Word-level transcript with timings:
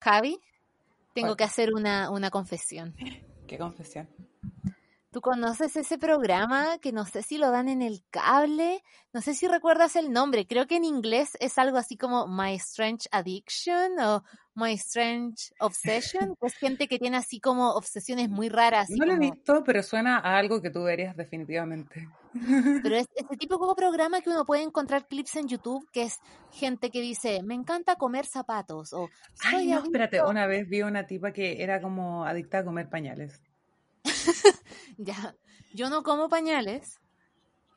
Javi, 0.00 0.40
tengo 1.14 1.36
que 1.36 1.44
hacer 1.44 1.74
una, 1.74 2.10
una 2.10 2.30
confesión. 2.30 2.94
¿Qué 3.46 3.58
confesión? 3.58 4.08
¿Tú 5.12 5.20
conoces 5.20 5.76
ese 5.76 5.98
programa 5.98 6.78
que 6.78 6.92
no 6.92 7.04
sé 7.04 7.22
si 7.22 7.36
lo 7.36 7.50
dan 7.50 7.68
en 7.68 7.82
el 7.82 8.04
cable? 8.10 8.80
No 9.12 9.20
sé 9.20 9.34
si 9.34 9.48
recuerdas 9.48 9.96
el 9.96 10.12
nombre. 10.12 10.46
Creo 10.46 10.68
que 10.68 10.76
en 10.76 10.84
inglés 10.84 11.36
es 11.40 11.58
algo 11.58 11.78
así 11.78 11.96
como 11.96 12.28
My 12.28 12.54
Strange 12.54 13.08
Addiction 13.10 13.98
o 13.98 14.22
My 14.54 14.74
Strange 14.74 15.52
Obsession. 15.58 16.36
es 16.40 16.54
gente 16.54 16.86
que 16.86 17.00
tiene 17.00 17.16
así 17.16 17.40
como 17.40 17.72
obsesiones 17.72 18.28
muy 18.28 18.48
raras. 18.48 18.88
No 18.88 19.04
lo 19.04 19.14
he 19.14 19.18
visto, 19.18 19.64
pero 19.64 19.82
suena 19.82 20.18
a 20.18 20.38
algo 20.38 20.62
que 20.62 20.70
tú 20.70 20.84
verías 20.84 21.16
definitivamente. 21.16 22.08
Pero 22.32 22.94
es 22.94 23.08
ese 23.16 23.36
tipo 23.36 23.66
de 23.66 23.74
programa 23.74 24.20
que 24.20 24.30
uno 24.30 24.44
puede 24.44 24.62
encontrar 24.62 25.08
clips 25.08 25.34
en 25.34 25.48
YouTube 25.48 25.88
que 25.90 26.02
es 26.02 26.20
gente 26.52 26.90
que 26.90 27.00
dice, 27.00 27.42
me 27.42 27.54
encanta 27.54 27.96
comer 27.96 28.26
zapatos 28.26 28.92
o... 28.92 29.08
Ay, 29.42 29.66
no, 29.66 29.82
espérate, 29.82 30.22
una 30.22 30.46
vez 30.46 30.68
vi 30.68 30.82
una 30.82 31.08
tipa 31.08 31.32
que 31.32 31.64
era 31.64 31.80
como 31.80 32.24
adicta 32.24 32.58
a 32.58 32.64
comer 32.64 32.88
pañales. 32.88 33.42
ya, 34.98 35.36
yo 35.72 35.90
no 35.90 36.02
como 36.02 36.28
pañales, 36.28 37.00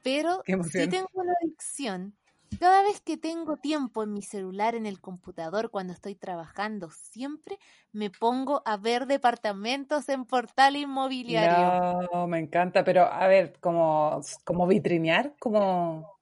pero 0.04 0.44
sí 0.46 0.88
tengo 0.88 1.10
una 1.14 1.34
adicción. 1.42 2.16
Cada 2.60 2.84
vez 2.84 3.02
que 3.02 3.18
tengo 3.18 3.58
tiempo 3.58 4.04
en 4.04 4.14
mi 4.14 4.22
celular, 4.22 4.76
en 4.76 4.86
el 4.86 5.02
computador, 5.02 5.72
cuando 5.72 5.94
estoy 5.94 6.16
trabajando, 6.16 6.92
siempre 6.92 7.58
me 7.92 8.12
pongo 8.12 8.62
a 8.66 8.78
ver 8.78 9.08
departamentos 9.08 10.08
en 10.10 10.26
portal 10.26 10.76
inmobiliario. 10.76 12.08
No, 12.12 12.28
me 12.28 12.40
encanta, 12.40 12.84
pero 12.84 13.05
a 13.12 13.28
ver, 13.28 13.58
como, 13.60 14.22
como 14.44 14.68
vitrinear, 14.68 15.34
como 15.40 16.20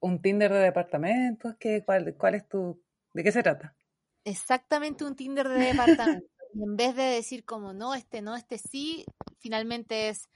un 0.00 0.20
Tinder 0.20 0.52
de 0.52 0.58
departamentos, 0.58 1.54
¿qué, 1.58 1.82
cuál, 1.84 2.14
¿cuál 2.16 2.34
es 2.34 2.48
tu, 2.48 2.82
de 3.12 3.22
qué 3.22 3.32
se 3.32 3.42
trata? 3.42 3.74
Exactamente 4.24 5.04
un 5.04 5.16
Tinder 5.16 5.48
de 5.48 5.58
departamentos. 5.58 6.30
Y 6.54 6.62
en 6.62 6.76
vez 6.76 6.96
de 6.96 7.02
decir 7.02 7.44
como 7.44 7.72
no, 7.72 7.94
este 7.94 8.22
no, 8.22 8.36
este 8.36 8.58
sí, 8.58 9.04
finalmente 9.38 10.08
es 10.08 10.28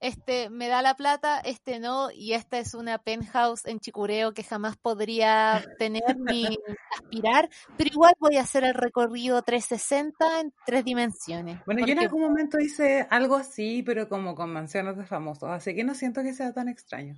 este 0.00 0.50
me 0.50 0.68
da 0.68 0.82
la 0.82 0.94
plata, 0.94 1.40
este 1.40 1.80
no, 1.80 2.10
y 2.12 2.34
esta 2.34 2.58
es 2.58 2.74
una 2.74 2.98
penthouse 2.98 3.64
en 3.66 3.80
Chicureo 3.80 4.32
que 4.32 4.42
jamás 4.42 4.76
podría 4.76 5.64
tener 5.78 6.16
ni 6.18 6.58
aspirar, 6.92 7.48
pero 7.76 7.90
igual 7.90 8.14
voy 8.20 8.36
a 8.36 8.42
hacer 8.42 8.64
el 8.64 8.74
recorrido 8.74 9.40
360 9.42 10.40
en 10.40 10.52
tres 10.66 10.84
dimensiones. 10.84 11.60
Bueno, 11.64 11.86
yo 11.86 11.92
en 11.92 12.00
algún 12.00 12.22
momento 12.22 12.58
hice 12.60 13.06
algo 13.10 13.36
así, 13.36 13.82
pero 13.82 14.08
como 14.08 14.34
con 14.34 14.52
mansiones 14.52 14.96
de 14.96 15.06
famosos, 15.06 15.48
así 15.50 15.74
que 15.74 15.84
no 15.84 15.94
siento 15.94 16.22
que 16.22 16.34
sea 16.34 16.52
tan 16.52 16.68
extraño 16.68 17.16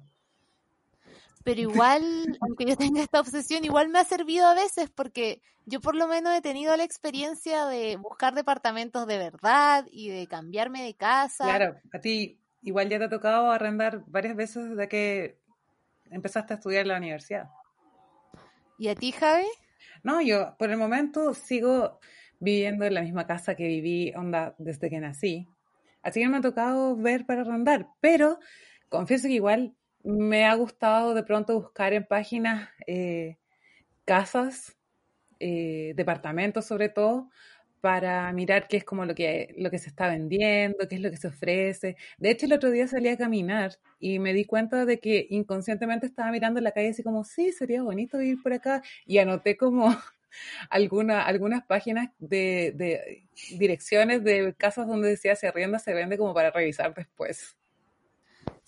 pero 1.48 1.60
igual, 1.88 2.38
aunque 2.42 2.66
yo 2.66 2.76
tenga 2.76 3.00
esta 3.00 3.20
obsesión, 3.20 3.64
igual 3.64 3.88
me 3.88 3.98
ha 3.98 4.04
servido 4.04 4.46
a 4.46 4.54
veces 4.54 4.90
porque 4.90 5.40
yo 5.64 5.80
por 5.80 5.94
lo 5.94 6.06
menos 6.06 6.36
he 6.36 6.42
tenido 6.42 6.76
la 6.76 6.84
experiencia 6.84 7.64
de 7.64 7.96
buscar 7.96 8.34
departamentos 8.34 9.06
de 9.06 9.16
verdad 9.16 9.86
y 9.90 10.10
de 10.10 10.26
cambiarme 10.26 10.82
de 10.82 10.94
casa. 10.94 11.44
Claro, 11.44 11.76
a 11.90 12.00
ti 12.00 12.38
igual 12.60 12.90
ya 12.90 12.98
te 12.98 13.04
ha 13.04 13.08
tocado 13.08 13.50
arrendar 13.50 14.04
varias 14.06 14.36
veces 14.36 14.68
desde 14.68 14.88
que 14.88 15.38
empezaste 16.10 16.52
a 16.52 16.56
estudiar 16.56 16.82
en 16.82 16.88
la 16.88 16.98
universidad. 16.98 17.48
¿Y 18.76 18.88
a 18.88 18.94
ti, 18.94 19.12
Javi? 19.12 19.46
No, 20.02 20.20
yo 20.20 20.54
por 20.58 20.70
el 20.70 20.76
momento 20.76 21.32
sigo 21.32 21.98
viviendo 22.40 22.84
en 22.84 22.92
la 22.92 23.00
misma 23.00 23.26
casa 23.26 23.54
que 23.54 23.66
viví 23.66 24.12
onda 24.14 24.54
desde 24.58 24.90
que 24.90 25.00
nací. 25.00 25.48
Así 26.02 26.20
que 26.20 26.28
me 26.28 26.36
ha 26.36 26.42
tocado 26.42 26.94
ver 26.94 27.24
para 27.24 27.40
arrendar, 27.40 27.88
pero 28.00 28.38
confieso 28.90 29.28
que 29.28 29.34
igual 29.34 29.74
me 30.08 30.46
ha 30.46 30.54
gustado 30.54 31.14
de 31.14 31.22
pronto 31.22 31.54
buscar 31.60 31.92
en 31.92 32.04
páginas 32.06 32.70
eh, 32.86 33.36
casas, 34.06 34.76
eh, 35.40 35.94
departamentos 35.96 36.66
sobre 36.66 36.88
todo, 36.90 37.30
para 37.80 38.32
mirar 38.32 38.68
qué 38.68 38.78
es 38.78 38.84
como 38.84 39.04
lo 39.06 39.14
que, 39.14 39.54
lo 39.58 39.70
que 39.70 39.78
se 39.78 39.90
está 39.90 40.08
vendiendo, 40.08 40.88
qué 40.88 40.96
es 40.96 41.02
lo 41.02 41.10
que 41.10 41.18
se 41.18 41.28
ofrece. 41.28 41.96
De 42.18 42.30
hecho, 42.30 42.46
el 42.46 42.54
otro 42.54 42.70
día 42.70 42.88
salí 42.88 43.08
a 43.08 43.18
caminar 43.18 43.78
y 44.00 44.18
me 44.20 44.32
di 44.34 44.46
cuenta 44.46 44.86
de 44.86 45.00
que 45.00 45.26
inconscientemente 45.30 46.06
estaba 46.06 46.32
mirando 46.32 46.60
la 46.62 46.72
calle 46.72 46.90
así 46.90 47.02
como, 47.04 47.24
sí, 47.24 47.52
sería 47.52 47.82
bonito 47.82 48.20
ir 48.22 48.42
por 48.42 48.54
acá. 48.54 48.82
Y 49.06 49.18
anoté 49.18 49.56
como 49.58 49.88
alguna, 50.70 51.22
algunas 51.24 51.64
páginas 51.66 52.10
de, 52.20 53.26
direcciones 53.58 54.24
de 54.24 54.54
casas 54.56 54.88
donde 54.88 55.10
decía 55.10 55.36
se 55.36 55.48
arrienda, 55.48 55.78
se 55.80 55.94
vende 55.94 56.18
como 56.18 56.34
para 56.34 56.50
revisar 56.52 56.94
después. 56.94 57.57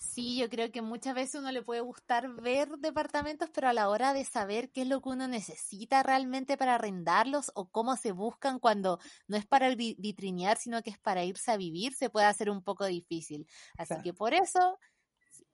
Sí, 0.01 0.35
yo 0.35 0.49
creo 0.49 0.71
que 0.71 0.81
muchas 0.81 1.13
veces 1.13 1.35
uno 1.35 1.51
le 1.51 1.61
puede 1.61 1.79
gustar 1.81 2.27
ver 2.27 2.69
departamentos, 2.79 3.49
pero 3.53 3.69
a 3.69 3.73
la 3.73 3.87
hora 3.87 4.13
de 4.13 4.25
saber 4.25 4.71
qué 4.71 4.81
es 4.81 4.87
lo 4.87 4.99
que 4.99 5.09
uno 5.09 5.27
necesita 5.27 6.01
realmente 6.01 6.57
para 6.57 6.75
arrendarlos 6.75 7.51
o 7.53 7.69
cómo 7.69 7.95
se 7.95 8.11
buscan 8.11 8.59
cuando 8.59 8.99
no 9.27 9.37
es 9.37 9.45
para 9.45 9.73
vitrinear, 9.75 10.57
sino 10.57 10.81
que 10.81 10.89
es 10.89 10.97
para 10.97 11.23
irse 11.23 11.51
a 11.51 11.57
vivir, 11.57 11.93
se 11.93 12.09
puede 12.09 12.25
hacer 12.25 12.49
un 12.49 12.63
poco 12.63 12.85
difícil. 12.85 13.47
Así 13.77 13.93
que 14.03 14.11
por 14.11 14.33
eso, 14.33 14.79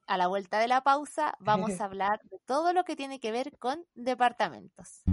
a 0.07 0.17
la 0.17 0.27
vuelta 0.27 0.59
de 0.59 0.69
la 0.69 0.81
pausa, 0.81 1.35
vamos 1.39 1.79
a 1.81 1.85
hablar 1.85 2.21
de 2.23 2.39
todo 2.45 2.71
lo 2.71 2.85
que 2.85 2.95
tiene 2.95 3.19
que 3.19 3.33
ver 3.33 3.57
con 3.59 3.85
departamentos. 3.95 5.03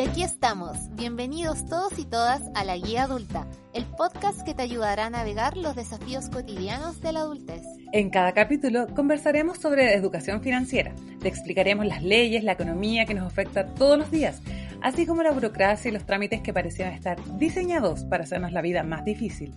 Y 0.00 0.02
aquí 0.02 0.22
estamos. 0.22 0.78
Bienvenidos 0.96 1.66
todos 1.66 1.98
y 1.98 2.06
todas 2.06 2.40
a 2.54 2.64
La 2.64 2.74
Guía 2.78 3.02
Adulta, 3.02 3.46
el 3.74 3.84
podcast 3.84 4.40
que 4.46 4.54
te 4.54 4.62
ayudará 4.62 5.04
a 5.04 5.10
navegar 5.10 5.58
los 5.58 5.76
desafíos 5.76 6.30
cotidianos 6.30 7.02
de 7.02 7.12
la 7.12 7.20
adultez. 7.20 7.60
En 7.92 8.08
cada 8.08 8.32
capítulo 8.32 8.86
conversaremos 8.94 9.58
sobre 9.58 9.92
educación 9.92 10.40
financiera. 10.40 10.94
Te 11.20 11.28
explicaremos 11.28 11.84
las 11.84 12.02
leyes, 12.02 12.44
la 12.44 12.52
economía 12.52 13.04
que 13.04 13.12
nos 13.12 13.26
afecta 13.26 13.74
todos 13.74 13.98
los 13.98 14.10
días, 14.10 14.40
así 14.80 15.04
como 15.04 15.22
la 15.22 15.32
burocracia 15.32 15.90
y 15.90 15.92
los 15.92 16.06
trámites 16.06 16.40
que 16.40 16.54
parecían 16.54 16.94
estar 16.94 17.18
diseñados 17.36 18.04
para 18.04 18.24
hacernos 18.24 18.52
la 18.52 18.62
vida 18.62 18.82
más 18.82 19.04
difícil. 19.04 19.54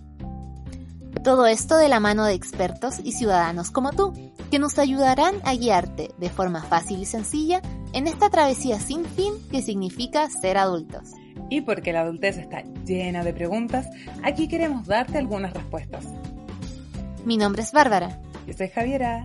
Todo 1.22 1.46
esto 1.46 1.78
de 1.78 1.88
la 1.88 2.00
mano 2.00 2.26
de 2.26 2.34
expertos 2.34 3.00
y 3.02 3.12
ciudadanos 3.12 3.70
como 3.70 3.92
tú, 3.92 4.12
que 4.50 4.58
nos 4.58 4.78
ayudarán 4.78 5.36
a 5.44 5.54
guiarte 5.54 6.10
de 6.18 6.30
forma 6.30 6.62
fácil 6.62 7.00
y 7.00 7.04
sencilla 7.06 7.60
en 7.92 8.06
esta 8.06 8.30
travesía 8.30 8.80
sin 8.80 9.04
fin 9.04 9.34
que 9.50 9.62
significa 9.62 10.28
ser 10.30 10.58
adultos. 10.58 11.12
Y 11.50 11.60
porque 11.60 11.92
la 11.92 12.00
adultez 12.00 12.38
está 12.38 12.62
llena 12.84 13.22
de 13.22 13.32
preguntas, 13.32 13.86
aquí 14.22 14.48
queremos 14.48 14.86
darte 14.86 15.18
algunas 15.18 15.52
respuestas. 15.52 16.06
Mi 17.24 17.36
nombre 17.36 17.62
es 17.62 17.72
Bárbara. 17.72 18.20
Yo 18.46 18.52
soy 18.54 18.68
Javiera. 18.68 19.24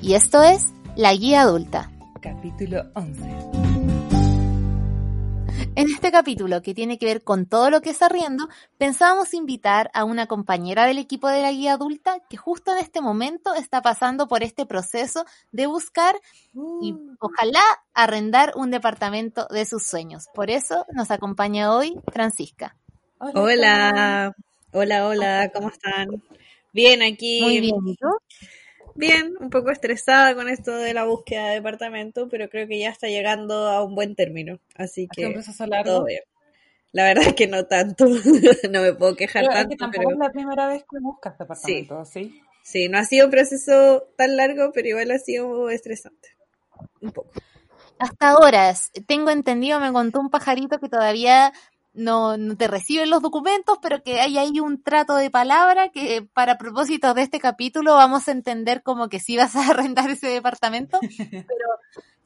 Y 0.00 0.14
esto 0.14 0.42
es 0.42 0.72
La 0.94 1.12
Guía 1.12 1.42
Adulta. 1.42 1.90
Capítulo 2.20 2.84
11. 2.94 3.75
En 5.76 5.90
este 5.90 6.10
capítulo, 6.10 6.62
que 6.62 6.72
tiene 6.72 6.96
que 6.96 7.04
ver 7.04 7.22
con 7.22 7.44
todo 7.44 7.68
lo 7.68 7.82
que 7.82 7.90
está 7.90 8.08
riendo, 8.08 8.48
pensábamos 8.78 9.34
invitar 9.34 9.90
a 9.92 10.04
una 10.04 10.26
compañera 10.26 10.86
del 10.86 10.96
equipo 10.96 11.28
de 11.28 11.42
la 11.42 11.52
guía 11.52 11.74
adulta 11.74 12.18
que 12.30 12.38
justo 12.38 12.72
en 12.72 12.78
este 12.78 13.02
momento 13.02 13.54
está 13.54 13.82
pasando 13.82 14.26
por 14.26 14.42
este 14.42 14.64
proceso 14.64 15.26
de 15.52 15.66
buscar 15.66 16.16
y 16.80 16.94
uh. 16.94 17.16
ojalá 17.20 17.60
arrendar 17.92 18.54
un 18.56 18.70
departamento 18.70 19.48
de 19.50 19.66
sus 19.66 19.82
sueños. 19.86 20.28
Por 20.34 20.48
eso 20.48 20.86
nos 20.94 21.10
acompaña 21.10 21.70
hoy 21.70 21.94
Francisca. 22.10 22.74
Hola, 23.18 24.34
hola, 24.72 25.06
hola, 25.06 25.50
¿cómo 25.52 25.68
están? 25.68 26.22
Bien, 26.72 27.02
aquí. 27.02 27.42
Muy 27.42 27.60
bien, 27.60 27.86
¿y 27.86 27.96
tú? 27.96 28.08
Bien, 28.96 29.34
un 29.40 29.50
poco 29.50 29.70
estresada 29.70 30.34
con 30.34 30.48
esto 30.48 30.74
de 30.74 30.94
la 30.94 31.04
búsqueda 31.04 31.48
de 31.48 31.54
departamento, 31.56 32.28
pero 32.28 32.48
creo 32.48 32.66
que 32.66 32.78
ya 32.78 32.90
está 32.90 33.08
llegando 33.08 33.68
a 33.68 33.84
un 33.84 33.94
buen 33.94 34.14
término. 34.14 34.58
Así 34.74 35.08
que. 35.08 35.34
Todo 35.84 36.04
bien. 36.04 36.22
La 36.92 37.04
verdad 37.04 37.26
es 37.26 37.34
que 37.34 37.46
no 37.46 37.66
tanto, 37.66 38.06
no 38.70 38.80
me 38.80 38.94
puedo 38.94 39.14
quejar 39.16 39.46
tanto. 39.48 39.74
Es 39.74 39.78
tampoco 39.78 40.12
es 40.12 40.18
la 40.18 40.30
primera 40.30 40.66
vez 40.66 40.84
que 40.90 40.98
buscas 40.98 41.38
departamento, 41.38 42.04
¿sí? 42.06 42.40
¿sí? 42.62 42.88
no 42.88 42.96
ha 42.96 43.04
sido 43.04 43.26
un 43.26 43.30
proceso 43.30 44.08
tan 44.16 44.36
largo, 44.36 44.72
pero 44.72 44.88
igual 44.88 45.10
ha 45.10 45.18
sido 45.18 45.68
estresante. 45.68 46.30
Un 47.02 47.12
poco. 47.12 47.30
Hasta 47.98 48.30
ahora, 48.30 48.74
tengo 49.06 49.30
entendido, 49.30 49.80
me 49.80 49.92
contó 49.92 50.20
un 50.20 50.30
pajarito 50.30 50.78
que 50.78 50.88
todavía 50.88 51.52
no, 51.96 52.36
te 52.56 52.68
reciben 52.68 53.10
los 53.10 53.22
documentos, 53.22 53.78
pero 53.82 54.02
que 54.02 54.20
hay 54.20 54.38
ahí 54.38 54.60
un 54.60 54.82
trato 54.82 55.16
de 55.16 55.30
palabra 55.30 55.88
que 55.88 56.26
para 56.32 56.58
propósito 56.58 57.14
de 57.14 57.22
este 57.22 57.40
capítulo 57.40 57.94
vamos 57.94 58.28
a 58.28 58.32
entender 58.32 58.82
como 58.82 59.08
que 59.08 59.18
sí 59.18 59.36
vas 59.36 59.56
a 59.56 59.66
arrendar 59.70 60.10
ese 60.10 60.28
departamento. 60.28 61.00
Pero, 61.30 61.44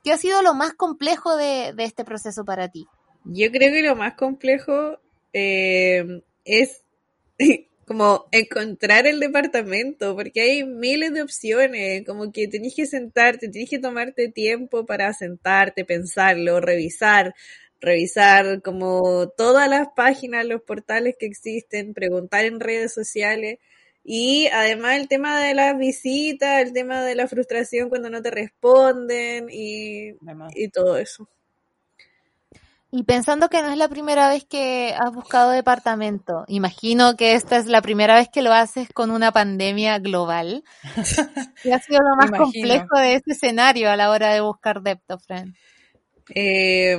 ¿qué 0.05 0.13
ha 0.13 0.19
sido 0.19 0.43
lo 0.43 0.55
más 0.55 0.75
complejo 0.75 1.37
de, 1.37 1.73
de 1.75 1.85
este 1.85 2.05
proceso 2.05 2.45
para 2.45 2.69
ti? 2.69 2.87
Yo 3.25 3.51
creo 3.51 3.73
que 3.73 3.83
lo 3.83 3.97
más 3.97 4.15
complejo 4.15 4.99
eh, 5.33 6.23
es 6.45 6.83
como 7.87 8.27
encontrar 8.31 9.07
el 9.07 9.21
departamento, 9.21 10.15
porque 10.15 10.41
hay 10.41 10.65
miles 10.65 11.13
de 11.13 11.23
opciones, 11.23 12.07
como 12.07 12.33
que 12.33 12.47
tenés 12.49 12.75
que 12.75 12.87
sentarte, 12.87 13.49
tenés 13.49 13.69
que 13.69 13.79
tomarte 13.79 14.29
tiempo 14.29 14.87
para 14.87 15.13
sentarte, 15.13 15.85
pensarlo, 15.85 16.61
revisar, 16.61 17.35
revisar 17.81 18.63
como 18.63 19.29
todas 19.37 19.69
las 19.69 19.89
páginas, 19.95 20.45
los 20.45 20.63
portales 20.63 21.17
que 21.19 21.27
existen, 21.27 21.95
preguntar 21.95 22.45
en 22.45 22.61
redes 22.61 22.93
sociales. 22.93 23.59
Y 24.05 24.49
además 24.49 24.97
el 24.97 25.09
tema 25.09 25.41
de 25.41 25.55
las 25.55 25.77
visitas, 25.79 26.63
el 26.63 26.73
tema 26.73 27.03
de 27.03 27.15
la 27.15 27.29
frustración 27.29 27.89
cuando 27.89 28.11
no 28.11 28.23
te 28.23 28.31
responden 28.31 29.49
y, 29.51 30.15
y 30.55 30.69
todo 30.69 30.97
eso. 30.97 31.29
Y 32.93 33.05
pensando 33.05 33.49
que 33.49 33.63
no 33.63 33.71
es 33.71 33.77
la 33.77 33.89
primera 33.89 34.29
vez 34.29 34.45
que 34.45 34.95
has 34.99 35.15
buscado 35.15 35.51
departamento, 35.51 36.45
imagino 36.49 37.15
que 37.17 37.35
esta 37.35 37.57
es 37.57 37.67
la 37.67 37.83
primera 37.83 38.17
vez 38.17 38.29
que 38.29 38.43
lo 38.43 38.53
haces 38.53 38.89
con 38.93 39.13
una 39.13 39.31
pandemia 39.31 40.01
global. 40.01 40.65
¿Qué 41.63 41.73
ha 41.73 41.79
sido 41.79 42.01
lo 42.03 42.17
más 42.17 42.33
complejo 42.33 42.99
de 42.99 43.15
este 43.15 43.33
escenario 43.33 43.91
a 43.91 43.97
la 43.97 44.11
hora 44.11 44.35
de 44.35 44.41
buscar 44.41 44.83
Deptofriend? 44.83 45.55
Eh, 46.35 46.99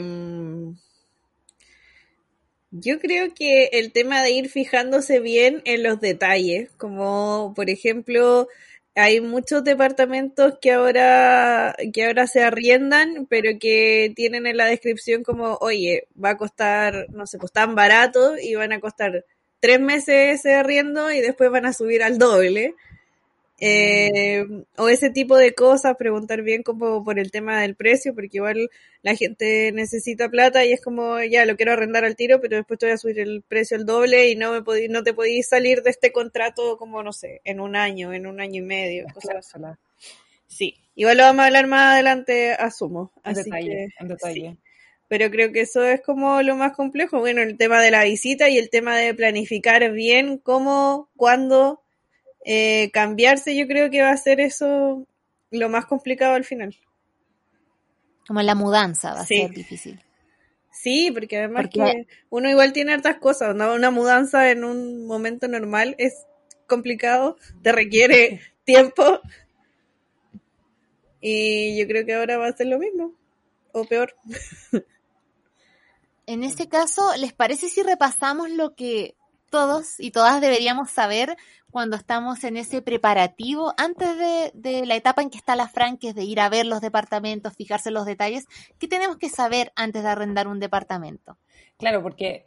yo 2.71 2.99
creo 2.99 3.33
que 3.33 3.65
el 3.73 3.91
tema 3.91 4.23
de 4.23 4.31
ir 4.31 4.49
fijándose 4.49 5.19
bien 5.19 5.61
en 5.65 5.83
los 5.83 5.99
detalles, 5.99 6.71
como 6.77 7.53
por 7.53 7.69
ejemplo, 7.69 8.47
hay 8.95 9.19
muchos 9.21 9.63
departamentos 9.63 10.57
que 10.61 10.71
ahora, 10.71 11.75
que 11.93 12.05
ahora 12.05 12.27
se 12.27 12.43
arriendan, 12.43 13.25
pero 13.29 13.59
que 13.59 14.13
tienen 14.15 14.47
en 14.47 14.57
la 14.57 14.67
descripción 14.67 15.23
como, 15.23 15.55
oye, 15.61 16.07
va 16.23 16.31
a 16.31 16.37
costar, 16.37 17.07
no 17.09 17.27
sé, 17.27 17.37
pues 17.39 17.51
tan 17.51 17.75
barato 17.75 18.37
y 18.37 18.55
van 18.55 18.71
a 18.73 18.79
costar 18.79 19.25
tres 19.59 19.79
meses 19.79 20.39
ese 20.39 20.55
arriendo 20.55 21.11
y 21.11 21.21
después 21.21 21.51
van 21.51 21.65
a 21.65 21.73
subir 21.73 22.03
al 22.03 22.17
doble. 22.17 22.75
Eh, 23.63 24.43
o 24.75 24.89
ese 24.89 25.11
tipo 25.11 25.37
de 25.37 25.53
cosas, 25.53 25.95
preguntar 25.95 26.41
bien 26.41 26.63
como 26.63 27.03
por 27.03 27.19
el 27.19 27.29
tema 27.29 27.61
del 27.61 27.75
precio, 27.75 28.15
porque 28.15 28.37
igual 28.37 28.71
la 29.03 29.15
gente 29.15 29.71
necesita 29.71 30.29
plata 30.29 30.65
y 30.65 30.73
es 30.73 30.81
como, 30.81 31.21
ya, 31.21 31.45
lo 31.45 31.55
quiero 31.55 31.73
arrendar 31.73 32.03
al 32.03 32.15
tiro, 32.15 32.41
pero 32.41 32.57
después 32.57 32.79
te 32.79 32.87
voy 32.87 32.93
a 32.93 32.97
subir 32.97 33.19
el 33.19 33.43
precio 33.43 33.77
al 33.77 33.85
doble 33.85 34.31
y 34.31 34.35
no 34.35 34.51
me 34.51 34.63
podí, 34.63 34.87
no 34.87 35.03
te 35.03 35.13
podís 35.13 35.47
salir 35.47 35.83
de 35.83 35.91
este 35.91 36.11
contrato 36.11 36.75
como, 36.77 37.03
no 37.03 37.13
sé, 37.13 37.41
en 37.43 37.59
un 37.59 37.75
año, 37.75 38.13
en 38.13 38.25
un 38.25 38.41
año 38.41 38.63
y 38.63 38.65
medio, 38.65 39.05
cosas 39.13 39.53
Sí, 40.47 40.75
igual 40.95 41.17
lo 41.17 41.23
vamos 41.23 41.43
a 41.43 41.45
hablar 41.45 41.67
más 41.67 41.93
adelante, 41.93 42.53
asumo. 42.53 43.11
Así 43.23 43.49
que, 43.49 43.89
Sí. 44.33 44.57
Pero 45.07 45.29
creo 45.29 45.51
que 45.51 45.61
eso 45.61 45.83
es 45.83 46.01
como 46.01 46.41
lo 46.41 46.55
más 46.55 46.73
complejo. 46.73 47.19
Bueno, 47.19 47.41
el 47.41 47.57
tema 47.57 47.81
de 47.81 47.91
la 47.91 48.05
visita 48.05 48.47
y 48.47 48.57
el 48.57 48.69
tema 48.69 48.95
de 48.97 49.13
planificar 49.13 49.91
bien 49.91 50.37
cómo, 50.37 51.09
cuándo, 51.17 51.80
eh, 52.45 52.89
cambiarse 52.91 53.55
yo 53.55 53.67
creo 53.67 53.89
que 53.89 54.01
va 54.01 54.11
a 54.11 54.17
ser 54.17 54.39
eso 54.39 55.07
lo 55.51 55.69
más 55.69 55.85
complicado 55.85 56.33
al 56.33 56.45
final. 56.45 56.75
Como 58.27 58.41
la 58.41 58.55
mudanza 58.55 59.13
va 59.13 59.21
a 59.21 59.25
ser 59.25 59.51
difícil. 59.51 60.01
Sí, 60.71 61.11
porque 61.11 61.37
además 61.37 61.67
que 61.71 62.07
uno 62.29 62.49
igual 62.49 62.73
tiene 62.73 62.93
hartas 62.93 63.17
cosas, 63.17 63.53
una 63.53 63.91
mudanza 63.91 64.49
en 64.49 64.63
un 64.63 65.05
momento 65.05 65.47
normal 65.47 65.95
es 65.97 66.25
complicado, 66.65 67.37
te 67.61 67.71
requiere 67.71 68.41
tiempo 68.63 69.19
y 71.19 71.77
yo 71.77 71.87
creo 71.87 72.05
que 72.05 72.15
ahora 72.15 72.37
va 72.37 72.47
a 72.47 72.53
ser 72.53 72.67
lo 72.67 72.79
mismo 72.79 73.13
o 73.73 73.85
peor. 73.85 74.15
En 76.25 76.43
este 76.43 76.69
caso, 76.69 77.15
¿les 77.17 77.33
parece 77.33 77.67
si 77.67 77.83
repasamos 77.83 78.49
lo 78.49 78.73
que 78.73 79.15
todos 79.51 79.99
y 79.99 80.09
todas 80.09 80.41
deberíamos 80.41 80.89
saber 80.89 81.37
cuando 81.69 81.95
estamos 81.95 82.43
en 82.43 82.57
ese 82.57 82.81
preparativo, 82.81 83.73
antes 83.77 84.17
de, 84.53 84.85
la 84.85 84.95
etapa 84.95 85.21
en 85.21 85.29
que 85.29 85.37
está 85.37 85.55
la 85.55 85.67
Fran, 85.67 85.97
que 85.97 86.09
es 86.09 86.15
de 86.15 86.23
ir 86.23 86.39
a 86.39 86.49
ver 86.49 86.65
los 86.65 86.81
departamentos, 86.81 87.55
fijarse 87.55 87.89
en 87.89 87.95
los 87.95 88.05
detalles, 88.05 88.47
¿qué 88.79 88.87
tenemos 88.87 89.17
que 89.17 89.29
saber 89.29 89.71
antes 89.75 90.01
de 90.03 90.09
arrendar 90.09 90.47
un 90.47 90.59
departamento? 90.59 91.37
Claro, 91.77 92.01
porque 92.01 92.45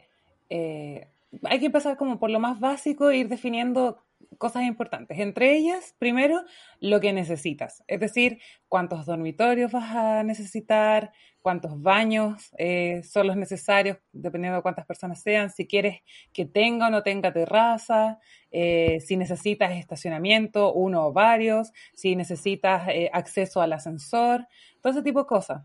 eh, 0.49 1.07
hay 1.43 1.59
que 1.59 1.67
empezar 1.67 1.97
como 1.97 2.19
por 2.19 2.29
lo 2.29 2.39
más 2.39 2.59
básico 2.59 3.09
e 3.09 3.17
ir 3.17 3.29
definiendo 3.29 3.99
cosas 4.37 4.63
importantes. 4.63 5.19
Entre 5.19 5.55
ellas, 5.55 5.95
primero, 5.97 6.43
lo 6.79 6.99
que 6.99 7.13
necesitas. 7.13 7.83
Es 7.87 7.99
decir, 7.99 8.39
cuántos 8.67 9.05
dormitorios 9.05 9.71
vas 9.71 9.95
a 9.95 10.23
necesitar, 10.23 11.11
cuántos 11.41 11.79
baños 11.79 12.51
eh, 12.57 13.03
son 13.03 13.27
los 13.27 13.37
necesarios, 13.37 13.97
dependiendo 14.11 14.57
de 14.57 14.61
cuántas 14.63 14.85
personas 14.85 15.21
sean, 15.21 15.51
si 15.51 15.67
quieres 15.67 16.01
que 16.33 16.45
tenga 16.45 16.87
o 16.87 16.89
no 16.89 17.03
tenga 17.03 17.31
terraza, 17.31 18.19
eh, 18.51 18.99
si 18.99 19.15
necesitas 19.15 19.71
estacionamiento, 19.73 20.73
uno 20.73 21.05
o 21.05 21.13
varios, 21.13 21.71
si 21.93 22.15
necesitas 22.15 22.87
eh, 22.89 23.09
acceso 23.13 23.61
al 23.61 23.73
ascensor, 23.73 24.47
todo 24.81 24.91
ese 24.91 25.03
tipo 25.03 25.19
de 25.19 25.27
cosas. 25.27 25.63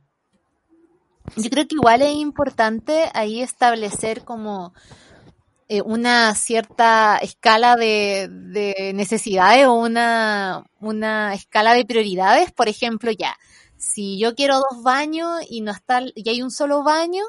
Yo 1.37 1.49
creo 1.49 1.67
que 1.67 1.77
igual 1.77 2.03
es 2.03 2.15
importante 2.15 3.05
ahí 3.15 3.41
establecer 3.41 4.25
como 4.25 4.75
una 5.85 6.35
cierta 6.35 7.19
escala 7.19 7.77
de, 7.77 8.29
de, 8.29 8.93
necesidades 8.95 9.67
o 9.67 9.75
una, 9.75 10.65
una 10.81 11.33
escala 11.35 11.75
de 11.75 11.85
prioridades. 11.85 12.51
Por 12.51 12.69
ejemplo, 12.69 13.13
ya, 13.13 13.37
si 13.77 14.19
yo 14.19 14.35
quiero 14.35 14.57
dos 14.59 14.83
baños 14.83 15.41
y 15.49 15.61
no 15.61 15.71
está 15.71 16.03
y 16.15 16.29
hay 16.29 16.43
un 16.43 16.51
solo 16.51 16.83
baño, 16.83 17.23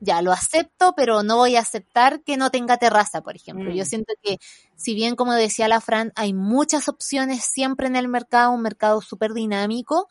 ya 0.00 0.22
lo 0.22 0.32
acepto, 0.32 0.94
pero 0.94 1.22
no 1.22 1.36
voy 1.36 1.56
a 1.56 1.60
aceptar 1.60 2.22
que 2.22 2.36
no 2.36 2.50
tenga 2.50 2.76
terraza, 2.76 3.22
por 3.22 3.34
ejemplo. 3.34 3.70
Yo 3.72 3.82
mm. 3.82 3.86
siento 3.86 4.14
que, 4.22 4.38
si 4.76 4.94
bien 4.94 5.16
como 5.16 5.32
decía 5.32 5.68
la 5.68 5.80
Fran, 5.80 6.12
hay 6.16 6.34
muchas 6.34 6.88
opciones 6.88 7.44
siempre 7.44 7.86
en 7.86 7.96
el 7.96 8.08
mercado, 8.08 8.52
un 8.52 8.62
mercado 8.62 9.00
súper 9.00 9.32
dinámico, 9.32 10.08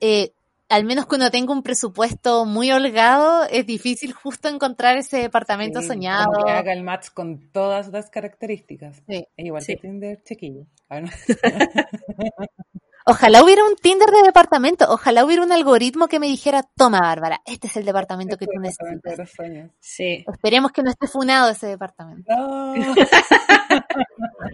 eh, 0.00 0.32
al 0.68 0.84
menos 0.84 1.06
que 1.06 1.16
uno 1.16 1.30
tenga 1.30 1.52
un 1.52 1.62
presupuesto 1.62 2.44
muy 2.46 2.70
holgado, 2.70 3.44
es 3.50 3.66
difícil 3.66 4.12
justo 4.12 4.48
encontrar 4.48 4.96
ese 4.96 5.18
departamento 5.18 5.82
soñado. 5.82 6.44
que 6.44 6.50
haga 6.50 6.72
el 6.72 6.82
match 6.82 7.10
con 7.10 7.50
todas 7.52 7.88
las 7.88 8.10
características. 8.10 9.02
Sí. 9.08 9.26
E 9.36 9.44
igual 9.44 9.64
que 9.64 9.76
Tinder, 9.76 10.22
chiquillo. 10.22 10.66
Ojalá 13.06 13.44
hubiera 13.44 13.62
un 13.64 13.76
Tinder 13.76 14.08
de 14.08 14.22
departamento, 14.22 14.86
ojalá 14.88 15.26
hubiera 15.26 15.42
un 15.42 15.52
algoritmo 15.52 16.08
que 16.08 16.18
me 16.18 16.26
dijera, 16.26 16.62
toma 16.74 17.00
Bárbara, 17.00 17.42
este 17.44 17.66
es 17.66 17.76
el 17.76 17.84
departamento 17.84 18.38
que 18.38 18.46
tú 18.46 18.58
necesitas. 18.58 19.30
Sí. 19.78 20.24
Esperemos 20.26 20.72
que 20.72 20.82
no 20.82 20.90
esté 20.90 21.06
funado 21.06 21.50
ese 21.50 21.66
departamento. 21.66 22.32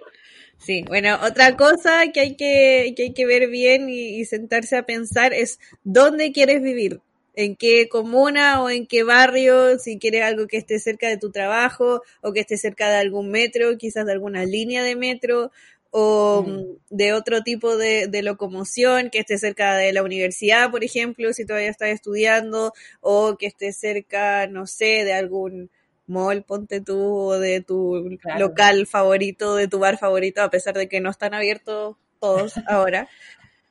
sí, 0.58 0.82
bueno, 0.82 1.16
otra 1.22 1.56
cosa 1.56 2.08
que 2.12 2.20
hay 2.20 2.34
que, 2.34 2.92
que 2.96 3.02
hay 3.04 3.12
que 3.12 3.24
ver 3.26 3.48
bien 3.48 3.88
y, 3.88 4.24
sentarse 4.24 4.76
a 4.76 4.84
pensar 4.84 5.32
es 5.32 5.60
dónde 5.84 6.32
quieres 6.32 6.60
vivir 6.60 7.00
en 7.34 7.54
qué 7.54 7.88
comuna 7.88 8.60
o 8.62 8.68
en 8.68 8.88
qué 8.88 9.04
barrio, 9.04 9.78
si 9.78 10.00
quieres 10.00 10.24
algo 10.24 10.48
que 10.48 10.56
esté 10.56 10.80
cerca 10.80 11.08
de 11.08 11.18
tu 11.18 11.30
trabajo 11.30 12.02
o 12.20 12.32
que 12.32 12.40
esté 12.40 12.56
cerca 12.56 12.90
de 12.90 12.96
algún 12.96 13.30
metro, 13.30 13.78
quizás 13.78 14.06
de 14.06 14.12
alguna 14.12 14.44
línea 14.44 14.82
de 14.82 14.96
metro 14.96 15.52
o 15.90 16.44
mm. 16.46 16.94
de 16.94 17.12
otro 17.12 17.42
tipo 17.42 17.76
de, 17.76 18.08
locomoción 18.22 19.10
que 19.10 19.18
esté 19.18 19.38
cerca 19.38 19.76
de 19.76 19.92
la 19.92 20.02
universidad, 20.02 20.70
por 20.70 20.84
ejemplo, 20.84 21.32
si 21.32 21.44
todavía 21.44 21.70
estás 21.70 21.88
estudiando, 21.88 22.72
o 23.00 23.36
que 23.36 23.46
esté 23.46 23.72
cerca, 23.72 24.46
no 24.46 24.66
sé, 24.66 25.04
de 25.04 25.12
algún 25.12 25.70
mall, 26.06 26.42
ponte 26.42 26.80
tú, 26.80 26.98
o 26.98 27.38
de 27.38 27.60
tu 27.60 28.18
local 28.38 28.86
favorito, 28.86 29.56
de 29.56 29.68
tu 29.68 29.78
bar 29.78 29.98
favorito, 29.98 30.42
a 30.42 30.50
pesar 30.50 30.74
de 30.74 30.88
que 30.88 31.00
no 31.00 31.10
están 31.10 31.34
abiertos 31.34 31.96
todos 32.20 32.54
ahora. 32.68 33.08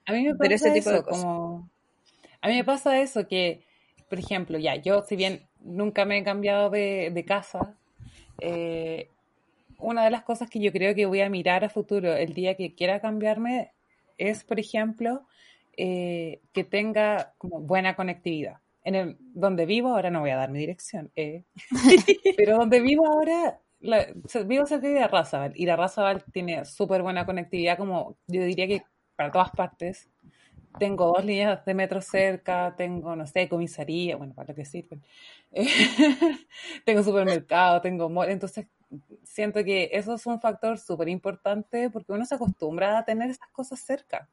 a 0.05 0.13
mí 0.13 0.24
me 0.24 0.36
pasa 0.36 0.53
ese 0.55 0.72
tipo 0.72 0.89
eso, 0.89 0.98
de 0.98 1.03
Como... 1.03 1.70
A 2.41 2.48
mí 2.48 2.55
me 2.55 2.63
pasa 2.63 3.00
eso, 3.01 3.27
que, 3.27 3.65
por 4.10 4.20
ejemplo, 4.20 4.58
ya, 4.58 4.75
yo 4.75 5.03
si 5.03 5.15
bien 5.15 5.48
nunca 5.62 6.05
me 6.05 6.17
he 6.17 6.24
cambiado 6.24 6.70
de, 6.70 7.12
de 7.13 7.25
casa, 7.25 7.75
eh, 8.39 9.10
una 9.79 10.03
de 10.03 10.12
las 10.12 10.24
cosas 10.24 10.50
que 10.50 10.59
yo 10.59 10.71
creo 10.71 10.93
que 10.95 11.05
voy 11.05 11.21
a 11.21 11.29
mirar 11.29 11.63
a 11.63 11.69
futuro 11.69 12.15
el 12.15 12.33
día 12.33 12.55
que 12.55 12.75
quiera 12.75 13.00
cambiarme 13.00 13.71
es, 14.17 14.43
por 14.43 14.59
ejemplo, 14.59 15.25
eh, 15.77 16.41
que 16.53 16.63
tenga 16.63 17.33
como 17.38 17.62
buena 17.62 17.95
conectividad. 17.95 18.57
En 18.83 18.95
el 18.95 19.17
donde 19.19 19.65
vivo 19.65 19.89
ahora 19.89 20.09
no 20.09 20.21
voy 20.21 20.31
a 20.31 20.38
dar 20.38 20.51
mi 20.51 20.59
dirección, 20.59 21.12
eh, 21.15 21.43
pero 22.38 22.57
donde 22.57 22.81
vivo 22.81 23.05
ahora 23.07 23.59
vivo 24.45 24.65
cerca 24.65 24.88
de 24.88 25.00
Arrasabal 25.00 25.53
y 25.55 25.65
la 25.65 25.74
Arrasabal 25.74 26.24
tiene 26.33 26.65
súper 26.65 27.01
buena 27.01 27.25
conectividad, 27.25 27.77
como 27.77 28.17
yo 28.27 28.43
diría 28.43 28.67
que 28.67 28.83
para 29.15 29.31
todas 29.31 29.51
partes. 29.51 30.09
Tengo 30.77 31.07
dos 31.07 31.25
líneas 31.25 31.65
de 31.65 31.73
metro 31.73 32.01
cerca, 32.01 32.75
tengo, 32.77 33.15
no 33.15 33.25
sé, 33.25 33.49
comisaría, 33.49 34.15
bueno, 34.17 34.33
para 34.33 34.49
lo 34.49 34.55
que 34.55 34.65
sirven. 34.65 35.03
tengo 36.85 37.03
supermercado, 37.03 37.81
tengo 37.81 38.09
mall, 38.09 38.29
entonces 38.29 38.67
siento 39.23 39.63
que 39.63 39.89
eso 39.93 40.13
es 40.15 40.25
un 40.25 40.39
factor 40.39 40.77
súper 40.77 41.09
importante 41.09 41.89
porque 41.89 42.11
uno 42.11 42.25
se 42.25 42.35
acostumbra 42.35 42.97
a 42.97 43.05
tener 43.05 43.29
esas 43.29 43.49
cosas 43.51 43.79
cerca. 43.79 44.27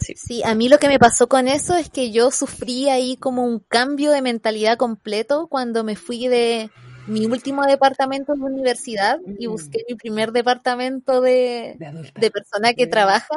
Sí. 0.00 0.42
a 0.44 0.54
mí 0.56 0.68
lo 0.68 0.78
que 0.78 0.88
me 0.88 0.98
pasó 0.98 1.28
con 1.28 1.46
eso 1.46 1.76
es 1.76 1.88
que 1.88 2.10
yo 2.10 2.32
sufrí 2.32 2.88
ahí 2.88 3.16
como 3.16 3.44
un 3.44 3.60
cambio 3.60 4.10
de 4.10 4.20
mentalidad 4.20 4.76
completo 4.76 5.46
cuando 5.46 5.84
me 5.84 5.94
fui 5.94 6.26
de 6.26 6.70
mi 7.06 7.26
último 7.26 7.64
departamento 7.64 8.34
de 8.34 8.40
universidad 8.40 9.20
y 9.38 9.46
mm. 9.46 9.50
busqué 9.50 9.84
mi 9.88 9.94
primer 9.94 10.32
departamento 10.32 11.20
de, 11.20 11.76
de, 11.78 12.30
persona 12.30 12.74
que 12.74 12.88
trabaja 12.88 13.36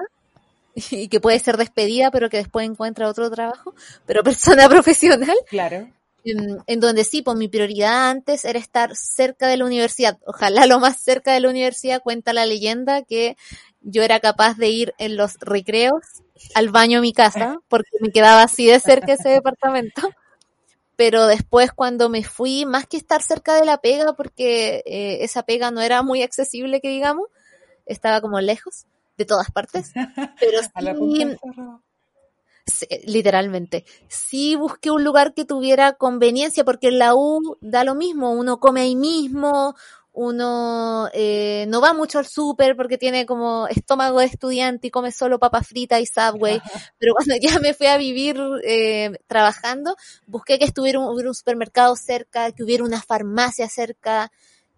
y 0.92 1.08
que 1.08 1.20
puede 1.20 1.40
ser 1.40 1.58
despedida 1.58 2.12
pero 2.12 2.30
que 2.30 2.38
después 2.38 2.66
encuentra 2.66 3.10
otro 3.10 3.30
trabajo, 3.30 3.74
pero 4.06 4.24
persona 4.24 4.68
profesional. 4.70 5.36
Claro. 5.50 5.90
en, 6.26 6.80
donde 6.80 7.04
sí, 7.04 7.22
pues 7.22 7.38
mi 7.38 7.48
prioridad 7.48 8.10
antes 8.10 8.46
era 8.46 8.60
estar 8.60 8.96
cerca 8.96 9.48
de 9.48 9.58
la 9.58 9.66
universidad, 9.66 10.18
ojalá 10.26 10.66
lo 10.66 10.80
más 10.80 11.02
cerca 11.02 11.34
de 11.34 11.42
la 11.42 11.50
universidad, 11.50 12.02
cuenta 12.02 12.34
la 12.34 12.46
leyenda 12.46 13.04
que 13.04 13.36
yo 13.82 14.04
era 14.04 14.20
capaz 14.20 14.58
de 14.58 14.70
ir 14.70 14.94
en 14.98 15.18
los 15.18 15.36
recreos 15.40 16.02
al 16.56 16.70
baño 16.70 16.98
de 16.98 17.02
mi 17.02 17.14
casa, 17.14 17.60
porque 17.68 17.98
me 18.00 18.12
quedaba 18.12 18.44
así 18.44 18.66
de 18.66 18.80
cerca 18.80 19.14
ese 19.14 19.30
departamento. 19.30 20.10
Pero 20.96 21.26
después 21.26 21.72
cuando 21.74 22.08
me 22.08 22.24
fui, 22.24 22.66
más 22.66 22.86
que 22.86 22.98
estar 22.98 23.22
cerca 23.22 23.56
de 23.56 23.66
la 23.66 23.80
pega, 23.80 24.14
porque 24.14 24.84
eh, 24.86 25.18
esa 25.22 25.44
pega 25.44 25.72
no 25.72 25.82
era 25.82 26.04
muy 26.04 26.22
accesible, 26.22 26.82
que 26.82 26.88
digamos, 26.88 27.28
estaba 27.86 28.22
como 28.22 28.40
lejos 28.40 28.86
de 29.18 29.26
todas 29.26 29.52
partes, 29.52 29.92
pero 30.40 30.60
sí, 32.66 32.88
literalmente. 33.06 33.86
Sí 34.08 34.56
busqué 34.56 34.92
un 34.92 35.04
lugar 35.04 35.34
que 35.34 35.46
tuviera 35.46 35.94
conveniencia, 35.94 36.64
porque 36.64 36.88
en 36.88 37.00
la 37.00 37.16
U 37.16 37.58
da 37.62 37.84
lo 37.84 37.96
mismo, 37.96 38.32
uno 38.32 38.60
come 38.60 38.82
ahí 38.82 38.96
mismo, 38.96 39.76
uno 40.14 41.10
eh, 41.14 41.66
no 41.70 41.82
va 41.82 41.94
mucho 41.94 42.20
al 42.20 42.28
súper 42.28 42.76
porque 42.76 43.00
tiene 43.00 43.26
como 43.26 43.68
estómago 43.68 44.20
de 44.20 44.28
estudiante 44.28 44.88
y 44.88 44.92
come 44.92 45.12
solo 45.12 45.40
papas 45.40 45.68
fritas 45.68 46.02
y 46.02 46.06
Subway, 46.06 46.62
pero 47.00 47.14
cuando 47.16 47.36
ya 47.42 47.60
me 47.60 47.74
fui 47.74 47.88
a 47.88 47.98
vivir 47.98 48.40
eh, 48.64 49.12
trabajando, 49.28 49.96
busqué 50.28 50.60
que 50.60 50.66
estuviera 50.66 51.00
un, 51.00 51.08
hubiera 51.08 51.30
un 51.30 51.36
supermercado 51.36 51.96
cerca, 51.96 52.52
que 52.52 52.64
hubiera 52.64 52.84
una 52.84 53.02
farmacia 53.02 53.68
cerca, 53.68 54.32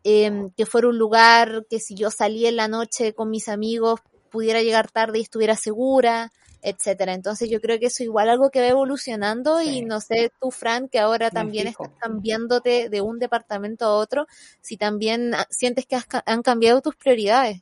eh, 0.06 0.50
que 0.56 0.66
fuera 0.66 0.88
un 0.88 0.98
lugar 0.98 1.66
que 1.70 1.80
si 1.80 1.96
yo 1.96 2.12
salía 2.12 2.48
en 2.48 2.56
la 2.56 2.68
noche 2.68 3.14
con 3.14 3.30
mis 3.30 3.50
amigos 3.50 4.00
pudiera 4.36 4.62
llegar 4.62 4.92
tarde 4.92 5.20
y 5.20 5.22
estuviera 5.22 5.56
segura 5.56 6.30
etcétera. 6.66 7.14
Entonces 7.14 7.48
yo 7.50 7.62
creo 7.62 7.80
que 7.80 7.86
eso 7.86 8.04
igual 8.04 8.28
algo 8.28 8.50
que 8.50 8.60
va 8.60 8.68
evolucionando 8.68 9.62
y 9.62 9.84
no 9.84 10.02
sé 10.02 10.32
tú, 10.42 10.50
Fran, 10.50 10.90
que 10.90 10.98
ahora 10.98 11.30
también 11.30 11.68
estás 11.68 11.92
cambiándote 12.00 12.90
de 12.90 13.02
un 13.02 13.20
departamento 13.20 13.86
a 13.86 13.96
otro, 13.96 14.26
si 14.62 14.76
también 14.76 15.34
sientes 15.52 15.86
que 15.86 15.98
han 16.26 16.42
cambiado 16.42 16.82
tus 16.82 16.96
prioridades. 16.96 17.62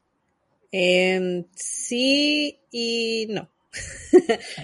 Eh, 0.71 1.45
sí 1.53 2.61
y 2.71 3.27
no. 3.29 3.49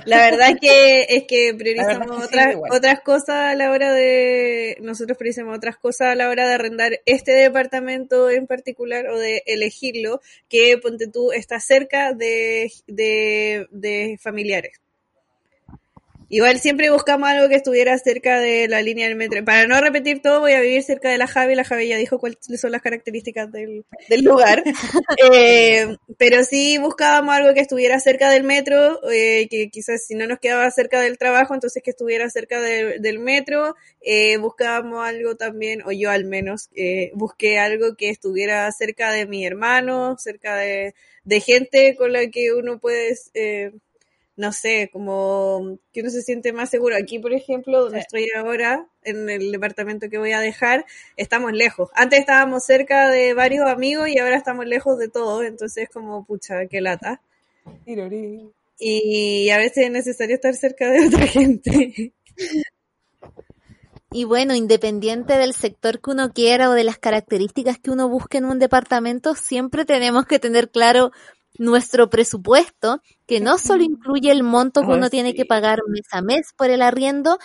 La 0.06 0.18
verdad 0.18 0.52
es 0.52 0.60
que 0.60 1.02
es 1.10 1.24
que 1.28 1.54
priorizamos 1.58 2.24
otras, 2.24 2.56
otras 2.72 3.00
cosas 3.02 3.30
a 3.30 3.56
la 3.56 3.72
hora 3.72 3.94
de 3.94 4.78
nosotros 4.82 5.18
priorizamos 5.18 5.58
otras 5.58 5.78
cosas 5.78 6.10
a 6.10 6.16
la 6.16 6.30
hora 6.30 6.48
de 6.48 6.54
arrendar 6.54 7.00
este 7.06 7.32
departamento 7.32 8.30
en 8.30 8.48
particular 8.48 9.08
o 9.08 9.18
de 9.18 9.44
elegirlo 9.46 10.22
que 10.48 10.78
ponte 10.78 11.08
tú 11.08 11.32
está 11.32 11.60
cerca 11.60 12.14
de, 12.14 12.72
de, 12.88 13.68
de 13.72 14.18
familiares 14.22 14.80
Igual 16.32 16.60
siempre 16.60 16.92
buscamos 16.92 17.28
algo 17.28 17.50
que 17.50 17.56
estuviera 17.56 17.98
cerca 17.98 18.40
de 18.40 18.68
la 18.68 18.84
línea 18.84 19.08
del 19.08 19.16
metro. 19.16 19.44
Para 19.44 19.66
no 19.66 19.82
repetir 19.82 20.22
todo, 20.22 20.42
voy 20.42 20.52
a 20.52 20.62
vivir 20.62 20.84
cerca 20.84 21.10
de 21.10 21.18
la 21.18 21.26
Javi. 21.26 21.56
La 21.56 21.64
Javi 21.64 21.88
ya 21.88 21.98
dijo 21.98 22.20
cuáles 22.20 22.38
son 22.62 22.72
las 22.72 22.84
características 22.84 23.52
del, 23.52 23.84
del 24.10 24.22
lugar. 24.24 24.64
eh, 25.34 25.98
pero 26.20 26.44
sí 26.44 26.78
buscábamos 26.78 27.34
algo 27.34 27.54
que 27.56 27.62
estuviera 27.62 28.00
cerca 28.00 28.30
del 28.30 28.44
metro, 28.44 29.00
eh, 29.12 29.48
que 29.50 29.70
quizás 29.72 30.06
si 30.06 30.14
no 30.14 30.28
nos 30.28 30.38
quedaba 30.38 30.70
cerca 30.70 31.02
del 31.02 31.18
trabajo, 31.18 31.56
entonces 31.56 31.82
que 31.82 31.90
estuviera 31.90 32.30
cerca 32.30 32.62
de, 32.62 33.00
del 33.00 33.18
metro. 33.18 33.76
Eh, 34.02 34.38
buscábamos 34.38 35.04
algo 35.08 35.36
también, 35.36 35.82
o 35.84 35.92
yo 35.92 36.12
al 36.12 36.26
menos, 36.26 36.70
eh, 36.76 37.10
busqué 37.16 37.58
algo 37.58 37.96
que 37.96 38.10
estuviera 38.10 38.72
cerca 38.72 39.12
de 39.12 39.26
mi 39.26 39.48
hermano, 39.48 40.16
cerca 40.20 40.56
de, 40.58 40.94
de 41.24 41.40
gente 41.40 41.96
con 41.96 42.14
la 42.14 42.28
que 42.30 42.54
uno 42.54 42.80
puede... 42.80 43.16
No 44.40 44.54
sé, 44.54 44.90
como 44.94 45.80
que 45.92 46.00
uno 46.00 46.10
se 46.10 46.22
siente 46.22 46.54
más 46.54 46.70
seguro. 46.70 46.96
Aquí, 46.96 47.20
por 47.20 47.34
ejemplo, 47.34 47.82
donde 47.82 48.00
estoy 48.00 48.30
ahora, 48.38 48.88
en 49.04 49.30
el 49.30 49.52
departamento 49.52 50.10
que 50.10 50.18
voy 50.18 50.32
a 50.32 50.40
dejar, 50.40 50.86
estamos 51.18 51.52
lejos. 51.52 51.90
Antes 51.94 52.22
estábamos 52.22 52.64
cerca 52.64 53.10
de 53.10 53.34
varios 53.34 53.68
amigos 53.68 54.08
y 54.08 54.18
ahora 54.18 54.38
estamos 54.38 54.66
lejos 54.66 54.98
de 54.98 55.10
todos, 55.10 55.44
entonces 55.44 55.90
como, 55.92 56.24
pucha, 56.24 56.68
qué 56.68 56.80
lata. 56.80 57.22
Y 58.78 59.50
a 59.50 59.58
veces 59.58 59.88
es 59.88 59.92
necesario 59.92 60.36
estar 60.36 60.56
cerca 60.56 60.90
de 60.90 61.08
otra 61.08 61.28
gente. 61.28 62.14
Y 64.12 64.24
bueno, 64.24 64.56
independiente 64.56 65.34
del 65.34 65.54
sector 65.54 66.00
que 66.00 66.12
uno 66.12 66.32
quiera 66.32 66.70
o 66.70 66.74
de 66.74 66.86
las 66.86 66.98
características 66.98 67.78
que 67.78 67.92
uno 67.92 68.08
busque 68.08 68.38
en 68.38 68.46
un 68.46 68.58
departamento, 68.58 69.36
siempre 69.36 69.84
tenemos 69.84 70.26
que 70.28 70.40
tener 70.40 70.70
claro 70.70 71.12
nuestro 71.60 72.10
presupuesto, 72.10 73.02
que 73.28 73.42
no 73.42 73.58
solo 73.58 73.84
incluye 73.84 74.32
el 74.32 74.44
monto 74.44 74.82
que 74.82 74.88
uno 74.88 75.10
tiene 75.10 75.36
que 75.36 75.46
pagar 75.46 75.82
mes 75.88 76.08
a 76.12 76.22
mes 76.22 76.54
por 76.56 76.70
el 76.70 76.82
arriendo, 76.82 77.38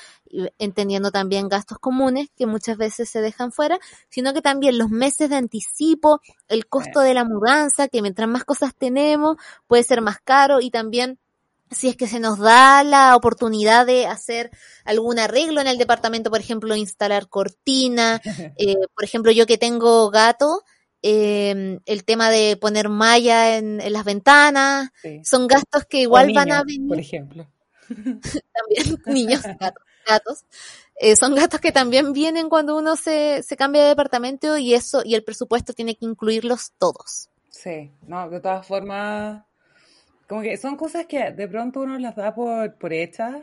entendiendo 0.59 1.11
también 1.11 1.49
gastos 1.49 1.79
comunes 1.79 2.29
que 2.37 2.47
muchas 2.47 2.77
veces 2.77 3.11
se 3.11 3.21
dejan 3.21 3.51
fuera, 3.51 3.79
sino 4.09 4.33
que 4.33 4.41
también 4.41 4.79
los 4.79 4.89
meses 4.89 5.31
de 5.31 5.37
anticipo, 5.37 6.21
el 6.47 6.67
costo 6.67 7.01
de 7.01 7.13
la 7.13 7.25
mudanza, 7.25 7.89
que 7.89 8.03
mientras 8.03 8.29
más 8.29 8.45
cosas 8.45 8.73
tenemos 8.75 9.37
puede 9.67 9.83
ser 9.83 10.01
más 10.01 10.21
caro 10.23 10.61
y 10.61 10.71
también 10.71 11.19
si 11.73 11.89
es 11.89 11.97
que 11.97 12.07
se 12.07 12.21
nos 12.21 12.39
da 12.39 12.85
la 12.85 13.17
oportunidad 13.17 13.85
de 13.85 14.07
hacer 14.07 14.53
algún 14.85 15.19
arreglo 15.19 15.61
en 15.61 15.67
el 15.67 15.77
departamento, 15.77 16.31
por 16.31 16.39
ejemplo, 16.39 16.77
instalar 16.77 17.29
cortina, 17.29 18.21
eh, 18.59 18.77
por 18.95 19.03
ejemplo, 19.03 19.33
yo 19.33 19.47
que 19.47 19.59
tengo 19.59 20.09
gato, 20.11 20.63
eh, 21.07 21.81
el 21.85 22.05
tema 22.05 22.31
de 22.31 22.57
poner 22.57 22.89
malla 22.89 23.59
en, 23.59 23.77
las 23.93 24.05
ventanas, 24.05 24.91
son 25.23 25.47
gastos 25.47 25.85
que 25.85 26.01
igual 26.01 26.33
van 26.33 26.51
a 26.51 26.65
venir. 26.65 26.89
Por 26.89 26.99
ejemplo. 26.99 27.47
también 27.89 29.03
niños, 29.07 29.43
gatos, 30.07 30.47
eh, 30.97 31.15
son 31.15 31.35
gastos 31.35 31.61
que 31.61 31.73
también 31.73 32.15
vienen 32.15 32.49
cuando 32.49 32.75
uno 32.75 32.97
se, 32.97 33.43
se 33.43 33.55
cambia 33.55 33.83
de 33.83 33.89
departamento 33.89 34.57
y 34.57 34.73
eso, 34.73 35.03
y 35.05 35.15
el 35.15 35.23
presupuesto 35.23 35.75
tiene 35.75 35.95
que 35.95 36.07
incluirlos 36.07 36.73
todos. 36.79 37.29
Sí, 37.51 37.93
no, 38.07 38.31
de 38.31 38.41
todas 38.41 38.67
formas, 38.67 39.43
como 40.27 40.41
que 40.41 40.57
son 40.57 40.77
cosas 40.77 41.05
que 41.05 41.33
de 41.33 41.49
pronto 41.49 41.83
uno 41.83 41.99
las 41.99 42.17
da 42.17 42.35
por, 42.35 42.77
por 42.77 42.95
hechas, 42.95 43.43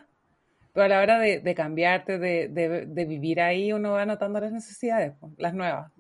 pero 0.74 0.86
a 0.86 0.90
la 0.90 1.02
hora 1.02 1.20
de, 1.20 1.54
cambiarte, 1.54 2.18
de, 2.18 2.48
de, 2.48 3.06
vivir 3.06 3.40
ahí, 3.40 3.72
uno 3.72 3.92
va 3.92 4.06
notando 4.08 4.40
las 4.40 4.52
necesidades, 4.52 5.14
las 5.38 5.54
nuevas. 5.54 5.92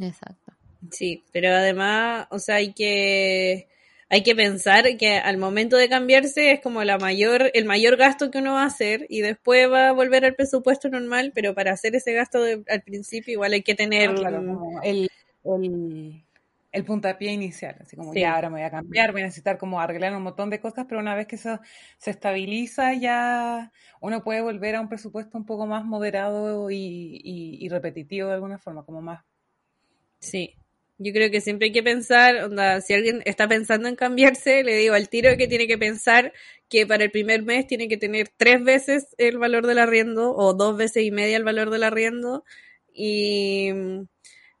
Exacto. 0.00 0.52
Sí, 0.90 1.24
pero 1.32 1.50
además, 1.50 2.26
o 2.30 2.38
sea, 2.38 2.56
hay 2.56 2.72
que 2.72 3.68
hay 4.12 4.24
que 4.24 4.34
pensar 4.34 4.84
que 4.98 5.18
al 5.18 5.38
momento 5.38 5.76
de 5.76 5.88
cambiarse 5.88 6.50
es 6.50 6.60
como 6.60 6.82
la 6.82 6.98
mayor, 6.98 7.50
el 7.54 7.64
mayor 7.64 7.96
gasto 7.96 8.30
que 8.30 8.38
uno 8.38 8.54
va 8.54 8.64
a 8.64 8.66
hacer 8.66 9.06
y 9.08 9.20
después 9.20 9.70
va 9.70 9.90
a 9.90 9.92
volver 9.92 10.24
al 10.24 10.34
presupuesto 10.34 10.88
normal, 10.88 11.30
pero 11.32 11.54
para 11.54 11.72
hacer 11.72 11.94
ese 11.94 12.12
gasto 12.12 12.42
al 12.42 12.82
principio 12.82 13.34
igual 13.34 13.52
hay 13.52 13.62
que 13.62 13.76
tener 13.76 14.10
ah, 14.10 14.80
el, 14.82 15.08
el, 16.72 16.84
puntapié 16.84 17.30
inicial, 17.30 17.76
así 17.80 17.94
como 17.94 18.12
ya 18.12 18.34
ahora 18.34 18.50
me 18.50 18.56
voy 18.56 18.66
a 18.66 18.70
cambiar, 18.72 19.12
voy 19.12 19.20
a 19.20 19.26
necesitar 19.26 19.58
como 19.58 19.80
arreglar 19.80 20.16
un 20.16 20.24
montón 20.24 20.50
de 20.50 20.58
cosas, 20.58 20.86
pero 20.88 21.00
una 21.00 21.14
vez 21.14 21.28
que 21.28 21.36
eso 21.36 21.60
se 21.96 22.10
estabiliza 22.10 22.94
ya 22.94 23.70
uno 24.00 24.24
puede 24.24 24.40
volver 24.42 24.74
a 24.74 24.80
un 24.80 24.88
presupuesto 24.88 25.38
un 25.38 25.46
poco 25.46 25.68
más 25.68 25.84
moderado 25.84 26.68
y, 26.72 27.20
y 27.22 27.68
repetitivo 27.68 28.26
de 28.26 28.34
alguna 28.34 28.58
forma, 28.58 28.84
como 28.84 29.02
más 29.02 29.22
Sí, 30.20 30.54
yo 30.98 31.12
creo 31.12 31.30
que 31.30 31.40
siempre 31.40 31.66
hay 31.66 31.72
que 31.72 31.82
pensar, 31.82 32.36
onda, 32.44 32.80
si 32.80 32.92
alguien 32.94 33.22
está 33.24 33.48
pensando 33.48 33.88
en 33.88 33.96
cambiarse, 33.96 34.62
le 34.64 34.76
digo 34.76 34.94
al 34.94 35.08
tiro 35.08 35.36
que 35.36 35.48
tiene 35.48 35.66
que 35.66 35.78
pensar 35.78 36.32
que 36.68 36.86
para 36.86 37.04
el 37.04 37.10
primer 37.10 37.42
mes 37.42 37.66
tiene 37.66 37.88
que 37.88 37.96
tener 37.96 38.28
tres 38.36 38.62
veces 38.62 39.08
el 39.18 39.38
valor 39.38 39.66
del 39.66 39.78
arriendo 39.78 40.34
o 40.36 40.52
dos 40.54 40.76
veces 40.76 41.04
y 41.04 41.10
media 41.10 41.36
el 41.36 41.44
valor 41.44 41.70
del 41.70 41.84
arriendo. 41.84 42.44
Y, 42.92 43.70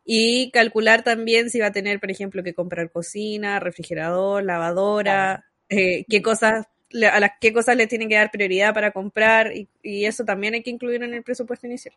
y 0.04 0.50
calcular 0.50 1.02
también 1.04 1.50
si 1.50 1.60
va 1.60 1.66
a 1.68 1.72
tener, 1.72 2.00
por 2.00 2.10
ejemplo, 2.10 2.42
que 2.42 2.54
comprar 2.54 2.90
cocina, 2.90 3.60
refrigerador, 3.60 4.44
lavadora, 4.44 5.46
eh, 5.68 6.04
qué 6.08 6.22
cosas 6.22 6.66
a 7.12 7.20
las 7.20 7.32
qué 7.40 7.52
cosas 7.52 7.76
le 7.76 7.86
tienen 7.86 8.08
que 8.08 8.16
dar 8.16 8.30
prioridad 8.32 8.74
para 8.74 8.90
comprar 8.90 9.54
y, 9.56 9.68
y 9.82 10.06
eso 10.06 10.24
también 10.24 10.54
hay 10.54 10.62
que 10.62 10.70
incluir 10.70 11.02
en 11.04 11.14
el 11.14 11.22
presupuesto 11.22 11.66
inicial. 11.68 11.94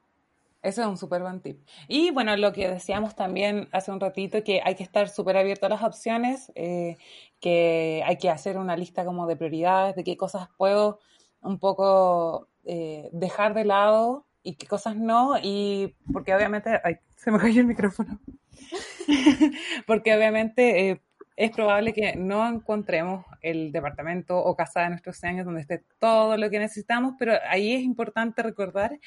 Ese 0.63 0.79
es 0.82 0.88
un 0.88 0.98
súper 0.98 1.22
buen 1.22 1.41
tip. 1.41 1.60
Y 1.89 2.12
bueno, 2.12 2.36
lo 2.38 2.53
que 2.53 2.70
decíamos 2.70 3.15
también 3.15 3.67
hace 3.74 3.91
un 3.91 4.00
ratito, 4.00 4.43
que 4.46 4.62
hay 4.63 4.75
que 4.75 4.84
estar 4.84 5.10
súper 5.10 5.36
abierto 5.36 5.65
a 5.65 5.70
las 5.70 5.84
opciones, 5.84 6.53
eh, 6.55 6.96
que 7.41 8.01
hay 8.05 8.17
que 8.17 8.29
hacer 8.29 8.58
una 8.58 8.77
lista 8.77 9.03
como 9.03 9.27
de 9.27 9.36
prioridades, 9.36 9.96
de 9.96 10.05
qué 10.05 10.15
cosas 10.15 10.48
puedo 10.58 11.00
un 11.41 11.60
poco 11.60 12.48
eh, 12.63 13.10
dejar 13.12 13.53
de 13.53 13.65
lado 13.65 14.25
y 14.41 14.55
qué 14.55 14.65
cosas 14.65 14.96
no, 14.96 15.36
y 15.41 15.96
porque 16.13 16.34
obviamente, 16.34 16.79
ay, 16.86 16.96
se 17.17 17.29
me 17.29 17.39
cayó 17.39 17.60
el 17.60 17.67
micrófono, 17.67 18.20
porque 19.86 20.15
obviamente 20.15 20.91
eh, 20.91 21.01
es 21.36 21.51
probable 21.51 21.93
que 21.93 22.15
no 22.15 22.48
encontremos 22.48 23.25
el 23.41 23.72
departamento 23.72 24.38
o 24.38 24.55
casa 24.55 24.82
de 24.82 24.89
nuestros 24.89 25.17
sueños 25.17 25.46
donde 25.46 25.62
esté 25.62 25.84
todo 26.00 26.38
lo 26.38 26.50
que 26.50 26.60
necesitamos, 26.60 27.15
pero 27.17 27.34
ahí 27.50 27.74
es 27.74 27.82
importante 27.82 28.43
recordar 28.43 29.00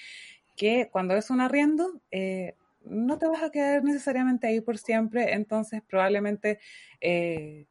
que 0.57 0.89
cuando 0.91 1.15
es 1.15 1.31
un 1.31 1.41
arriendo, 1.41 2.01
eh, 2.11 2.55
no 2.85 3.19
te 3.19 3.27
vas 3.27 3.43
a 3.43 3.51
quedar 3.51 3.85
necesariamente 3.85 4.47
ahí 4.47 4.61
por 4.61 4.79
siempre, 4.79 5.35
entonces 5.35 5.83
probablemente 5.89 6.59
eh, 7.01 7.67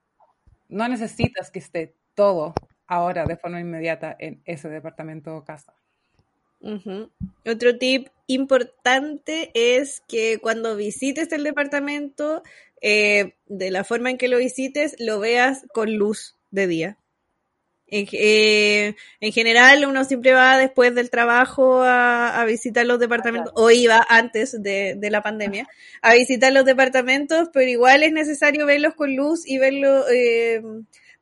no 0.70 0.88
necesitas 0.88 1.51
que 1.51 1.60
esté 1.60 1.96
todo 2.13 2.54
ahora 2.88 3.25
de 3.25 3.38
forma 3.38 3.60
inmediata 3.60 4.15
en 4.20 4.42
ese 4.46 4.70
departamento 4.70 5.36
o 5.36 5.44
casa. 5.44 5.74
Otro 7.46 7.77
tip 7.77 8.08
importante 8.25 9.51
es 9.54 10.01
que 10.08 10.39
cuando 10.39 10.75
visites 10.75 11.32
el 11.32 11.44
departamento, 11.44 12.42
eh, 12.82 13.36
de 13.46 13.72
la 13.72 13.84
forma 13.84 14.10
en 14.10 14.18
que 14.18 14.27
lo 14.27 14.39
visites, 14.39 14.96
lo 15.00 15.20
veas 15.20 15.65
con 15.74 15.96
luz 15.96 16.36
de 16.50 16.68
día. 16.68 16.98
En, 17.88 18.08
eh, 18.13 18.96
en 19.20 19.32
general, 19.32 19.86
uno 19.86 20.04
siempre 20.06 20.34
va 20.34 20.58
después 20.58 20.96
del 20.96 21.10
trabajo 21.12 21.84
a, 21.84 22.42
a 22.42 22.46
visitar 22.46 22.86
los 22.86 23.00
departamentos, 23.00 23.54
o 23.56 23.70
iba 23.70 24.06
antes 24.10 24.62
de, 24.62 24.96
de 24.98 25.10
la 25.12 25.22
pandemia, 25.22 25.68
a 26.01 26.15
visitar 26.15 26.51
los 26.51 26.65
departamentos, 26.65 27.50
pero 27.54 27.70
igual 27.70 28.01
es 28.04 28.12
necesario 28.12 28.65
verlos 28.65 28.96
con 28.96 29.15
luz 29.15 29.48
y 29.48 29.60
verlo, 29.60 30.04
eh, 30.10 30.62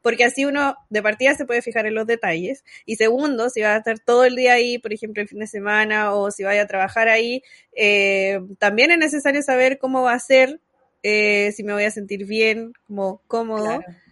porque 0.02 0.24
así 0.26 0.46
uno 0.46 0.76
de 0.90 1.02
partida 1.02 1.34
se 1.36 1.46
puede 1.46 1.62
fijar 1.62 1.86
en 1.86 1.96
los 1.96 2.08
detalles. 2.08 2.64
Y 2.86 2.96
segundo, 2.96 3.50
si 3.50 3.62
va 3.62 3.76
a 3.76 3.78
estar 3.78 4.00
todo 4.00 4.24
el 4.26 4.36
día 4.36 4.54
ahí, 4.54 4.78
por 4.78 4.94
ejemplo, 4.94 5.22
el 5.22 5.30
fin 5.30 5.40
de 5.40 5.48
semana, 5.48 6.14
o 6.14 6.32
si 6.32 6.44
vaya 6.44 6.64
a 6.64 6.68
trabajar 6.68 7.08
ahí, 7.10 7.42
eh, 7.76 8.40
también 8.58 8.92
es 8.92 8.98
necesario 8.98 9.42
saber 9.42 9.80
cómo 9.80 10.02
va 10.04 10.14
a 10.14 10.20
ser, 10.20 10.60
eh, 11.04 11.52
si 11.54 11.64
me 11.64 11.74
voy 11.74 11.84
a 11.84 11.92
sentir 11.92 12.26
bien, 12.26 12.74
como 12.88 13.22
cómodo. 13.28 13.80
Claro. 13.80 14.03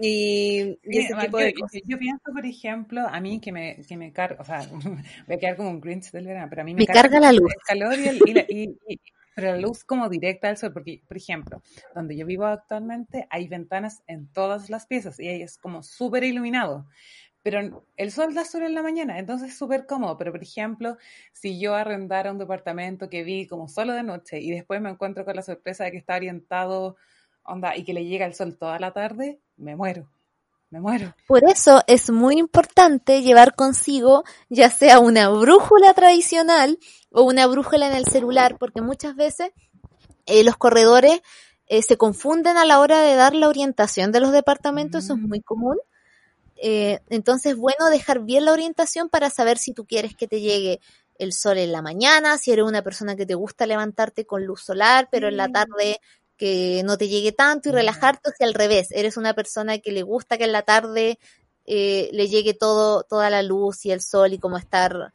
Y, 0.00 0.78
y 0.82 0.98
ese 0.98 1.14
Sí, 1.14 1.16
tipo 1.16 1.38
yo, 1.38 1.44
de 1.44 1.52
cosas. 1.54 1.80
yo 1.84 1.98
pienso, 1.98 2.22
por 2.32 2.44
ejemplo, 2.46 3.02
a 3.08 3.20
mí 3.20 3.40
que 3.40 3.52
me, 3.52 3.76
que 3.86 3.96
me 3.96 4.12
carga, 4.12 4.40
o 4.40 4.44
sea, 4.44 4.66
voy 5.26 5.36
a 5.36 5.38
quedar 5.38 5.56
como 5.56 5.70
un 5.70 5.80
Grinch 5.80 6.10
del 6.10 6.26
verano, 6.26 6.48
pero 6.50 6.62
a 6.62 6.64
mí 6.64 6.74
me, 6.74 6.82
Me 6.82 6.88
carga 6.88 7.20
la 7.20 7.32
luz. 7.32 7.52
el 7.54 7.62
calor 7.64 7.98
y, 8.00 8.06
el, 8.08 8.22
y, 8.24 8.34
la, 8.34 8.46
y- 8.48 8.76
y- 8.88 9.00
pero 9.34 9.52
la 9.52 9.58
luz 9.58 9.84
como 9.84 10.08
directa 10.08 10.48
al 10.48 10.56
sol, 10.58 10.72
porque, 10.72 11.02
por 11.06 11.16
ejemplo, 11.16 11.62
donde 11.94 12.16
yo 12.16 12.26
vivo 12.26 12.44
actualmente 12.46 13.26
hay 13.30 13.48
ventanas 13.48 14.02
en 14.06 14.26
todas 14.32 14.68
las 14.70 14.86
piezas 14.86 15.18
y 15.20 15.28
ahí 15.28 15.42
es 15.42 15.58
como 15.58 15.82
súper 15.82 16.24
iluminado. 16.24 16.86
Pero 17.42 17.86
el 17.96 18.12
sol 18.12 18.34
da 18.34 18.44
solo 18.44 18.66
en 18.66 18.74
la 18.74 18.82
mañana, 18.82 19.18
entonces 19.18 19.50
es 19.50 19.58
súper 19.58 19.86
cómodo. 19.86 20.18
Pero, 20.18 20.32
por 20.32 20.42
ejemplo, 20.42 20.96
si 21.32 21.58
yo 21.60 21.74
arrendara 21.74 22.32
un 22.32 22.38
departamento 22.38 23.08
que 23.08 23.22
vi 23.24 23.46
como 23.46 23.68
solo 23.68 23.94
de 23.94 24.02
noche 24.02 24.40
y 24.40 24.50
después 24.50 24.80
me 24.82 24.90
encuentro 24.90 25.24
con 25.24 25.36
la 25.36 25.42
sorpresa 25.42 25.84
de 25.84 25.92
que 25.92 25.96
está 25.98 26.16
orientado, 26.16 26.96
onda, 27.44 27.76
y 27.76 27.84
que 27.84 27.92
le 27.94 28.04
llega 28.04 28.26
el 28.26 28.34
sol 28.34 28.56
toda 28.58 28.78
la 28.78 28.92
tarde, 28.92 29.40
me 29.56 29.76
muero, 29.76 30.08
me 30.70 30.80
muero. 30.80 31.14
Por 31.26 31.44
eso 31.44 31.82
es 31.86 32.10
muy 32.10 32.38
importante 32.38 33.22
llevar 33.22 33.54
consigo 33.54 34.24
ya 34.48 34.70
sea 34.70 34.98
una 35.00 35.28
brújula 35.28 35.94
tradicional 35.94 36.78
o 37.12 37.22
una 37.22 37.46
brújula 37.46 37.86
en 37.88 37.94
el 37.94 38.04
celular, 38.06 38.56
porque 38.58 38.82
muchas 38.82 39.14
veces 39.16 39.50
eh, 40.26 40.44
los 40.44 40.56
corredores 40.56 41.20
eh, 41.66 41.82
se 41.82 41.96
confunden 41.96 42.56
a 42.56 42.64
la 42.64 42.80
hora 42.80 43.00
de 43.02 43.14
dar 43.14 43.34
la 43.34 43.48
orientación 43.48 44.10
de 44.12 44.20
los 44.20 44.32
departamentos, 44.32 45.04
eso 45.04 45.14
es 45.14 45.20
Mm. 45.20 45.28
muy 45.28 45.40
común. 45.40 45.78
Eh, 46.56 46.98
entonces, 47.08 47.56
bueno, 47.56 47.88
dejar 47.90 48.20
bien 48.20 48.44
la 48.44 48.52
orientación 48.52 49.08
para 49.08 49.30
saber 49.30 49.56
si 49.58 49.72
tú 49.72 49.86
quieres 49.86 50.14
que 50.16 50.28
te 50.28 50.40
llegue 50.40 50.80
el 51.18 51.32
sol 51.32 51.58
en 51.58 51.72
la 51.72 51.80
mañana, 51.82 52.38
si 52.38 52.50
eres 52.52 52.64
una 52.64 52.82
persona 52.82 53.14
que 53.16 53.26
te 53.26 53.34
gusta 53.34 53.66
levantarte 53.66 54.26
con 54.26 54.44
luz 54.44 54.62
solar, 54.62 55.08
pero 55.10 55.28
en 55.28 55.36
la 55.36 55.46
Sí. 55.46 55.52
tarde 55.52 56.00
que 56.40 56.80
no 56.86 56.96
te 56.96 57.06
llegue 57.06 57.32
tanto 57.32 57.68
y 57.68 57.72
Ya. 57.72 57.80
relajarte, 57.80 58.30
o 58.30 58.32
si 58.32 58.44
al 58.44 58.54
revés, 58.54 58.88
eres 58.92 59.18
una 59.18 59.34
persona 59.34 59.78
que 59.78 59.92
le 59.92 60.02
gusta 60.02 60.38
que 60.38 60.44
en 60.44 60.52
la 60.52 60.62
tarde 60.62 61.18
eh, 61.66 62.08
le 62.12 62.28
llegue 62.28 62.54
todo, 62.54 63.02
toda 63.02 63.28
la 63.28 63.42
luz 63.42 63.84
y 63.84 63.90
el 63.92 64.00
sol 64.00 64.32
y 64.32 64.38
como 64.38 64.56
estar 64.56 65.12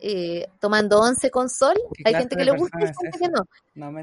eh, 0.00 0.48
tomando 0.58 1.00
once 1.00 1.30
con 1.30 1.48
sol. 1.48 1.76
¿Qué 1.94 2.02
Hay 2.06 2.14
gente 2.16 2.34
que 2.34 2.44
le 2.44 2.50
gusta 2.50 2.76
y 2.80 2.84
es 2.84 2.98
gente 3.00 3.18
que 3.20 3.28
no. 3.28 3.46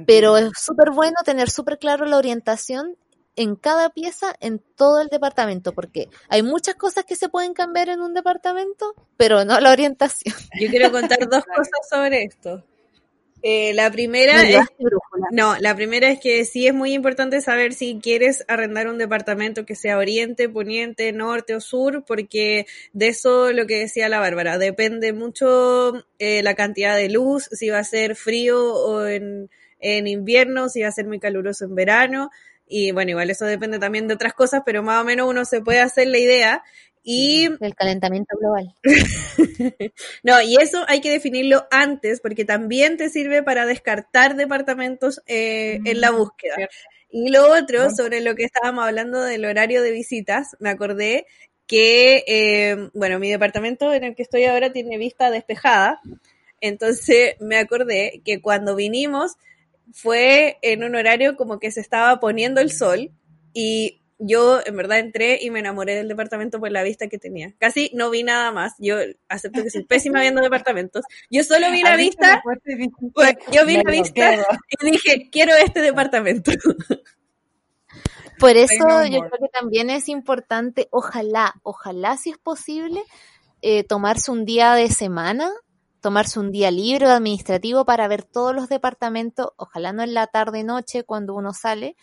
Pero 0.08 0.38
es 0.38 0.52
súper 0.58 0.92
bueno 0.92 1.18
tener 1.26 1.50
súper 1.50 1.78
claro 1.78 2.06
la 2.06 2.18
orientación 2.18 2.96
en 3.36 3.58
cada 3.58 3.90
pieza 3.90 4.34
en 4.40 4.60
todo 4.78 5.02
el 5.02 5.10
departamento, 5.10 5.74
porque 5.74 6.08
hay 6.30 6.42
muchas 6.42 6.76
cosas 6.76 7.04
que 7.04 7.18
se 7.18 7.28
pueden 7.28 7.54
cambiar 7.54 7.90
en 7.90 8.00
un 8.00 8.14
departamento, 8.14 8.94
pero 9.18 9.44
no 9.44 9.60
la 9.60 9.72
orientación. 9.72 10.36
Yo 10.58 10.70
quiero 10.70 10.90
contar 10.90 11.20
dos 11.30 11.44
cosas 11.44 11.90
sobre 11.90 12.24
esto. 12.24 12.64
Eh, 13.44 13.74
la 13.74 13.90
primera 13.92 14.34
No 14.36 14.42
es. 14.42 14.68
No, 15.32 15.58
la 15.60 15.76
primera 15.76 16.10
es 16.10 16.20
que 16.20 16.46
sí 16.46 16.68
es 16.68 16.74
muy 16.74 16.94
importante 16.94 17.42
saber 17.42 17.74
si 17.74 18.00
quieres 18.02 18.44
arrendar 18.48 18.88
un 18.88 18.98
departamento 18.98 19.66
que 19.66 19.76
sea 19.76 19.98
oriente, 19.98 20.50
poniente, 20.50 21.12
norte 21.12 21.56
o 21.56 21.62
sur, 21.62 22.04
porque 22.06 22.66
de 22.94 23.08
eso 23.08 23.52
lo 23.52 23.66
que 23.66 23.80
decía 23.80 24.10
la 24.10 24.20
Bárbara, 24.20 24.58
depende 24.58 25.14
mucho 25.14 26.06
eh, 26.20 26.44
la 26.44 26.54
cantidad 26.56 26.96
de 26.96 27.10
luz, 27.10 27.50
si 27.52 27.70
va 27.70 27.80
a 27.80 27.84
ser 27.84 28.16
frío 28.16 28.74
o 28.74 29.06
en, 29.06 29.50
en 29.80 30.08
invierno, 30.08 30.70
si 30.70 30.82
va 30.82 30.90
a 30.90 30.92
ser 30.92 31.06
muy 31.06 31.20
caluroso 31.20 31.66
en 31.66 31.76
verano, 31.76 32.30
y 32.72 32.92
bueno, 32.94 33.12
igual 33.12 33.30
eso 33.30 33.46
depende 33.46 33.80
también 33.80 34.08
de 34.08 34.14
otras 34.14 34.34
cosas, 34.34 34.64
pero 34.66 34.82
más 34.82 35.02
o 35.02 35.04
menos 35.04 35.30
uno 35.30 35.44
se 35.44 35.62
puede 35.62 35.82
hacer 35.82 36.08
la 36.08 36.20
idea. 36.20 36.64
Y 37.04 37.46
El 37.60 37.76
calentamiento 37.76 38.38
global. 38.40 38.76
no, 40.24 40.42
y 40.42 40.58
eso 40.58 40.84
hay 40.88 41.02
que 41.02 41.12
definirlo 41.12 41.68
antes 41.72 42.22
porque 42.22 42.46
también 42.46 42.98
te 42.98 43.10
sirve 43.10 43.44
para 43.44 43.66
descartar 43.66 44.36
departamentos 44.36 45.22
eh, 45.28 45.80
en 45.86 46.00
la 46.02 46.12
Mm, 46.12 46.18
búsqueda. 46.18 46.56
cierto. 46.56 46.76
Y 47.10 47.30
lo 47.30 47.52
otro, 47.52 47.90
sobre 47.90 48.22
lo 48.22 48.36
que 48.36 48.44
estábamos 48.46 48.86
hablando 48.86 49.22
del 49.22 49.46
horario 49.46 49.82
de 49.82 49.92
visitas, 49.92 50.56
me 50.60 50.70
acordé 50.70 51.26
que, 51.68 52.24
eh, 52.28 52.90
bueno, 52.94 53.20
mi 53.20 53.30
departamento 53.30 53.94
en 53.94 54.04
el 54.04 54.16
que 54.16 54.24
estoy 54.24 54.46
ahora 54.46 54.72
tiene 54.72 54.98
vista 54.98 55.30
despejada. 55.32 56.00
Entonces 56.62 57.36
me 57.40 57.58
acordé 57.58 58.22
que 58.24 58.42
cuando 58.42 58.76
vinimos 58.76 59.34
fue 59.94 60.58
en 60.62 60.84
un 60.84 60.96
horario 60.96 61.36
como 61.36 61.60
que 61.60 61.72
se 61.72 61.82
estaba 61.82 62.20
poniendo 62.20 62.62
el 62.62 62.72
sol 62.72 63.12
y 63.54 64.01
yo 64.24 64.62
en 64.64 64.78
verdad 64.78 65.00
entré 65.00 65.40
y 65.42 65.50
me 65.50 65.60
enamoré 65.60 65.96
del 65.96 66.08
departamento 66.08 66.60
por 66.60 66.72
la 66.72 66.84
vista 66.84 67.08
que 67.08 67.18
tenía. 67.18 67.54
Casi 67.58 67.90
no 67.94 68.12
vi 68.12 68.24
nada 68.24 68.52
más. 68.52 68.74
Yo 68.78 68.98
acepto 69.28 69.64
que 69.64 69.72
soy 69.72 69.84
pésima 69.84 70.22
viendo 70.22 70.42
departamentos. 70.50 71.04
Yo 71.30 71.44
solo 71.44 71.72
vi 71.72 71.82
la 71.82 71.96
vista 71.96 72.42
yo 73.52 73.66
vi 73.66 73.78
"Me 73.78 73.84
la 73.84 73.92
vista 73.92 74.32
quedo". 74.32 74.46
y 74.82 74.92
dije, 74.92 75.30
quiero 75.32 75.56
este 75.56 75.82
departamento. 75.82 76.52
Por 78.40 78.58
eso 78.58 78.88
no 78.88 79.06
yo 79.06 79.20
creo 79.20 79.40
que 79.40 79.50
también 79.54 79.90
es 79.90 80.08
importante, 80.10 80.88
ojalá, 80.92 81.54
ojalá 81.64 82.18
si 82.18 82.32
es 82.32 82.38
posible, 82.38 83.04
eh, 83.62 83.84
tomarse 83.84 84.32
un 84.32 84.46
día 84.46 84.74
de 84.74 84.90
semana, 84.90 85.52
tomarse 86.00 86.40
un 86.40 86.52
día 86.52 86.72
libre 86.72 87.06
administrativo 87.06 87.86
para 87.86 88.08
ver 88.08 88.24
todos 88.24 88.56
los 88.56 88.68
departamentos, 88.68 89.50
ojalá 89.58 89.94
no 89.94 90.02
en 90.02 90.16
la 90.16 90.26
tarde 90.28 90.64
noche 90.64 91.04
cuando 91.04 91.36
uno 91.36 91.54
sale, 91.54 91.96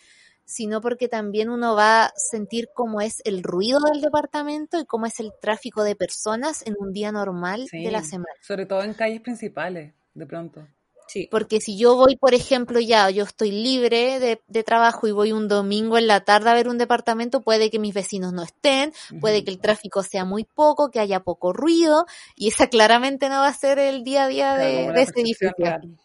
sino 0.49 0.81
porque 0.81 1.07
también 1.07 1.49
uno 1.49 1.75
va 1.75 2.05
a 2.05 2.13
sentir 2.15 2.69
cómo 2.73 3.01
es 3.01 3.21
el 3.23 3.43
ruido 3.43 3.79
del 3.81 4.01
departamento 4.01 4.79
y 4.79 4.85
cómo 4.85 5.05
es 5.05 5.19
el 5.19 5.31
tráfico 5.39 5.83
de 5.83 5.95
personas 5.95 6.65
en 6.65 6.73
un 6.79 6.91
día 6.91 7.11
normal 7.11 7.67
de 7.71 7.91
la 7.91 8.01
semana. 8.03 8.33
sobre 8.41 8.65
todo 8.65 8.81
en 8.83 8.95
calles 8.95 9.21
principales, 9.21 9.93
de 10.15 10.25
pronto. 10.25 10.67
Sí. 11.07 11.27
Porque 11.31 11.59
si 11.59 11.77
yo 11.77 11.95
voy, 11.95 12.17
por 12.17 12.33
ejemplo, 12.33 12.79
ya, 12.79 13.09
yo 13.11 13.23
estoy 13.23 13.51
libre 13.51 14.19
de, 14.19 14.41
de 14.47 14.63
trabajo 14.63 15.07
y 15.07 15.11
voy 15.11 15.31
un 15.31 15.47
domingo 15.47 15.97
en 15.99 16.07
la 16.07 16.21
tarde 16.21 16.49
a 16.49 16.53
ver 16.55 16.67
un 16.67 16.77
departamento, 16.79 17.41
puede 17.41 17.69
que 17.69 17.79
mis 17.79 17.93
vecinos 17.95 18.33
no 18.33 18.43
estén, 18.43 18.91
puede 19.19 19.43
que 19.43 19.51
el 19.51 19.59
tráfico 19.59 20.03
sea 20.03 20.25
muy 20.25 20.43
poco, 20.45 20.89
que 20.91 20.99
haya 20.99 21.19
poco 21.21 21.53
ruido, 21.53 22.05
y 22.35 22.47
esa 22.49 22.67
claramente 22.69 23.29
no 23.29 23.39
va 23.41 23.47
a 23.47 23.53
ser 23.53 23.77
el 23.79 24.03
día 24.03 24.25
a 24.25 24.27
día 24.27 24.55
Claro, 24.55 24.69
de, 24.69 24.75
como 24.83 24.93
de 24.93 25.01
ese 25.01 25.13
percepción 25.13 25.25
edificio. 25.25 25.53
real. 25.57 25.99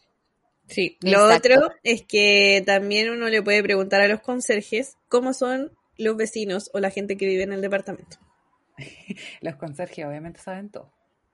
Sí. 0.67 0.97
Lo 1.01 1.29
Exacto. 1.29 1.49
otro 1.59 1.71
es 1.83 2.03
que 2.03 2.63
también 2.65 3.09
uno 3.09 3.29
le 3.29 3.41
puede 3.41 3.61
preguntar 3.63 4.01
a 4.01 4.07
los 4.07 4.21
conserjes 4.21 4.97
cómo 5.09 5.33
son 5.33 5.71
los 5.97 6.17
vecinos 6.17 6.69
o 6.73 6.79
la 6.79 6.89
gente 6.89 7.17
que 7.17 7.25
vive 7.27 7.43
en 7.43 7.53
el 7.53 7.61
departamento. 7.61 8.17
Los 9.41 9.55
conserjes 9.55 10.05
obviamente 10.05 10.39
saben 10.41 10.69
todo. 10.69 10.91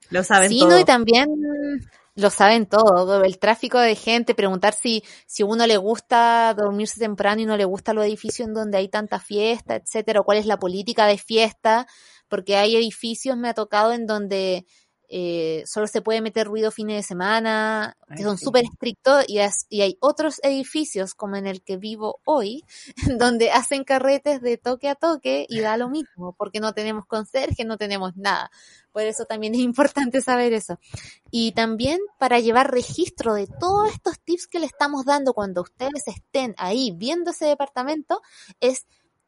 Lo 0.10 0.24
saben 0.24 0.50
Sí, 0.50 0.60
todo. 0.60 0.70
no, 0.72 0.80
y 0.80 0.86
también 0.86 1.28
lo 2.16 2.30
saben 2.30 2.66
todo, 2.66 3.24
el 3.24 3.40
tráfico 3.40 3.80
de 3.80 3.96
gente, 3.96 4.36
preguntar 4.36 4.74
si, 4.74 5.02
si 5.26 5.44
a 5.44 5.46
uno 5.46 5.66
le 5.66 5.78
gusta 5.78 6.54
dormirse 6.56 7.00
temprano 7.00 7.42
y 7.42 7.46
no 7.46 7.56
le 7.56 7.64
gusta 7.66 7.94
los 7.94 8.06
edificios 8.06 8.48
en 8.50 8.54
donde 8.54 8.78
hay 8.78 8.90
tanta 8.90 9.20
fiesta, 9.20 9.76
etcétera, 9.76 10.20
o 10.20 10.24
cuál 10.26 10.38
es 10.38 10.46
la 10.46 10.60
política 10.60 11.06
de 11.08 11.18
fiesta, 11.18 11.88
porque 12.28 12.58
hay 12.58 12.76
edificios, 12.76 13.38
me 13.38 13.48
ha 13.50 13.54
tocado, 13.54 13.94
en 13.94 14.06
donde 14.06 14.66
eh, 15.14 15.64
solo 15.68 15.88
se 15.88 16.02
puede 16.02 16.22
meter 16.22 16.48
ruido 16.48 16.72
fines 16.72 16.96
de 16.96 17.04
semana, 17.04 17.98
que 18.16 18.24
son 18.24 18.38
sí. 18.38 18.46
súper 18.46 18.64
estrictos, 18.64 19.26
y, 19.28 19.40
as- 19.40 19.66
y 19.70 19.82
hay 19.82 19.98
otros 20.00 20.40
edificios, 20.44 21.14
como 21.14 21.36
en 21.36 21.48
el 21.48 21.62
que 21.62 21.76
vivo 21.78 22.22
hoy, 22.24 22.64
donde 23.20 23.52
hacen 23.52 23.84
carretes 23.84 24.42
de 24.42 24.58
toque 24.58 24.88
a 24.90 24.96
toque 24.96 25.46
y 25.50 25.60
da 25.60 25.76
lo 25.78 25.90
mismo, 25.90 26.34
porque 26.38 26.60
no 26.62 26.74
tenemos 26.74 27.06
conserje, 27.06 27.66
no 27.66 27.78
tenemos 27.78 28.16
nada. 28.16 28.50
Por 28.94 29.04
eso 29.04 29.26
también 29.26 29.54
es 29.56 29.62
importante 29.62 30.22
saber 30.22 30.54
eso. 30.54 30.80
Y 31.30 31.54
también 31.54 32.00
para 32.18 32.40
llevar 32.40 32.72
registro 32.72 33.34
de 33.34 33.48
todos 33.48 33.92
estos 33.92 34.20
tips 34.20 34.48
que 34.48 34.60
le 34.60 34.66
estamos 34.66 35.06
dando 35.06 35.34
cuando 35.34 35.62
ustedes 35.62 36.08
estén 36.08 36.56
ahí 36.58 36.92
viendo 36.96 37.32
ese 37.32 37.46
departamento, 37.46 38.22
es 38.60 38.86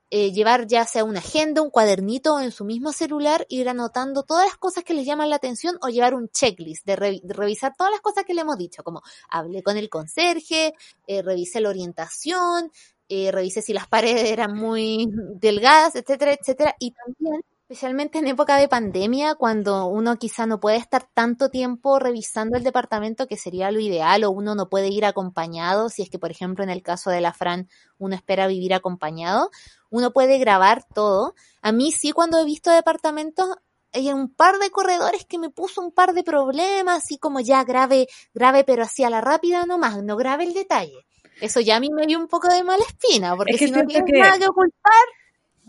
eh, 0.10 0.32
llevar 0.32 0.68
ya 0.68 0.86
sea 0.86 1.04
una 1.04 1.20
agenda, 1.20 1.62
un 1.62 1.70
cuadernito 1.70 2.39
en 2.39 2.52
su 2.52 2.66
mismo 2.66 2.92
celular, 2.92 3.46
ir 3.50 3.70
anotando 3.70 4.24
todas 4.24 4.46
las 4.46 4.58
cosas 4.58 4.84
que 4.84 4.94
les 4.94 5.06
llaman 5.06 5.30
la 5.30 5.38
atención 5.38 5.78
o 5.82 5.89
llevar 5.89 6.13
un 6.13 6.30
checklist 6.30 6.86
de, 6.86 7.22
de 7.24 7.34
revisar 7.34 7.74
todas 7.76 7.92
las 7.92 8.02
cosas 8.02 8.24
que 8.24 8.34
le 8.34 8.42
hemos 8.42 8.58
dicho, 8.58 8.84
como 8.84 9.02
hablé 9.30 9.63
con 9.63 9.78
el 9.78 9.89
conserje, 9.89 10.74
eh, 11.08 11.22
revisé 11.22 11.62
la 11.62 11.70
orientación, 11.70 12.72
eh, 13.10 13.32
revisé 13.32 13.62
si 13.62 13.74
las 13.74 13.88
paredes 13.88 14.32
eran 14.32 14.56
muy 14.56 15.08
delgadas, 15.39 15.96
etcétera, 15.96 16.34
etcétera, 16.34 16.76
y 16.80 16.92
también 16.92 17.42
especialmente 17.74 18.20
en 18.20 18.28
época 18.28 18.58
de 18.58 18.68
pandemia, 18.68 19.36
cuando 19.36 19.88
uno 19.88 20.18
quizá 20.18 20.46
no 20.46 20.60
puede 20.60 20.78
estar 20.78 21.08
tanto 21.12 21.50
tiempo 21.50 21.98
revisando 21.98 22.56
el 22.56 22.63
departamento, 22.63 23.26
que 23.26 23.36
sería 23.36 23.72
lo 23.72 23.80
ideal, 23.80 24.24
o 24.26 24.32
uno 24.32 24.54
no 24.54 24.70
puede 24.70 24.89
ir 24.89 25.06
acompañado, 25.06 25.89
si 25.89 26.04
es 26.04 26.10
que, 26.10 26.20
por 26.20 26.30
ejemplo, 26.30 26.63
en 26.63 26.70
el 26.70 26.84
caso 26.84 27.10
de 27.10 27.22
la 27.22 27.34
Fran, 27.34 27.68
uno 27.98 28.16
espera 28.16 28.46
vivir 28.48 28.76
acompañado, 28.76 29.50
uno 29.94 30.12
puede 30.12 30.40
grabar 30.40 30.84
todo. 30.92 31.36
A 31.62 31.72
mí 31.72 31.92
sí, 31.92 32.12
cuando 32.14 32.40
he 32.40 32.46
visto 32.46 32.72
departamentos, 32.72 33.48
hay 33.92 34.12
un 34.12 34.34
par 34.34 34.58
de 34.58 34.72
corredores 34.72 35.24
que 35.24 35.38
me 35.38 35.52
puso 35.52 35.82
un 35.82 35.92
par 35.92 36.14
de 36.14 36.24
problemas, 36.24 37.04
así 37.04 37.20
como 37.20 37.40
ya 37.42 37.64
grave, 37.64 38.08
grave, 38.34 38.64
pero 38.64 38.82
así 38.82 39.04
a 39.04 39.12
la 39.12 39.22
rápida 39.22 39.68
nomás, 39.68 40.02
no 40.04 40.16
grave 40.18 40.46
el 40.46 40.56
detalle. 40.56 41.06
Eso 41.40 41.60
ya 41.60 41.76
a 41.76 41.80
mí 41.80 41.90
me 41.92 42.08
dio 42.08 42.18
un 42.18 42.28
poco 42.28 42.48
de 42.48 42.64
mala 42.64 42.84
espina, 42.84 43.36
porque 43.38 43.56
si 43.56 43.70
no 43.70 43.86
tienes 43.86 44.20
nada 44.20 44.40
que 44.40 44.48
ocultar, 44.48 45.06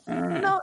Ah. 0.06 0.12
no. 0.40 0.60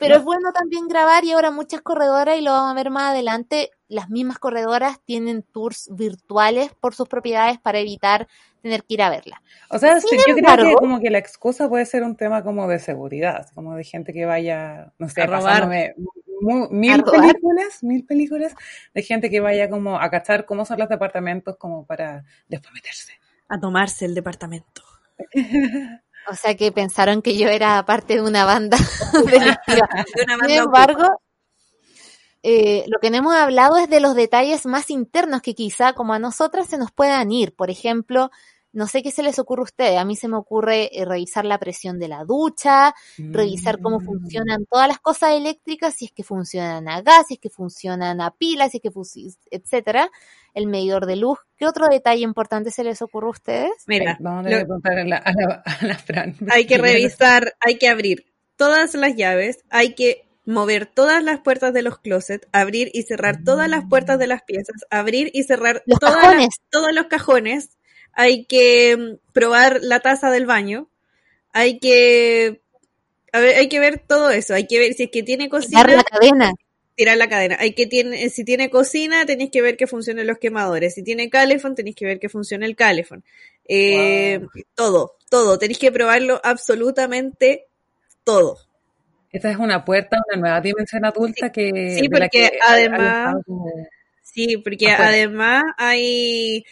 Pero 0.00 0.16
es 0.16 0.24
bueno 0.24 0.52
también 0.52 0.88
grabar 0.88 1.24
y 1.24 1.30
ahora 1.32 1.52
muchas 1.52 1.82
corredoras, 1.82 2.38
y 2.38 2.40
lo 2.40 2.50
vamos 2.50 2.72
a 2.72 2.74
ver 2.74 2.90
más 2.90 3.10
adelante, 3.10 3.70
las 3.90 4.08
mismas 4.08 4.38
corredoras 4.38 5.00
tienen 5.04 5.42
tours 5.42 5.88
virtuales 5.92 6.70
por 6.80 6.94
sus 6.94 7.08
propiedades 7.08 7.58
para 7.58 7.80
evitar 7.80 8.28
tener 8.62 8.84
que 8.84 8.94
ir 8.94 9.02
a 9.02 9.10
verla. 9.10 9.42
O 9.68 9.78
sea, 9.78 10.00
Sin 10.00 10.18
yo 10.18 10.34
creo 10.36 10.56
que 10.56 10.74
como 10.74 11.00
que 11.00 11.10
la 11.10 11.18
excusa 11.18 11.68
puede 11.68 11.84
ser 11.86 12.02
un 12.04 12.16
tema 12.16 12.42
como 12.42 12.68
de 12.68 12.78
seguridad, 12.78 13.48
como 13.54 13.74
de 13.74 13.84
gente 13.84 14.12
que 14.12 14.24
vaya, 14.24 14.92
no 14.98 15.08
sé, 15.08 15.22
A 15.22 15.26
robar. 15.26 15.68
mil 15.68 17.02
robar. 17.02 17.20
películas, 17.32 17.82
mil 17.82 18.04
películas 18.06 18.54
de 18.94 19.02
gente 19.02 19.28
que 19.28 19.40
vaya 19.40 19.68
como 19.68 19.98
a 20.00 20.08
cachar 20.10 20.46
cómo 20.46 20.64
son 20.64 20.78
los 20.78 20.88
departamentos 20.88 21.56
como 21.56 21.84
para 21.84 22.24
después 22.48 22.72
meterse. 22.72 23.12
A 23.48 23.58
tomarse 23.58 24.04
el 24.06 24.14
departamento. 24.14 24.82
O 26.30 26.34
sea 26.34 26.54
que 26.54 26.70
pensaron 26.70 27.22
que 27.22 27.36
yo 27.36 27.48
era 27.48 27.82
parte 27.86 28.14
de 28.14 28.22
una 28.22 28.44
banda 28.44 28.76
delictiva. 29.26 29.88
De 30.14 30.22
una 30.22 30.36
Sin 30.36 30.38
banda 30.38 30.54
embargo, 30.56 31.20
eh, 32.42 32.84
lo 32.88 32.98
que 33.00 33.10
no 33.10 33.18
hemos 33.18 33.34
hablado 33.34 33.76
es 33.76 33.88
de 33.90 34.00
los 34.00 34.14
detalles 34.14 34.66
más 34.66 34.90
internos 34.90 35.42
que 35.42 35.54
quizá 35.54 35.92
como 35.92 36.12
a 36.14 36.18
nosotras 36.18 36.66
se 36.68 36.78
nos 36.78 36.90
puedan 36.92 37.30
ir. 37.32 37.54
Por 37.54 37.70
ejemplo, 37.70 38.30
no 38.72 38.86
sé 38.86 39.02
qué 39.02 39.10
se 39.10 39.24
les 39.24 39.38
ocurre 39.40 39.62
a 39.62 39.64
ustedes. 39.64 39.98
A 39.98 40.04
mí 40.04 40.14
se 40.14 40.28
me 40.28 40.36
ocurre 40.36 40.88
eh, 40.96 41.04
revisar 41.04 41.44
la 41.44 41.58
presión 41.58 41.98
de 41.98 42.06
la 42.06 42.24
ducha, 42.24 42.94
revisar 43.18 43.80
cómo 43.80 43.98
Mm. 43.98 44.04
funcionan 44.06 44.64
todas 44.70 44.86
las 44.88 45.00
cosas 45.00 45.32
eléctricas, 45.32 45.94
si 45.94 46.04
es 46.04 46.12
que 46.12 46.22
funcionan 46.22 46.88
a 46.88 47.02
gas, 47.02 47.26
si 47.28 47.34
es 47.34 47.40
que 47.40 47.50
funcionan 47.50 48.20
a 48.20 48.30
pilas, 48.30 48.70
si 48.70 48.76
es 48.78 48.82
que 48.84 48.90
funcionan, 48.92 49.34
etcétera. 49.50 50.08
El 50.54 50.66
medidor 50.68 51.06
de 51.06 51.16
luz. 51.16 51.38
¿Qué 51.56 51.66
otro 51.66 51.88
detalle 51.88 52.22
importante 52.22 52.70
se 52.70 52.84
les 52.84 53.02
ocurre 53.02 53.26
a 53.26 53.30
ustedes? 53.30 53.72
Mira, 53.86 54.16
Vamos 54.20 54.46
a 54.46 54.50
lo- 54.50 54.56
a 54.56 55.04
la, 55.04 55.16
a 55.16 55.32
la, 55.32 55.62
a 55.64 55.86
la 55.86 55.98
Fran. 55.98 56.36
hay 56.50 56.64
que 56.66 56.78
revisar, 57.18 57.54
hay 57.60 57.76
que 57.76 57.88
abrir 57.88 58.32
todas 58.56 58.94
las 58.94 59.16
llaves, 59.16 59.58
hay 59.68 59.94
que 59.96 60.29
mover 60.44 60.86
todas 60.86 61.22
las 61.22 61.40
puertas 61.40 61.72
de 61.74 61.82
los 61.82 61.98
closets, 61.98 62.48
abrir 62.52 62.90
y 62.94 63.02
cerrar 63.02 63.44
todas 63.44 63.68
las 63.68 63.84
puertas 63.88 64.18
de 64.18 64.26
las 64.26 64.42
piezas, 64.42 64.76
abrir 64.90 65.30
y 65.34 65.42
cerrar 65.44 65.82
Los 65.86 65.98
todas 66.00 66.34
las- 66.36 66.60
todos 66.70 66.92
los 66.92 67.06
cajones, 67.06 67.70
hay 68.12 68.44
que 68.46 68.96
mm, 68.96 69.32
probar 69.32 69.78
la 69.82 70.00
taza 70.00 70.30
del 70.30 70.46
baño, 70.46 70.88
hay 71.52 71.78
que 71.78 72.60
a 73.32 73.38
ver, 73.40 73.56
hay 73.56 73.68
que 73.68 73.78
ver 73.78 73.98
todo 74.04 74.30
eso, 74.30 74.54
hay 74.54 74.66
que 74.66 74.78
ver 74.80 74.94
si 74.94 75.04
es 75.04 75.10
que 75.10 75.22
tiene 75.22 75.48
cocina, 75.48 75.84
Dar 75.84 75.90
la 75.96 76.02
cadena. 76.04 76.52
tirar 76.96 77.16
la 77.16 77.28
cadena. 77.28 77.56
Hay 77.60 77.74
que 77.74 77.86
tiene, 77.86 78.28
si 78.28 78.44
tiene 78.44 78.70
cocina, 78.70 79.24
tenéis 79.24 79.50
que 79.52 79.62
ver 79.62 79.76
que 79.76 79.86
funcionen 79.86 80.26
los 80.26 80.38
quemadores. 80.38 80.94
Si 80.94 81.04
tiene 81.04 81.30
calefón, 81.30 81.76
tenéis 81.76 81.94
que 81.94 82.06
ver 82.06 82.18
que 82.18 82.28
funcione 82.28 82.66
el 82.66 82.74
calefón. 82.74 83.22
Eh, 83.68 84.40
Todo, 84.74 85.16
todo. 85.30 85.58
Tenéis 85.60 85.78
que 85.78 85.92
probarlo 85.92 86.40
absolutamente 86.42 87.68
todo. 88.24 88.58
Esta 89.32 89.50
es 89.50 89.56
una 89.58 89.84
puerta, 89.84 90.16
a 90.16 90.22
una 90.32 90.40
nueva 90.40 90.60
dimensión 90.60 91.04
adulta 91.04 91.52
que... 91.52 91.98
Sí, 92.00 92.08
porque 92.08 92.28
que 92.30 92.58
además- 92.66 93.36
Sí, 94.22 94.56
porque 94.58 94.88
Afuera. 94.90 95.08
además 95.10 95.64
hay, 95.76 96.64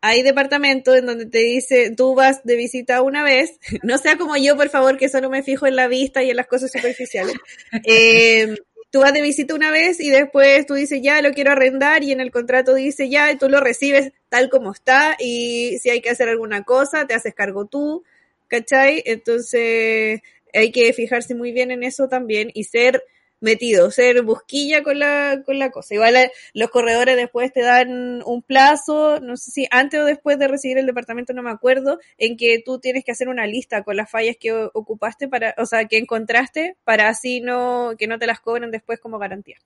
hay 0.00 0.22
departamentos 0.22 0.96
en 0.96 1.06
donde 1.06 1.26
te 1.26 1.38
dice, 1.38 1.90
tú 1.96 2.14
vas 2.14 2.44
de 2.44 2.56
visita 2.56 3.02
una 3.02 3.22
vez, 3.24 3.58
no 3.82 3.98
sea 3.98 4.16
como 4.16 4.36
yo, 4.36 4.56
por 4.56 4.68
favor, 4.68 4.96
que 4.96 5.08
solo 5.08 5.28
me 5.30 5.42
fijo 5.42 5.66
en 5.66 5.76
la 5.76 5.88
vista 5.88 6.22
y 6.22 6.30
en 6.30 6.36
las 6.36 6.46
cosas 6.46 6.70
superficiales. 6.72 7.34
Eh, 7.84 8.54
tú 8.90 9.00
vas 9.00 9.12
de 9.12 9.22
visita 9.22 9.54
una 9.54 9.70
vez 9.70 10.00
y 10.00 10.10
después 10.10 10.66
tú 10.66 10.74
dices, 10.74 11.00
ya 11.02 11.22
lo 11.22 11.32
quiero 11.32 11.52
arrendar 11.52 12.02
y 12.02 12.10
en 12.12 12.20
el 12.20 12.32
contrato 12.32 12.74
dice, 12.74 13.08
ya, 13.08 13.30
y 13.30 13.36
tú 13.38 13.48
lo 13.48 13.60
recibes 13.60 14.12
tal 14.28 14.50
como 14.50 14.72
está 14.72 15.16
y 15.20 15.78
si 15.80 15.90
hay 15.90 16.00
que 16.00 16.10
hacer 16.10 16.28
alguna 16.28 16.64
cosa, 16.64 17.06
te 17.06 17.14
haces 17.14 17.34
cargo 17.34 17.66
tú, 17.66 18.02
¿cachai? 18.48 19.02
Entonces 19.06 20.20
hay 20.54 20.72
que 20.72 20.92
fijarse 20.92 21.34
muy 21.34 21.52
bien 21.52 21.70
en 21.70 21.82
eso 21.82 22.08
también 22.08 22.50
y 22.54 22.64
ser 22.64 23.02
metido, 23.40 23.90
ser 23.90 24.22
busquilla 24.22 24.82
con 24.82 24.98
la, 24.98 25.42
con 25.44 25.58
la 25.58 25.70
cosa. 25.70 25.94
Igual 25.94 26.16
eh, 26.16 26.32
los 26.52 26.70
corredores 26.70 27.16
después 27.16 27.52
te 27.52 27.62
dan 27.62 28.22
un 28.24 28.42
plazo, 28.42 29.20
no 29.20 29.36
sé 29.36 29.50
si 29.50 29.66
antes 29.70 30.00
o 30.00 30.04
después 30.04 30.38
de 30.38 30.48
recibir 30.48 30.78
el 30.78 30.86
departamento, 30.86 31.32
no 31.32 31.42
me 31.42 31.50
acuerdo, 31.50 31.98
en 32.18 32.36
que 32.36 32.62
tú 32.64 32.78
tienes 32.78 33.04
que 33.04 33.12
hacer 33.12 33.28
una 33.28 33.46
lista 33.46 33.82
con 33.82 33.96
las 33.96 34.10
fallas 34.10 34.36
que 34.38 34.52
ocupaste 34.52 35.28
para, 35.28 35.54
o 35.58 35.66
sea, 35.66 35.86
que 35.86 35.98
encontraste 35.98 36.76
para 36.84 37.08
así 37.08 37.40
no, 37.40 37.94
que 37.98 38.06
no 38.06 38.18
te 38.18 38.26
las 38.26 38.40
cobren 38.40 38.70
después 38.70 39.00
como 39.00 39.18
garantía. 39.18 39.56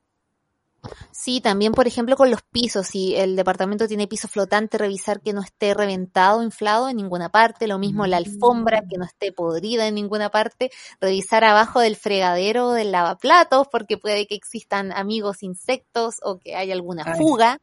Sí, 1.10 1.40
también, 1.40 1.72
por 1.72 1.86
ejemplo, 1.86 2.16
con 2.16 2.30
los 2.30 2.42
pisos, 2.42 2.86
si 2.86 3.14
el 3.16 3.36
departamento 3.36 3.88
tiene 3.88 4.06
piso 4.06 4.28
flotante, 4.28 4.78
revisar 4.78 5.20
que 5.20 5.32
no 5.32 5.40
esté 5.40 5.74
reventado, 5.74 6.42
inflado 6.42 6.88
en 6.88 6.96
ninguna 6.96 7.30
parte, 7.30 7.66
lo 7.66 7.78
mismo 7.78 8.06
la 8.06 8.18
alfombra, 8.18 8.82
que 8.88 8.98
no 8.98 9.04
esté 9.04 9.32
podrida 9.32 9.86
en 9.86 9.94
ninguna 9.94 10.30
parte, 10.30 10.70
revisar 11.00 11.44
abajo 11.44 11.80
del 11.80 11.96
fregadero 11.96 12.72
del 12.72 12.92
lavaplatos, 12.92 13.68
porque 13.70 13.96
puede 13.96 14.26
que 14.26 14.34
existan 14.34 14.92
amigos 14.92 15.42
insectos 15.42 16.16
o 16.22 16.38
que 16.38 16.56
haya 16.56 16.74
alguna 16.74 17.16
fuga. 17.16 17.58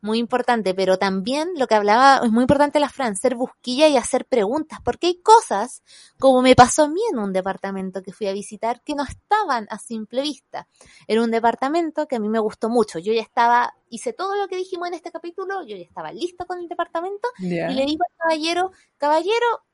Muy 0.00 0.18
importante, 0.18 0.74
pero 0.74 0.96
también 0.96 1.48
lo 1.56 1.66
que 1.66 1.74
hablaba, 1.74 2.20
es 2.24 2.30
muy 2.30 2.42
importante 2.42 2.78
la 2.78 2.88
Fran, 2.88 3.16
ser 3.16 3.34
busquilla 3.34 3.88
y 3.88 3.96
hacer 3.96 4.26
preguntas, 4.26 4.78
porque 4.84 5.08
hay 5.08 5.20
cosas, 5.20 5.82
como 6.18 6.40
me 6.40 6.54
pasó 6.54 6.84
a 6.84 6.88
mí 6.88 7.00
en 7.12 7.18
un 7.18 7.32
departamento 7.32 8.02
que 8.02 8.12
fui 8.12 8.28
a 8.28 8.32
visitar, 8.32 8.80
que 8.82 8.94
no 8.94 9.02
estaban 9.02 9.66
a 9.70 9.78
simple 9.78 10.22
vista. 10.22 10.68
Era 11.06 11.22
un 11.22 11.30
departamento 11.30 12.06
que 12.06 12.16
a 12.16 12.20
mí 12.20 12.28
me 12.28 12.38
gustó 12.38 12.68
mucho. 12.68 12.98
Yo 12.98 13.12
ya 13.12 13.22
estaba, 13.22 13.74
hice 13.90 14.12
todo 14.12 14.36
lo 14.36 14.46
que 14.46 14.56
dijimos 14.56 14.88
en 14.88 14.94
este 14.94 15.10
capítulo, 15.10 15.62
yo 15.66 15.76
ya 15.76 15.82
estaba 15.82 16.12
lista 16.12 16.44
con 16.44 16.58
el 16.60 16.68
departamento 16.68 17.28
y 17.38 17.48
le 17.48 17.84
digo 17.84 18.04
al 18.08 18.16
caballero, 18.18 18.72
caballero, 18.98 19.64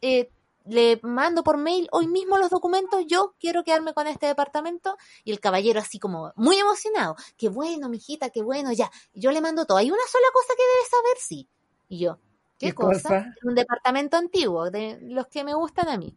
eh, 0.00 0.30
le 0.64 0.98
mando 1.02 1.42
por 1.44 1.56
mail 1.58 1.88
hoy 1.92 2.06
mismo 2.08 2.38
los 2.38 2.50
documentos, 2.50 3.04
yo 3.06 3.34
quiero 3.38 3.64
quedarme 3.64 3.92
con 3.94 4.06
este 4.06 4.26
departamento 4.26 4.96
y 5.24 5.32
el 5.32 5.40
caballero 5.40 5.80
así 5.80 5.98
como 5.98 6.32
muy 6.36 6.56
emocionado, 6.56 7.16
qué 7.36 7.48
bueno, 7.48 7.88
mijita, 7.88 8.30
qué 8.30 8.42
bueno, 8.42 8.72
ya, 8.72 8.90
yo 9.14 9.30
le 9.32 9.40
mando 9.40 9.66
todo, 9.66 9.78
hay 9.78 9.90
una 9.90 10.02
sola 10.10 10.26
cosa 10.32 10.54
que 10.56 10.62
debes 10.62 10.88
saber, 10.90 11.16
sí. 11.18 11.48
Y 11.88 11.98
yo, 12.00 12.18
¿qué, 12.58 12.72
¿Qué 12.72 12.74
cosa? 12.74 13.10
cosa? 13.10 13.34
Un 13.42 13.54
departamento 13.54 14.16
antiguo, 14.16 14.70
de 14.70 14.98
los 15.02 15.26
que 15.28 15.44
me 15.44 15.54
gustan 15.54 15.88
a 15.88 15.98
mí. 15.98 16.16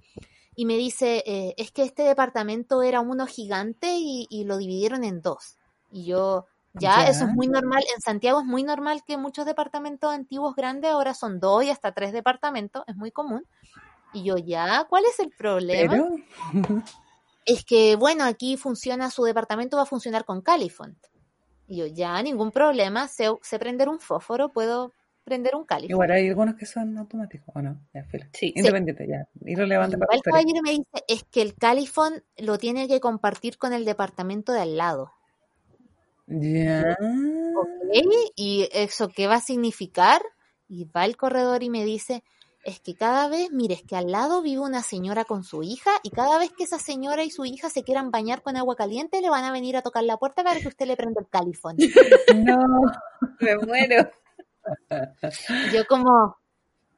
Y 0.55 0.65
me 0.65 0.75
dice, 0.77 1.23
eh, 1.25 1.53
es 1.57 1.71
que 1.71 1.83
este 1.83 2.03
departamento 2.03 2.81
era 2.81 3.01
uno 3.01 3.27
gigante 3.27 3.95
y, 3.97 4.27
y 4.29 4.43
lo 4.45 4.57
dividieron 4.57 5.03
en 5.03 5.21
dos. 5.21 5.57
Y 5.91 6.05
yo, 6.05 6.47
ya, 6.73 7.05
Ya. 7.05 7.07
eso 7.07 7.25
es 7.25 7.31
muy 7.31 7.47
normal. 7.47 7.83
En 7.95 8.01
Santiago 8.01 8.39
es 8.39 8.45
muy 8.45 8.63
normal 8.63 9.03
que 9.05 9.17
muchos 9.17 9.45
departamentos 9.45 10.11
antiguos 10.13 10.55
grandes 10.55 10.91
ahora 10.91 11.13
son 11.13 11.39
dos 11.39 11.63
y 11.63 11.69
hasta 11.69 11.93
tres 11.93 12.11
departamentos, 12.13 12.83
es 12.87 12.95
muy 12.95 13.11
común. 13.11 13.45
Y 14.13 14.23
yo, 14.23 14.37
ya, 14.37 14.85
¿cuál 14.89 15.03
es 15.05 15.19
el 15.19 15.29
problema? 15.29 15.93
Pero, 16.53 16.83
Es 17.45 17.63
que, 17.63 17.95
bueno, 17.95 18.25
aquí 18.25 18.57
funciona, 18.57 19.09
su 19.09 19.23
departamento 19.23 19.77
va 19.77 19.83
a 19.83 19.85
funcionar 19.85 20.25
con 20.25 20.41
Califont. 20.41 20.97
Y 21.65 21.77
yo, 21.77 21.85
ya, 21.85 22.21
ningún 22.21 22.51
problema, 22.51 23.07
sé, 23.07 23.29
sé 23.41 23.57
prender 23.57 23.87
un 23.87 23.99
fósforo, 23.99 24.49
puedo 24.49 24.91
prender 25.23 25.55
un 25.55 25.65
Califont. 25.65 25.91
igual 25.91 26.11
hay 26.11 26.27
algunos 26.27 26.55
que 26.55 26.65
son 26.65 26.97
automáticos, 26.97 27.53
¿o 27.55 27.61
no? 27.61 27.79
Ya, 27.93 28.03
fila. 28.03 28.27
Sí. 28.33 28.53
Independiente, 28.53 29.07
ya. 29.07 29.27
Irrelevante 29.45 29.97
para 29.97 30.13
el 30.13 30.21
caballero 30.21 30.61
me 30.61 30.71
dice, 30.71 31.03
es 31.07 31.23
que 31.23 31.41
el 31.41 31.55
Califón 31.55 32.21
lo 32.37 32.57
tiene 32.57 32.87
que 32.89 32.99
compartir 32.99 33.57
con 33.57 33.71
el 33.71 33.85
departamento 33.85 34.51
de 34.51 34.61
al 34.61 34.75
lado. 34.75 35.11
Ya. 36.27 36.97
¿Ok? 36.99 37.97
¿Y 38.35 38.67
eso 38.73 39.07
qué 39.07 39.27
va 39.27 39.35
a 39.35 39.41
significar? 39.41 40.21
Y 40.67 40.83
va 40.83 41.05
el 41.05 41.15
corredor 41.15 41.63
y 41.63 41.69
me 41.69 41.85
dice, 41.85 42.23
es 42.67 42.81
que 42.81 42.95
cada 42.95 43.29
vez, 43.29 43.49
mire, 43.53 43.75
es 43.75 43.83
que 43.83 43.95
al 43.95 44.11
lado 44.11 44.41
vive 44.41 44.59
una 44.59 44.83
señora 44.83 45.23
con 45.23 45.45
su 45.45 45.63
hija 45.63 45.89
y 46.03 46.09
cada 46.09 46.37
vez 46.37 46.51
que 46.51 46.65
esa 46.65 46.77
señora 46.77 47.23
y 47.23 47.31
su 47.31 47.45
hija 47.45 47.69
se 47.69 47.81
quieran 47.81 48.11
bañar 48.11 48.41
con 48.41 48.57
agua 48.57 48.75
caliente, 48.75 49.21
le 49.21 49.29
van 49.29 49.45
a 49.45 49.53
venir 49.53 49.77
a 49.77 49.81
tocar 49.81 50.03
la 50.03 50.17
puerta 50.17 50.43
para 50.43 50.59
que 50.59 50.67
usted 50.67 50.85
le 50.85 50.97
prenda 50.97 51.21
el 51.21 51.29
califón. 51.29 51.77
No. 52.35 52.57
Me 53.39 53.55
muero. 53.57 54.11
Yo 55.73 55.85
como, 55.87 56.35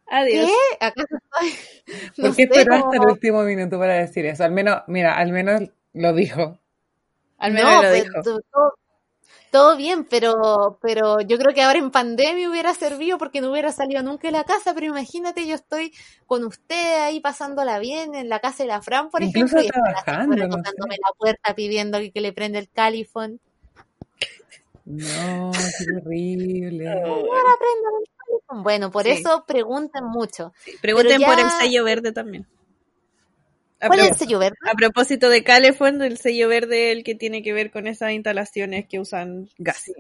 Adiós. 0.08 0.48
¿qué? 0.48 0.86
¿Acaso 0.86 1.16
estoy? 1.16 1.54
¿Por 2.26 2.36
qué 2.36 2.44
esperaste 2.44 2.98
como- 2.98 3.04
el 3.04 3.12
último 3.12 3.44
minuto 3.44 3.78
para 3.78 3.94
decir 3.94 4.26
eso? 4.26 4.44
Al 4.44 4.52
menos, 4.52 4.82
mira, 4.88 5.16
al 5.18 5.32
menos 5.32 5.62
lo 5.94 6.14
dijo. 6.14 6.58
Al 7.38 7.54
menos 7.54 7.72
no, 7.72 7.84
lo 7.84 7.90
pues, 7.90 8.04
dijo. 8.04 8.74
Todo 9.52 9.76
bien, 9.76 10.06
pero, 10.06 10.78
pero 10.82 11.20
yo 11.22 11.38
creo 11.40 11.54
que 11.56 11.64
ahora 11.64 11.80
en 11.80 11.90
pandemia 11.90 12.50
hubiera 12.50 12.74
servido 12.76 13.18
porque 13.18 13.42
no 13.42 13.52
hubiera 13.52 13.72
salido 13.72 14.04
nunca 14.04 14.28
de 14.28 14.32
la 14.32 14.44
casa, 14.44 14.76
pero 14.76 14.86
imagínate, 14.86 15.48
yo 15.48 15.56
estoy 15.56 15.92
con 16.28 16.44
usted 16.44 17.02
ahí 17.02 17.20
pasándola 17.20 17.80
bien 17.80 18.14
en 18.14 18.30
la 18.30 18.40
casa 18.40 18.64
de 18.64 18.68
la 18.68 18.82
Fran, 18.82 19.10
por 19.10 19.24
Incluso 19.24 19.58
ejemplo, 19.58 19.80
y 19.80 19.82
trabajando, 19.82 20.36
no 20.36 20.44
sé. 20.44 20.50
tocándome 20.50 20.96
la 20.98 21.14
puerta 21.18 21.56
pidiendo 21.56 21.98
que, 21.98 22.12
que 22.12 22.22
le 22.22 22.32
prenda 22.32 22.60
el 22.60 22.70
califón. 22.70 23.40
No, 24.86 25.52
qué 25.52 25.86
califón. 26.04 27.26
Bueno, 28.64 28.92
por 28.92 29.04
Sí. 29.04 29.12
eso 29.12 29.44
pregunten 29.48 30.04
mucho. 30.06 30.54
Pregunten 30.82 31.18
Pero 31.20 31.32
por 31.32 31.40
el 31.40 31.52
sello 31.52 31.84
verde 31.84 32.12
también. 32.12 32.48
A, 33.80 33.88
¿Cuál 33.88 34.00
es 34.02 34.12
el 34.12 34.18
sello 34.18 34.40
verde? 34.40 34.58
a 34.70 34.76
propósito 34.76 35.30
de 35.30 35.44
Calefón, 35.44 36.02
el 36.02 36.18
sello 36.18 36.48
verde 36.48 36.92
el 36.92 37.04
que 37.04 37.16
tiene 37.16 37.42
que 37.42 37.54
ver 37.54 37.72
con 37.72 37.88
esas 37.88 38.12
instalaciones 38.12 38.88
que 38.88 39.00
usan 39.00 39.50
gas. 39.58 39.92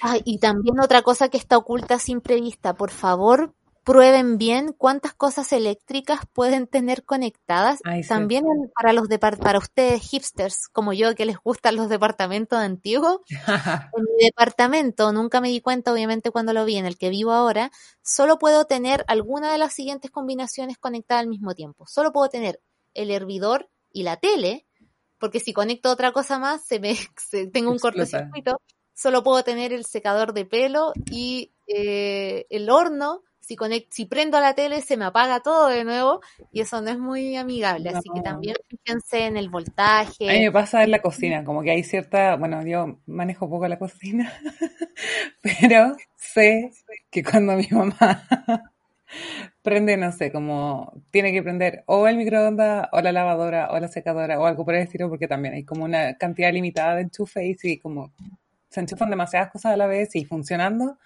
Ay, 0.00 0.22
y 0.24 0.38
también 0.38 0.80
otra 0.80 1.02
cosa 1.02 1.28
que 1.28 1.36
está 1.36 1.56
oculta 1.56 1.98
sin 1.98 2.20
prevista, 2.20 2.74
por 2.74 2.90
favor, 2.90 3.54
prueben 3.84 4.38
bien 4.38 4.74
cuántas 4.76 5.12
cosas 5.12 5.52
eléctricas 5.52 6.20
pueden 6.32 6.66
tener 6.66 7.04
conectadas. 7.04 7.80
Ay. 7.84 8.02
También 8.02 8.44
para 8.74 8.92
los 8.92 9.08
para 9.40 9.58
ustedes 9.58 10.02
hipsters 10.02 10.68
como 10.68 10.92
yo 10.92 11.14
que 11.14 11.26
les 11.26 11.36
gustan 11.38 11.76
los 11.76 11.88
departamentos 11.88 12.58
antiguos, 12.58 13.20
en 13.96 14.04
mi 14.04 14.24
departamento, 14.24 15.12
nunca 15.12 15.40
me 15.40 15.48
di 15.48 15.60
cuenta, 15.60 15.92
obviamente, 15.92 16.30
cuando 16.30 16.52
lo 16.52 16.64
vi, 16.64 16.76
en 16.76 16.86
el 16.86 16.96
que 16.96 17.10
vivo 17.10 17.32
ahora, 17.32 17.70
solo 18.02 18.38
puedo 18.38 18.64
tener 18.66 19.04
alguna 19.08 19.52
de 19.52 19.58
las 19.58 19.72
siguientes 19.74 20.10
combinaciones 20.10 20.78
conectadas 20.78 21.22
al 21.22 21.28
mismo 21.28 21.54
tiempo. 21.54 21.86
Solo 21.86 22.12
puedo 22.12 22.28
tener 22.28 22.60
el 22.94 23.10
hervidor 23.10 23.68
y 23.92 24.02
la 24.02 24.16
tele, 24.16 24.66
porque 25.18 25.40
si 25.40 25.52
conecto 25.52 25.90
otra 25.90 26.12
cosa 26.12 26.38
más, 26.38 26.64
se 26.64 26.80
me, 26.80 26.94
se- 27.16 27.46
tengo 27.48 27.70
un 27.70 27.76
Explota. 27.76 27.96
cortocircuito. 27.98 28.60
Solo 28.94 29.22
puedo 29.22 29.42
tener 29.42 29.72
el 29.72 29.84
secador 29.84 30.32
de 30.34 30.44
pelo 30.44 30.92
y 31.10 31.52
eh, 31.66 32.46
el 32.50 32.68
horno. 32.70 33.22
Si, 33.40 33.56
si 33.90 34.04
prendo 34.06 34.38
la 34.38 34.54
tele, 34.54 34.82
se 34.82 34.96
me 34.96 35.04
apaga 35.04 35.40
todo 35.40 35.66
de 35.68 35.82
nuevo 35.84 36.20
y 36.52 36.60
eso 36.60 36.80
no 36.80 36.90
es 36.90 36.98
muy 36.98 37.34
amigable. 37.36 37.90
Así 37.90 38.08
que 38.14 38.20
también 38.20 38.54
fíjense 38.68 39.26
en 39.26 39.36
el 39.36 39.48
voltaje. 39.48 40.30
A 40.30 40.32
mí 40.34 40.40
me 40.40 40.52
pasa 40.52 40.84
en 40.84 40.92
la 40.92 41.02
cocina, 41.02 41.44
como 41.44 41.62
que 41.62 41.72
hay 41.72 41.82
cierta, 41.82 42.36
bueno, 42.36 42.64
yo 42.64 43.00
manejo 43.06 43.50
poco 43.50 43.66
la 43.66 43.78
cocina, 43.80 44.32
pero 45.42 45.96
sé 46.16 46.70
que 47.10 47.24
cuando 47.24 47.54
mi 47.54 47.66
mamá 47.70 48.24
prende, 49.62 49.96
no 49.96 50.12
sé, 50.12 50.32
como 50.32 50.92
tiene 51.10 51.32
que 51.32 51.42
prender 51.42 51.84
o 51.86 52.08
el 52.08 52.16
microondas 52.16 52.88
o 52.92 53.00
la 53.00 53.12
lavadora 53.12 53.70
o 53.70 53.78
la 53.78 53.88
secadora 53.88 54.38
o 54.40 54.46
algo 54.46 54.64
por 54.64 54.74
el 54.74 54.82
estilo, 54.82 55.08
porque 55.08 55.28
también 55.28 55.54
hay 55.54 55.64
como 55.64 55.84
una 55.84 56.16
cantidad 56.18 56.52
limitada 56.52 56.96
de 56.96 57.02
enchufe 57.02 57.46
y 57.46 57.54
si 57.54 57.78
como 57.78 58.12
se 58.70 58.80
enchufan 58.80 59.10
demasiadas 59.10 59.50
cosas 59.50 59.72
a 59.72 59.76
la 59.76 59.86
vez 59.86 60.14
y 60.16 60.24
funcionando, 60.24 60.98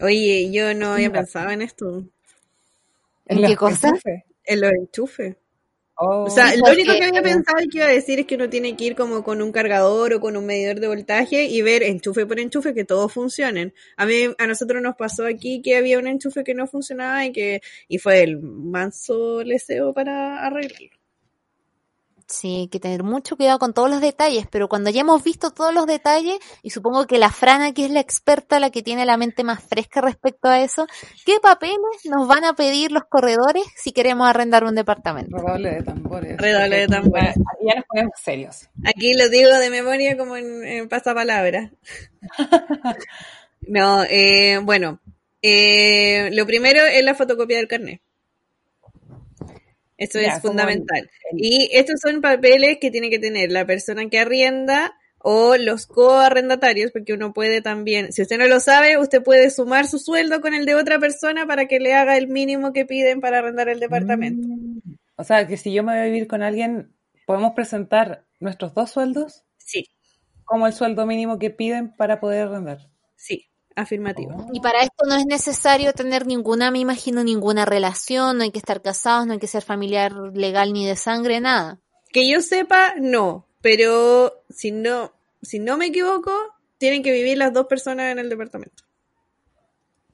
Oye, 0.00 0.50
yo 0.52 0.74
no 0.74 0.92
había 0.94 1.10
pensado 1.10 1.50
en 1.50 1.62
esto, 1.62 2.04
¿En 3.26 3.40
los 3.40 3.50
qué 3.50 3.56
cosa? 3.56 3.88
enchufes. 3.88 4.24
en 4.44 4.60
los 4.60 4.72
enchufes. 4.72 5.36
Oh, 5.96 6.24
O 6.24 6.30
sea, 6.30 6.56
lo 6.56 6.72
único 6.72 6.92
que 6.92 7.04
había 7.04 7.22
pensado 7.22 7.62
y 7.62 7.68
que 7.68 7.78
iba 7.78 7.86
a 7.86 7.90
decir 7.90 8.18
es 8.18 8.26
que 8.26 8.34
uno 8.34 8.50
tiene 8.50 8.76
que 8.76 8.84
ir 8.84 8.96
como 8.96 9.22
con 9.22 9.40
un 9.40 9.52
cargador 9.52 10.14
o 10.14 10.20
con 10.20 10.36
un 10.36 10.44
medidor 10.44 10.80
de 10.80 10.88
voltaje 10.88 11.44
y 11.44 11.62
ver 11.62 11.84
enchufe 11.84 12.26
por 12.26 12.40
enchufe 12.40 12.74
que 12.74 12.84
todos 12.84 13.12
funcionen. 13.12 13.72
A 13.96 14.04
mí, 14.06 14.14
a 14.38 14.46
nosotros 14.48 14.82
nos 14.82 14.96
pasó 14.96 15.24
aquí 15.24 15.62
que 15.62 15.76
había 15.76 15.98
un 16.00 16.08
enchufe 16.08 16.42
que 16.42 16.54
no 16.54 16.66
funcionaba 16.66 17.24
y 17.26 17.32
que 17.32 17.60
y 17.86 17.98
fue 17.98 18.22
el 18.24 18.40
manso 18.40 19.42
leseo 19.44 19.94
para 19.94 20.44
arreglarlo. 20.44 21.03
Sí, 22.26 22.56
hay 22.60 22.68
que 22.68 22.80
tener 22.80 23.02
mucho 23.02 23.36
cuidado 23.36 23.58
con 23.58 23.74
todos 23.74 23.90
los 23.90 24.00
detalles, 24.00 24.46
pero 24.50 24.68
cuando 24.68 24.90
ya 24.90 25.02
hemos 25.02 25.22
visto 25.22 25.50
todos 25.50 25.74
los 25.74 25.86
detalles, 25.86 26.38
y 26.62 26.70
supongo 26.70 27.06
que 27.06 27.18
la 27.18 27.30
Frana, 27.30 27.72
que 27.72 27.84
es 27.84 27.90
la 27.90 28.00
experta, 28.00 28.60
la 28.60 28.70
que 28.70 28.82
tiene 28.82 29.04
la 29.04 29.16
mente 29.16 29.44
más 29.44 29.62
fresca 29.62 30.00
respecto 30.00 30.48
a 30.48 30.60
eso, 30.60 30.86
¿qué 31.26 31.38
papeles 31.40 31.78
nos 32.04 32.26
van 32.26 32.44
a 32.44 32.54
pedir 32.54 32.92
los 32.92 33.04
corredores 33.04 33.64
si 33.76 33.92
queremos 33.92 34.26
arrendar 34.28 34.64
un 34.64 34.74
departamento? 34.74 35.36
redoble 35.36 35.70
de 35.70 35.82
tambores. 35.82 36.36
Redoble 36.38 36.76
de 36.76 36.88
tambores. 36.88 37.34
Ya, 37.36 37.42
ya 37.68 37.74
nos 37.76 37.84
ponemos 37.86 38.12
serios. 38.22 38.68
Aquí 38.84 39.14
lo 39.14 39.28
digo 39.28 39.50
de 39.50 39.70
memoria 39.70 40.16
como 40.16 40.36
en, 40.36 40.64
en 40.64 40.88
pasapalabra. 40.88 41.70
No, 43.66 44.04
eh, 44.04 44.58
bueno, 44.62 45.00
eh, 45.40 46.30
lo 46.32 46.46
primero 46.46 46.84
es 46.84 47.04
la 47.04 47.14
fotocopia 47.14 47.56
del 47.56 47.68
carnet. 47.68 48.00
Eso 49.96 50.20
Ya, 50.20 50.28
es 50.36 50.42
fundamental. 50.42 51.08
el- 51.32 51.38
Y 51.44 51.68
estos 51.72 52.00
son 52.00 52.20
papeles 52.20 52.78
que 52.80 52.90
tiene 52.90 53.10
que 53.10 53.18
tener 53.18 53.50
la 53.52 53.64
persona 53.66 54.08
que 54.08 54.18
arrienda 54.18 54.94
o 55.18 55.56
los 55.56 55.86
coarrendatarios, 55.86 56.90
porque 56.92 57.14
uno 57.14 57.32
puede 57.32 57.62
también, 57.62 58.12
si 58.12 58.20
usted 58.22 58.36
no 58.38 58.46
lo 58.46 58.60
sabe, 58.60 58.98
usted 58.98 59.22
puede 59.22 59.50
sumar 59.50 59.86
su 59.86 59.98
sueldo 59.98 60.40
con 60.40 60.52
el 60.52 60.66
de 60.66 60.74
otra 60.74 60.98
persona 60.98 61.46
para 61.46 61.66
que 61.66 61.80
le 61.80 61.94
haga 61.94 62.16
el 62.18 62.28
mínimo 62.28 62.72
que 62.72 62.84
piden 62.84 63.20
para 63.20 63.38
arrendar 63.38 63.68
el 63.68 63.80
departamento. 63.80 64.46
Mm. 64.48 64.96
O 65.16 65.24
sea, 65.24 65.46
que 65.46 65.56
si 65.56 65.72
yo 65.72 65.82
me 65.82 65.92
voy 65.92 66.00
a 66.02 66.04
vivir 66.04 66.26
con 66.26 66.42
alguien, 66.42 66.92
¿podemos 67.26 67.52
presentar 67.54 68.26
nuestros 68.40 68.74
dos 68.74 68.90
sueldos 68.90 69.44
Sí, 69.56 69.86
como 70.44 70.66
el 70.66 70.74
sueldo 70.74 71.06
mínimo 71.06 71.38
que 71.38 71.48
piden 71.50 71.94
para 71.96 72.20
poder 72.20 72.48
arrendar? 72.48 72.90
sí, 73.16 73.46
afirmativo. 73.76 74.46
Y 74.52 74.60
para 74.60 74.82
esto 74.82 75.04
no 75.06 75.16
es 75.16 75.26
necesario 75.26 75.92
tener 75.92 76.26
ninguna, 76.26 76.70
me 76.70 76.78
imagino, 76.78 77.24
ninguna 77.24 77.64
relación, 77.64 78.38
no 78.38 78.44
hay 78.44 78.50
que 78.50 78.58
estar 78.58 78.82
casados, 78.82 79.26
no 79.26 79.32
hay 79.34 79.38
que 79.38 79.46
ser 79.46 79.62
familiar 79.62 80.12
legal 80.34 80.72
ni 80.72 80.86
de 80.86 80.96
sangre, 80.96 81.40
nada. 81.40 81.78
Que 82.10 82.28
yo 82.30 82.40
sepa, 82.40 82.94
no. 82.98 83.46
Pero 83.60 84.44
si 84.50 84.70
no, 84.70 85.12
si 85.42 85.58
no 85.58 85.76
me 85.76 85.86
equivoco, 85.86 86.32
tienen 86.78 87.02
que 87.02 87.12
vivir 87.12 87.38
las 87.38 87.52
dos 87.52 87.66
personas 87.66 88.12
en 88.12 88.18
el 88.18 88.28
departamento. 88.28 88.84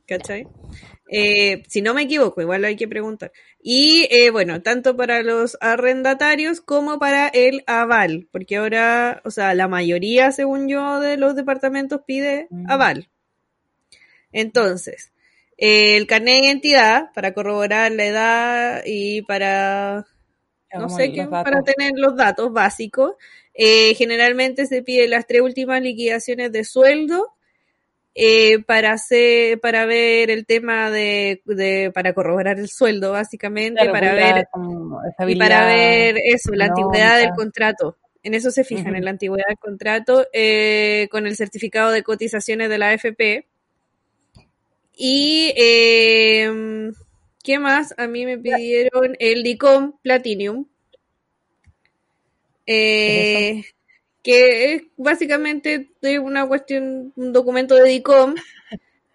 ¿Cachai? 0.07 0.47
Eh, 1.13 1.63
si 1.69 1.83
no 1.83 1.95
me 1.95 2.03
equivoco, 2.03 2.41
igual 2.41 2.65
hay 2.65 2.77
que 2.77 2.89
preguntar. 2.89 3.33
Y 3.63 4.07
eh, 4.11 4.31
bueno, 4.31 4.63
tanto 4.63 4.97
para 4.97 5.23
los 5.23 5.57
arrendatarios 5.61 6.61
como 6.61 6.99
para 6.99 7.29
el 7.29 7.63
aval, 7.67 8.29
porque 8.33 8.57
ahora, 8.57 9.21
o 9.25 9.31
sea, 9.31 9.55
la 9.55 9.69
mayoría, 9.69 10.31
según 10.33 10.69
yo, 10.69 11.01
de 11.01 11.17
los 11.17 11.35
departamentos 11.35 12.01
pide 12.07 12.47
Mm. 12.51 12.71
aval. 12.71 13.09
Entonces, 14.33 15.13
el 15.57 16.07
carnet 16.07 16.41
de 16.41 16.47
identidad 16.47 17.13
para 17.15 17.33
corroborar 17.35 17.93
la 17.93 18.05
edad 18.07 18.83
y 18.87 19.23
para 19.23 20.07
no 20.75 20.85
Como 20.87 20.97
sé 20.97 21.13
qué, 21.13 21.25
para 21.27 21.63
tener 21.63 21.93
los 21.97 22.17
datos 22.17 22.53
básicos. 22.53 23.15
Eh, 23.55 23.95
generalmente 23.95 24.67
se 24.67 24.83
piden 24.83 25.11
las 25.11 25.27
tres 25.27 25.43
últimas 25.43 25.83
liquidaciones 25.83 26.53
de 26.53 26.65
sueldo 26.65 27.35
eh, 28.15 28.61
para 28.65 28.93
hacer, 28.93 29.61
para 29.61 29.87
ver 29.87 30.31
el 30.31 30.47
tema 30.47 30.91
de, 30.91 31.43
de- 31.45 31.91
para 31.95 32.13
corroborar 32.13 32.59
el 32.59 32.69
sueldo, 32.69 33.13
básicamente, 33.13 33.81
Claro, 33.81 33.93
para 33.93 34.15
ver 34.15 34.47
y 35.27 35.37
para 35.37 35.67
ver 35.67 36.17
eso, 36.25 36.53
la 36.55 36.67
antigüedad 36.67 37.19
del 37.19 37.31
contrato. 37.31 37.97
En 38.23 38.35
eso 38.35 38.51
se 38.51 38.65
fijan, 38.65 38.97
en 38.97 39.05
la 39.05 39.11
antigüedad 39.11 39.47
del 39.49 39.59
contrato, 39.59 40.27
eh, 40.33 41.09
con 41.11 41.27
el 41.27 41.37
certificado 41.37 41.91
de 41.91 42.03
cotizaciones 42.03 42.69
de 42.69 42.79
la 42.79 42.89
AFP. 42.91 43.47
Y, 45.03 45.51
eh, 45.57 46.91
¿qué 47.43 47.59
más? 47.59 47.95
A 47.97 48.07
mí 48.07 48.27
me 48.27 48.37
pidieron 48.37 49.17
el 49.19 49.43
DICOM 49.43 49.99
Platinum. 50.03 50.67
Eh, 52.67 53.63
que 54.23 54.75
es 54.75 54.83
básicamente 54.99 55.89
de 56.03 56.19
una 56.19 56.47
cuestión, 56.47 57.15
un 57.17 57.33
documento 57.33 57.75
de 57.77 57.89
DICOM, 57.89 58.35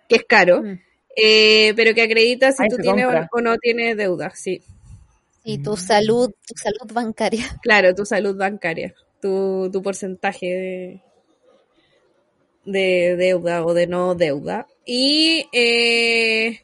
que 0.10 0.16
es 0.16 0.24
caro, 0.28 0.64
Mm. 0.64 0.80
eh, 1.16 1.74
pero 1.76 1.94
que 1.94 2.02
acredita 2.02 2.52
si 2.52 2.64
Ahí 2.64 2.70
tú 2.70 2.78
tienes 2.78 3.06
o, 3.06 3.10
compra. 3.10 3.30
o 3.32 3.42
no 3.42 3.58
tienes 3.58 3.96
deuda, 3.96 4.32
sí. 4.36 4.62
Y 5.44 5.60
Mm. 5.60 5.64
tu 5.64 5.78
salud, 5.78 6.32
tu 6.48 6.56
salud 6.58 6.92
bancaria. 6.92 7.46
Claro, 7.62 7.94
tu 7.94 8.06
salud 8.06 8.36
bancaria, 8.36 8.96
tu, 9.22 9.70
tu 9.72 9.84
porcentaje 9.84 10.46
de, 10.48 11.02
de 12.66 13.16
deuda 13.18 13.66
o 13.66 13.74
de 13.74 13.88
no 13.88 14.16
deuda. 14.16 14.68
Y 14.86 15.48
eh, 15.54 16.62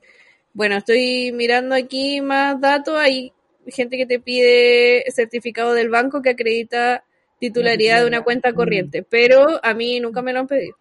bueno, 0.54 0.78
estoy 0.78 1.32
mirando 1.34 1.76
aquí 1.76 2.22
más 2.22 2.60
datos. 2.62 2.98
Hay 2.98 3.34
gente 3.68 3.98
que 3.98 4.06
te 4.06 4.20
pide 4.20 5.06
certificado 5.12 5.74
del 5.74 5.90
banco 5.90 6.22
que 6.22 6.32
acredita 6.32 7.04
titularidad 7.40 8.02
de 8.02 8.08
una 8.08 8.24
cuenta 8.24 8.52
Mm. 8.52 8.56
corriente, 8.56 9.04
pero 9.04 9.60
a 9.64 9.74
mí 9.74 10.00
nunca 10.00 10.22
me 10.22 10.34
lo 10.34 10.40
han 10.42 10.48
pedido. 10.48 10.76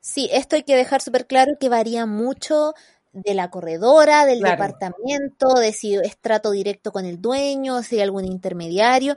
Sí, 0.00 0.28
esto 0.32 0.56
hay 0.56 0.62
que 0.62 0.76
dejar 0.76 1.00
súper 1.02 1.26
claro 1.26 1.52
que 1.58 1.68
varía 1.68 2.06
mucho 2.06 2.74
de 3.12 3.34
la 3.34 3.50
corredora, 3.50 4.24
del 4.26 4.40
Claro. 4.40 4.68
departamento, 4.68 5.54
de 5.54 5.72
si 5.72 5.94
es 5.96 6.16
trato 6.18 6.50
directo 6.52 6.92
con 6.92 7.04
el 7.04 7.20
dueño, 7.20 7.82
si 7.82 7.96
hay 7.96 8.02
algún 8.02 8.24
intermediario. 8.24 9.16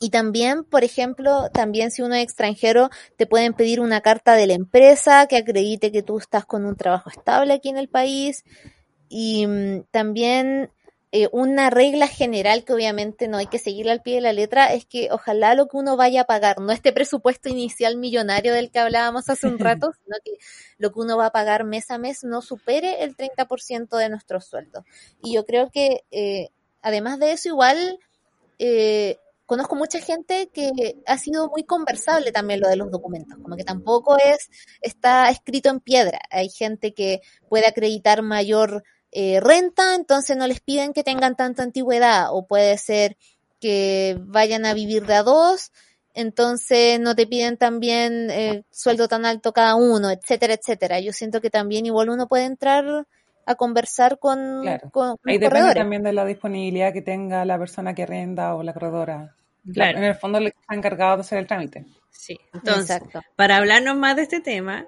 Y 0.00 0.10
también, 0.10 0.64
por 0.64 0.84
ejemplo, 0.84 1.50
también 1.52 1.90
si 1.90 2.02
uno 2.02 2.14
es 2.14 2.24
extranjero, 2.24 2.90
te 3.16 3.26
pueden 3.26 3.54
pedir 3.54 3.80
una 3.80 4.00
carta 4.00 4.34
de 4.34 4.46
la 4.46 4.54
empresa 4.54 5.26
que 5.26 5.36
acredite 5.36 5.92
que 5.92 6.02
tú 6.02 6.18
estás 6.18 6.44
con 6.44 6.64
un 6.64 6.76
trabajo 6.76 7.10
estable 7.10 7.54
aquí 7.54 7.68
en 7.68 7.78
el 7.78 7.88
país. 7.88 8.44
Y 9.08 9.46
mm, 9.46 9.84
también 9.92 10.70
eh, 11.12 11.28
una 11.30 11.70
regla 11.70 12.08
general 12.08 12.64
que 12.64 12.72
obviamente 12.72 13.28
no 13.28 13.36
hay 13.36 13.46
que 13.46 13.60
seguir 13.60 13.88
al 13.88 14.02
pie 14.02 14.16
de 14.16 14.20
la 14.20 14.32
letra 14.32 14.72
es 14.74 14.84
que 14.84 15.10
ojalá 15.12 15.54
lo 15.54 15.68
que 15.68 15.76
uno 15.76 15.96
vaya 15.96 16.22
a 16.22 16.24
pagar, 16.24 16.58
no 16.58 16.72
este 16.72 16.92
presupuesto 16.92 17.48
inicial 17.48 17.96
millonario 17.96 18.52
del 18.52 18.72
que 18.72 18.80
hablábamos 18.80 19.30
hace 19.30 19.46
un 19.46 19.60
rato, 19.60 19.92
sino 20.04 20.16
que 20.24 20.32
lo 20.76 20.92
que 20.92 20.98
uno 20.98 21.16
va 21.16 21.26
a 21.26 21.32
pagar 21.32 21.62
mes 21.62 21.88
a 21.92 21.98
mes 21.98 22.24
no 22.24 22.42
supere 22.42 23.04
el 23.04 23.16
30% 23.16 23.96
de 23.96 24.08
nuestro 24.08 24.40
sueldo. 24.40 24.84
Y 25.22 25.34
yo 25.34 25.46
creo 25.46 25.70
que 25.70 26.02
eh, 26.10 26.48
además 26.82 27.20
de 27.20 27.30
eso 27.30 27.48
igual... 27.48 28.00
Eh, 28.58 29.18
conozco 29.46 29.76
mucha 29.76 30.00
gente 30.00 30.50
que 30.52 30.70
ha 31.06 31.18
sido 31.18 31.48
muy 31.48 31.64
conversable 31.64 32.32
también 32.32 32.60
lo 32.60 32.68
de 32.68 32.76
los 32.76 32.90
documentos, 32.90 33.38
como 33.42 33.56
que 33.56 33.64
tampoco 33.64 34.16
es, 34.18 34.50
está 34.80 35.30
escrito 35.30 35.68
en 35.70 35.80
piedra. 35.80 36.20
Hay 36.30 36.48
gente 36.48 36.94
que 36.94 37.20
puede 37.48 37.66
acreditar 37.66 38.22
mayor 38.22 38.82
eh, 39.12 39.40
renta, 39.40 39.94
entonces 39.94 40.36
no 40.36 40.46
les 40.46 40.60
piden 40.60 40.92
que 40.92 41.04
tengan 41.04 41.36
tanta 41.36 41.62
antigüedad, 41.62 42.28
o 42.30 42.46
puede 42.46 42.78
ser 42.78 43.16
que 43.60 44.18
vayan 44.20 44.66
a 44.66 44.74
vivir 44.74 45.06
de 45.06 45.14
a 45.14 45.22
dos, 45.22 45.72
entonces 46.14 47.00
no 47.00 47.14
te 47.14 47.26
piden 47.26 47.56
también 47.56 48.30
eh, 48.30 48.64
sueldo 48.70 49.08
tan 49.08 49.26
alto 49.26 49.52
cada 49.52 49.74
uno, 49.74 50.10
etcétera, 50.10 50.54
etcétera. 50.54 51.00
Yo 51.00 51.12
siento 51.12 51.40
que 51.40 51.50
también 51.50 51.86
igual 51.86 52.08
uno 52.08 52.28
puede 52.28 52.44
entrar 52.44 53.06
a 53.46 53.54
conversar 53.54 54.18
con, 54.18 54.62
Claro. 54.62 54.90
con 54.90 55.06
Ahí 55.10 55.14
los 55.14 55.22
depende 55.24 55.48
corredores. 55.48 55.74
también 55.76 56.02
de 56.02 56.12
la 56.12 56.24
disponibilidad 56.24 56.92
que 56.92 57.02
tenga 57.02 57.44
la 57.44 57.58
persona 57.58 57.94
que 57.94 58.02
arrenda 58.04 58.54
o 58.54 58.62
la 58.62 58.72
corredora. 58.72 59.34
Claro. 59.72 59.98
En 59.98 60.04
el 60.04 60.14
fondo 60.14 60.40
le 60.40 60.48
está 60.48 60.74
encargado 60.74 61.16
de 61.16 61.20
hacer 61.22 61.38
el 61.38 61.46
trámite. 61.46 61.86
Sí, 62.10 62.38
entonces, 62.52 62.96
Exacto. 62.96 63.22
para 63.36 63.56
hablarnos 63.56 63.96
más 63.96 64.16
de 64.16 64.22
este 64.22 64.40
tema, 64.40 64.86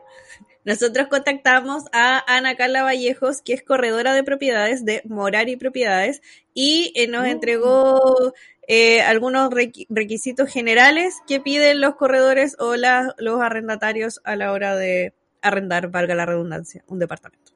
nosotros 0.64 1.06
contactamos 1.08 1.84
a 1.92 2.22
Ana 2.26 2.56
Carla 2.56 2.82
Vallejos, 2.82 3.40
que 3.42 3.52
es 3.52 3.62
corredora 3.62 4.12
de 4.14 4.24
propiedades 4.24 4.84
de 4.84 5.02
Morari 5.06 5.56
Propiedades, 5.56 6.22
y 6.54 6.92
eh, 6.96 7.06
nos 7.08 7.22
Mm. 7.22 7.26
entregó 7.26 8.32
eh, 8.68 9.00
algunos 9.02 9.48
requi- 9.50 9.86
requisitos 9.88 10.50
generales 10.52 11.14
que 11.28 11.38
piden 11.40 11.80
los 11.80 11.94
corredores 11.94 12.56
o 12.58 12.74
la- 12.74 13.14
los 13.16 13.40
arrendatarios 13.40 14.20
a 14.24 14.34
la 14.34 14.50
hora 14.50 14.74
de 14.74 15.14
arrendar, 15.40 15.86
valga 15.88 16.16
la 16.16 16.26
redundancia, 16.26 16.82
un 16.88 16.98
departamento. 16.98 17.52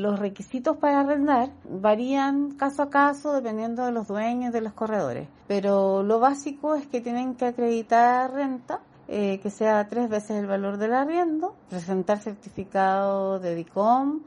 Los 0.00 0.18
requisitos 0.18 0.78
para 0.78 1.00
arrendar 1.00 1.50
varían 1.68 2.52
caso 2.52 2.84
a 2.84 2.88
caso 2.88 3.34
dependiendo 3.34 3.84
de 3.84 3.92
los 3.92 4.08
dueños 4.08 4.50
de 4.50 4.62
los 4.62 4.72
corredores, 4.72 5.28
pero 5.46 6.02
lo 6.02 6.18
básico 6.18 6.74
es 6.74 6.86
que 6.86 7.02
tienen 7.02 7.34
que 7.34 7.44
acreditar 7.44 8.32
renta, 8.32 8.80
eh, 9.08 9.40
que 9.42 9.50
sea 9.50 9.86
tres 9.88 10.08
veces 10.08 10.38
el 10.38 10.46
valor 10.46 10.78
del 10.78 10.94
arriendo, 10.94 11.54
presentar 11.68 12.18
certificado 12.18 13.40
de 13.40 13.54
DICOM 13.54 14.20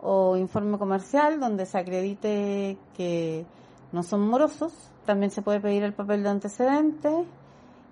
o 0.00 0.36
informe 0.36 0.78
comercial 0.78 1.40
donde 1.40 1.66
se 1.66 1.78
acredite 1.78 2.78
que 2.96 3.44
no 3.90 4.04
son 4.04 4.28
morosos. 4.28 4.72
También 5.06 5.32
se 5.32 5.42
puede 5.42 5.58
pedir 5.58 5.82
el 5.82 5.92
papel 5.92 6.22
de 6.22 6.28
antecedentes 6.28 7.26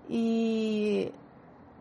y 0.07 1.11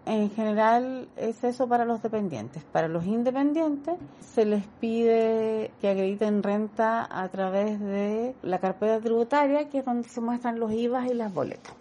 en 0.06 0.30
general 0.30 1.08
es 1.16 1.42
eso 1.44 1.66
para 1.66 1.84
los 1.84 2.02
dependientes. 2.02 2.62
Para 2.64 2.88
los 2.88 3.06
independientes 3.06 3.94
se 4.20 4.44
les 4.44 4.64
pide 4.80 5.70
que 5.80 5.88
acrediten 5.88 6.42
renta 6.42 7.08
a 7.10 7.28
través 7.28 7.80
de 7.80 8.34
la 8.42 8.58
carpeta 8.58 9.00
tributaria, 9.00 9.68
que 9.68 9.78
es 9.78 9.84
donde 9.84 10.08
se 10.08 10.20
muestran 10.20 10.60
los 10.60 10.72
IVAs 10.72 11.10
y 11.10 11.14
las 11.14 11.32
boletas, 11.32 11.74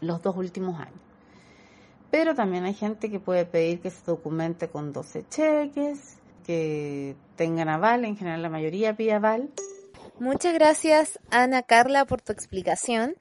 los 0.00 0.20
dos 0.22 0.36
últimos 0.36 0.80
años. 0.80 1.00
Pero 2.10 2.34
también 2.34 2.64
hay 2.64 2.74
gente 2.74 3.10
que 3.10 3.20
puede 3.20 3.44
pedir 3.44 3.80
que 3.80 3.90
se 3.90 4.04
documente 4.04 4.68
con 4.68 4.92
12 4.92 5.26
cheques, 5.28 6.18
que 6.44 7.14
tengan 7.36 7.68
aval, 7.68 8.04
en 8.04 8.16
general 8.16 8.42
la 8.42 8.48
mayoría 8.48 8.96
pide 8.96 9.12
aval. 9.12 9.50
Muchas 10.18 10.54
gracias, 10.54 11.20
Ana 11.30 11.62
Carla, 11.62 12.06
por 12.06 12.22
tu 12.22 12.32
explicación. 12.32 13.14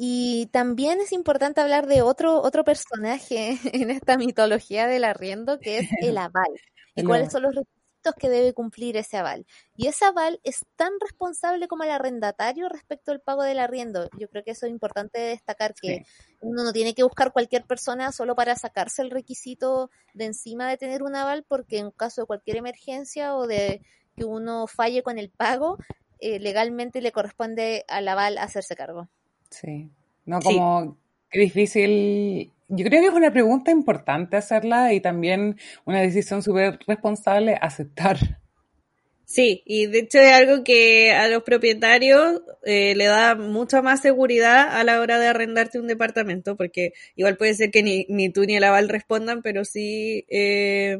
Y 0.00 0.46
también 0.52 1.00
es 1.00 1.10
importante 1.10 1.60
hablar 1.60 1.88
de 1.88 2.02
otro, 2.02 2.40
otro 2.40 2.62
personaje 2.62 3.58
en 3.74 3.90
esta 3.90 4.16
mitología 4.16 4.86
del 4.86 5.02
arriendo, 5.04 5.58
que 5.58 5.78
es 5.78 5.88
el 6.00 6.16
aval. 6.18 6.60
¿Y 6.94 7.02
cuáles 7.02 7.32
son 7.32 7.42
los 7.42 7.54
requisitos 7.54 8.14
que 8.18 8.28
debe 8.28 8.54
cumplir 8.54 8.96
ese 8.96 9.16
aval? 9.16 9.44
Y 9.76 9.88
ese 9.88 10.04
aval 10.04 10.40
es 10.44 10.64
tan 10.76 10.92
responsable 11.00 11.66
como 11.66 11.82
el 11.82 11.90
arrendatario 11.90 12.68
respecto 12.68 13.10
al 13.10 13.20
pago 13.20 13.42
del 13.42 13.58
arriendo. 13.58 14.08
Yo 14.18 14.28
creo 14.28 14.44
que 14.44 14.52
eso 14.52 14.66
es 14.66 14.72
importante 14.72 15.18
destacar, 15.18 15.74
que 15.74 16.04
uno 16.40 16.62
no 16.62 16.72
tiene 16.72 16.94
que 16.94 17.02
buscar 17.02 17.32
cualquier 17.32 17.64
persona 17.64 18.12
solo 18.12 18.36
para 18.36 18.54
sacarse 18.54 19.02
el 19.02 19.10
requisito 19.10 19.90
de 20.14 20.26
encima 20.26 20.68
de 20.68 20.76
tener 20.76 21.02
un 21.02 21.16
aval, 21.16 21.44
porque 21.46 21.78
en 21.78 21.90
caso 21.90 22.22
de 22.22 22.26
cualquier 22.26 22.56
emergencia 22.56 23.34
o 23.34 23.48
de 23.48 23.82
que 24.16 24.24
uno 24.24 24.66
falle 24.68 25.02
con 25.02 25.18
el 25.18 25.30
pago, 25.30 25.78
eh, 26.20 26.38
legalmente 26.40 27.00
le 27.00 27.12
corresponde 27.12 27.84
al 27.88 28.08
aval 28.08 28.38
hacerse 28.38 28.74
cargo. 28.74 29.08
Sí. 29.50 29.90
No, 30.24 30.40
Sí. 30.40 30.48
como 30.48 30.98
qué 31.30 31.40
difícil. 31.40 32.52
Yo 32.68 32.84
creo 32.84 33.00
que 33.00 33.08
es 33.08 33.14
una 33.14 33.32
pregunta 33.32 33.70
importante 33.70 34.36
hacerla 34.36 34.92
y 34.92 35.00
también 35.00 35.58
una 35.86 36.00
decisión 36.00 36.42
súper 36.42 36.78
responsable 36.86 37.56
aceptar. 37.60 38.18
Sí, 39.24 39.62
y 39.66 39.86
de 39.86 39.98
hecho 40.00 40.18
es 40.20 40.32
algo 40.32 40.64
que 40.64 41.12
a 41.12 41.28
los 41.28 41.42
propietarios 41.42 42.40
eh, 42.64 42.94
le 42.94 43.04
da 43.04 43.34
mucha 43.34 43.82
más 43.82 44.00
seguridad 44.00 44.68
a 44.74 44.84
la 44.84 45.00
hora 45.00 45.18
de 45.18 45.26
arrendarte 45.26 45.78
un 45.78 45.86
departamento, 45.86 46.56
porque 46.56 46.92
igual 47.14 47.36
puede 47.36 47.52
ser 47.54 47.70
que 47.70 47.82
ni, 47.82 48.06
ni 48.08 48.30
tú 48.30 48.44
ni 48.44 48.56
el 48.56 48.64
aval 48.64 48.88
respondan, 48.88 49.42
pero 49.42 49.66
sí 49.66 50.24
eh, 50.30 50.96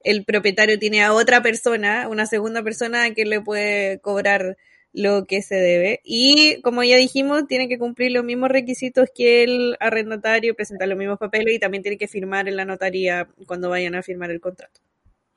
el 0.00 0.24
propietario 0.24 0.80
tiene 0.80 1.02
a 1.04 1.12
otra 1.12 1.42
persona, 1.42 2.08
una 2.08 2.26
segunda 2.26 2.62
persona 2.64 3.04
a 3.04 3.14
quien 3.14 3.30
le 3.30 3.40
puede 3.40 4.00
cobrar 4.00 4.56
lo 4.94 5.26
que 5.26 5.42
se 5.42 5.56
debe. 5.56 6.00
Y 6.04 6.62
como 6.62 6.82
ya 6.84 6.96
dijimos, 6.96 7.46
tiene 7.48 7.68
que 7.68 7.78
cumplir 7.78 8.12
los 8.12 8.24
mismos 8.24 8.48
requisitos 8.50 9.10
que 9.14 9.42
el 9.44 9.76
arrendatario, 9.80 10.54
presentar 10.56 10.88
los 10.88 10.98
mismos 10.98 11.18
papeles 11.18 11.54
y 11.54 11.58
también 11.58 11.82
tiene 11.82 11.98
que 11.98 12.08
firmar 12.08 12.48
en 12.48 12.56
la 12.56 12.64
notaría 12.64 13.28
cuando 13.46 13.70
vayan 13.70 13.94
a 13.96 14.02
firmar 14.02 14.30
el 14.30 14.40
contrato. 14.40 14.80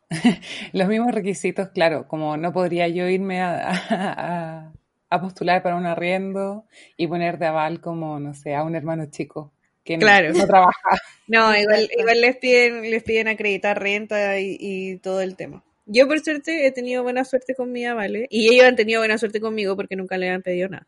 Los 0.73 0.87
mismos 0.87 1.11
requisitos, 1.13 1.69
claro, 1.69 2.07
como 2.07 2.37
no 2.37 2.53
podría 2.53 2.87
yo 2.87 3.07
irme 3.09 3.41
a, 3.41 3.71
a- 3.89 4.73
a 5.09 5.21
postular 5.21 5.63
para 5.63 5.75
un 5.77 5.85
arriendo 5.85 6.65
y 6.97 7.07
poner 7.07 7.37
de 7.39 7.45
aval 7.47 7.79
como, 7.81 8.19
no 8.19 8.33
sé, 8.33 8.55
a 8.55 8.63
un 8.63 8.75
hermano 8.75 9.05
chico 9.09 9.53
que 9.83 9.97
no- 9.97 10.01
Claro. 10.01 10.33
no 10.33 10.45
trabaja. 10.47 10.71
No, 11.27 11.53
igual, 11.57 11.89
igual 11.97 12.21
les 12.21 12.37
piden, 12.37 12.89
les 12.89 13.03
piden 13.03 13.27
acreditar 13.27 13.77
renta 13.81 14.39
y, 14.39 14.55
y 14.59 14.97
todo 14.99 15.19
el 15.21 15.35
tema. 15.35 15.61
Yo 15.87 16.07
por 16.07 16.19
suerte 16.19 16.67
he 16.67 16.71
tenido 16.71 17.01
buena 17.01 17.25
suerte 17.25 17.55
con 17.55 17.71
mi 17.71 17.85
avale 17.85 18.27
y 18.29 18.53
ellos 18.53 18.65
han 18.65 18.75
tenido 18.75 19.01
buena 19.01 19.17
suerte 19.17 19.39
conmigo 19.39 19.75
porque 19.75 19.95
nunca 19.95 20.17
le 20.17 20.29
han 20.29 20.43
pedido 20.43 20.69
nada. 20.69 20.87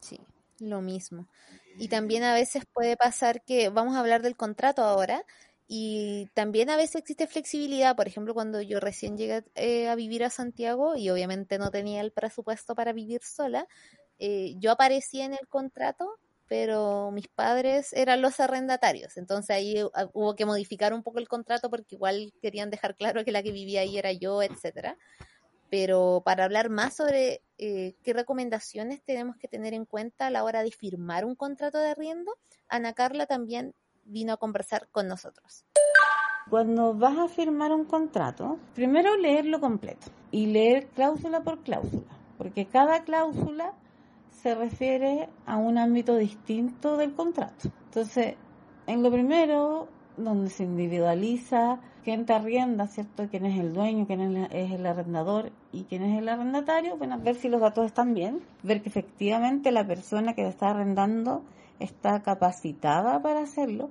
Sí, 0.00 0.20
lo 0.60 0.80
mismo. 0.82 1.28
Y 1.78 1.88
también 1.88 2.22
a 2.22 2.34
veces 2.34 2.64
puede 2.72 2.96
pasar 2.96 3.42
que, 3.42 3.70
vamos 3.70 3.96
a 3.96 4.00
hablar 4.00 4.22
del 4.22 4.36
contrato 4.36 4.82
ahora, 4.82 5.24
y 5.74 6.28
también 6.34 6.68
a 6.68 6.76
veces 6.76 6.96
existe 6.96 7.26
flexibilidad. 7.26 7.96
Por 7.96 8.06
ejemplo, 8.06 8.34
cuando 8.34 8.60
yo 8.60 8.78
recién 8.78 9.16
llegué 9.16 9.42
eh, 9.54 9.88
a 9.88 9.94
vivir 9.94 10.22
a 10.22 10.28
Santiago 10.28 10.96
y 10.96 11.08
obviamente 11.08 11.56
no 11.56 11.70
tenía 11.70 12.02
el 12.02 12.12
presupuesto 12.12 12.74
para 12.74 12.92
vivir 12.92 13.22
sola, 13.22 13.66
eh, 14.18 14.54
yo 14.58 14.70
aparecía 14.70 15.24
en 15.24 15.32
el 15.32 15.48
contrato, 15.48 16.18
pero 16.48 17.10
mis 17.12 17.28
padres 17.28 17.92
eran 17.92 18.20
los 18.20 18.40
arrendatarios. 18.40 19.16
Entonces 19.16 19.50
ahí 19.56 19.78
eh, 19.78 19.86
hubo 20.12 20.34
que 20.34 20.46
modificar 20.46 20.92
un 20.92 21.02
poco 21.02 21.18
el 21.18 21.28
contrato 21.28 21.70
porque 21.70 21.94
igual 21.94 22.32
querían 22.40 22.70
dejar 22.70 22.96
claro 22.96 23.24
que 23.24 23.32
la 23.32 23.42
que 23.42 23.52
vivía 23.52 23.80
ahí 23.80 23.98
era 23.98 24.12
yo, 24.12 24.42
etcétera. 24.42 24.96
Pero 25.70 26.22
para 26.24 26.44
hablar 26.44 26.68
más 26.68 26.94
sobre 26.94 27.40
eh, 27.56 27.94
qué 28.02 28.12
recomendaciones 28.12 29.02
tenemos 29.02 29.36
que 29.36 29.48
tener 29.48 29.72
en 29.72 29.86
cuenta 29.86 30.26
a 30.26 30.30
la 30.30 30.44
hora 30.44 30.62
de 30.62 30.70
firmar 30.70 31.24
un 31.24 31.34
contrato 31.34 31.78
de 31.78 31.88
arriendo, 31.88 32.36
Ana 32.68 32.92
Carla 32.92 33.26
también 33.26 33.74
vino 34.04 34.34
a 34.34 34.36
conversar 34.36 34.88
con 34.90 35.08
nosotros. 35.08 35.64
Cuando 36.50 36.92
vas 36.92 37.16
a 37.16 37.28
firmar 37.28 37.72
un 37.72 37.86
contrato, 37.86 38.58
primero 38.74 39.16
leerlo 39.16 39.60
completo 39.60 40.08
y 40.30 40.46
leer 40.46 40.88
cláusula 40.88 41.42
por 41.42 41.62
cláusula, 41.62 42.18
porque 42.36 42.66
cada 42.66 43.04
cláusula 43.04 43.72
se 44.42 44.54
refiere 44.56 45.28
a 45.46 45.56
un 45.56 45.78
ámbito 45.78 46.16
distinto 46.16 46.96
del 46.96 47.14
contrato. 47.14 47.70
Entonces, 47.86 48.34
en 48.88 49.02
lo 49.02 49.10
primero, 49.12 49.86
donde 50.16 50.50
se 50.50 50.64
individualiza 50.64 51.78
quién 52.02 52.26
te 52.26 52.32
arrienda, 52.32 52.88
¿cierto? 52.88 53.28
Quién 53.30 53.46
es 53.46 53.60
el 53.60 53.72
dueño, 53.72 54.06
quién 54.06 54.20
es 54.20 54.72
el 54.72 54.84
arrendador 54.84 55.52
y 55.72 55.84
quién 55.84 56.02
es 56.02 56.18
el 56.18 56.28
arrendatario, 56.28 56.96
bueno, 56.96 57.20
ver 57.20 57.36
si 57.36 57.48
los 57.48 57.60
datos 57.60 57.86
están 57.86 58.14
bien, 58.14 58.40
ver 58.64 58.82
que 58.82 58.88
efectivamente 58.88 59.70
la 59.70 59.86
persona 59.86 60.34
que 60.34 60.46
está 60.46 60.70
arrendando 60.70 61.44
está 61.78 62.20
capacitada 62.22 63.22
para 63.22 63.42
hacerlo, 63.42 63.90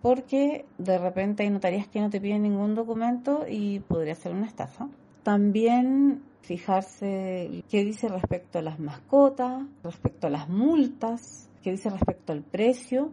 porque 0.00 0.64
de 0.78 0.98
repente 0.98 1.42
hay 1.42 1.50
notarías 1.50 1.88
que 1.88 2.00
no 2.00 2.08
te 2.08 2.20
piden 2.20 2.42
ningún 2.42 2.76
documento 2.76 3.46
y 3.48 3.80
podría 3.80 4.14
ser 4.14 4.32
una 4.32 4.46
estafa. 4.46 4.88
También 5.24 6.22
fijarse 6.42 7.64
qué 7.68 7.84
dice 7.84 8.08
respecto 8.08 8.58
a 8.58 8.62
las 8.62 8.78
mascotas, 8.78 9.66
respecto 9.82 10.26
a 10.26 10.30
las 10.30 10.48
multas, 10.48 11.50
qué 11.62 11.72
dice 11.72 11.90
respecto 11.90 12.32
al 12.32 12.42
precio, 12.42 13.10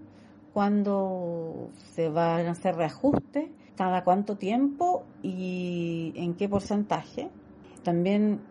cuándo 0.53 1.69
se 1.93 2.09
van 2.09 2.47
a 2.47 2.51
hacer 2.51 2.75
reajustes, 2.75 3.49
cada 3.75 4.03
cuánto 4.03 4.37
tiempo 4.37 5.03
y 5.21 6.13
en 6.15 6.35
qué 6.35 6.47
porcentaje. 6.47 7.29
También 7.83 8.41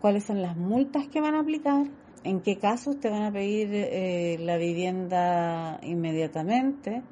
cuáles 0.00 0.24
son 0.24 0.42
las 0.42 0.56
multas 0.56 1.06
que 1.06 1.20
van 1.20 1.36
a 1.36 1.40
aplicar, 1.40 1.86
en 2.24 2.40
qué 2.40 2.58
casos 2.58 2.98
te 2.98 3.08
van 3.08 3.22
a 3.22 3.32
pedir 3.32 3.68
eh, 3.72 4.36
la 4.40 4.56
vivienda 4.56 5.78
inmediatamente, 5.82 7.02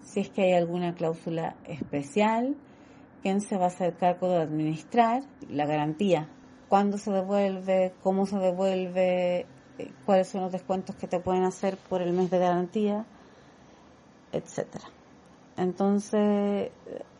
si 0.00 0.20
es 0.20 0.30
que 0.30 0.42
hay 0.42 0.52
alguna 0.52 0.94
cláusula 0.94 1.56
especial, 1.66 2.56
quién 3.22 3.40
se 3.40 3.56
va 3.56 3.64
a 3.64 3.68
hacer 3.68 3.96
cargo 3.96 4.28
de 4.28 4.42
administrar, 4.42 5.22
la 5.48 5.66
garantía, 5.66 6.28
cuándo 6.74 6.98
se 6.98 7.12
devuelve, 7.12 7.92
cómo 8.02 8.26
se 8.26 8.36
devuelve, 8.36 9.46
eh, 9.78 9.92
cuáles 10.04 10.26
son 10.26 10.40
los 10.40 10.50
descuentos 10.50 10.96
que 10.96 11.06
te 11.06 11.20
pueden 11.20 11.44
hacer 11.44 11.76
por 11.76 12.02
el 12.02 12.12
mes 12.12 12.32
de 12.32 12.40
garantía, 12.40 13.06
etcétera. 14.32 14.86
Entonces, 15.56 16.72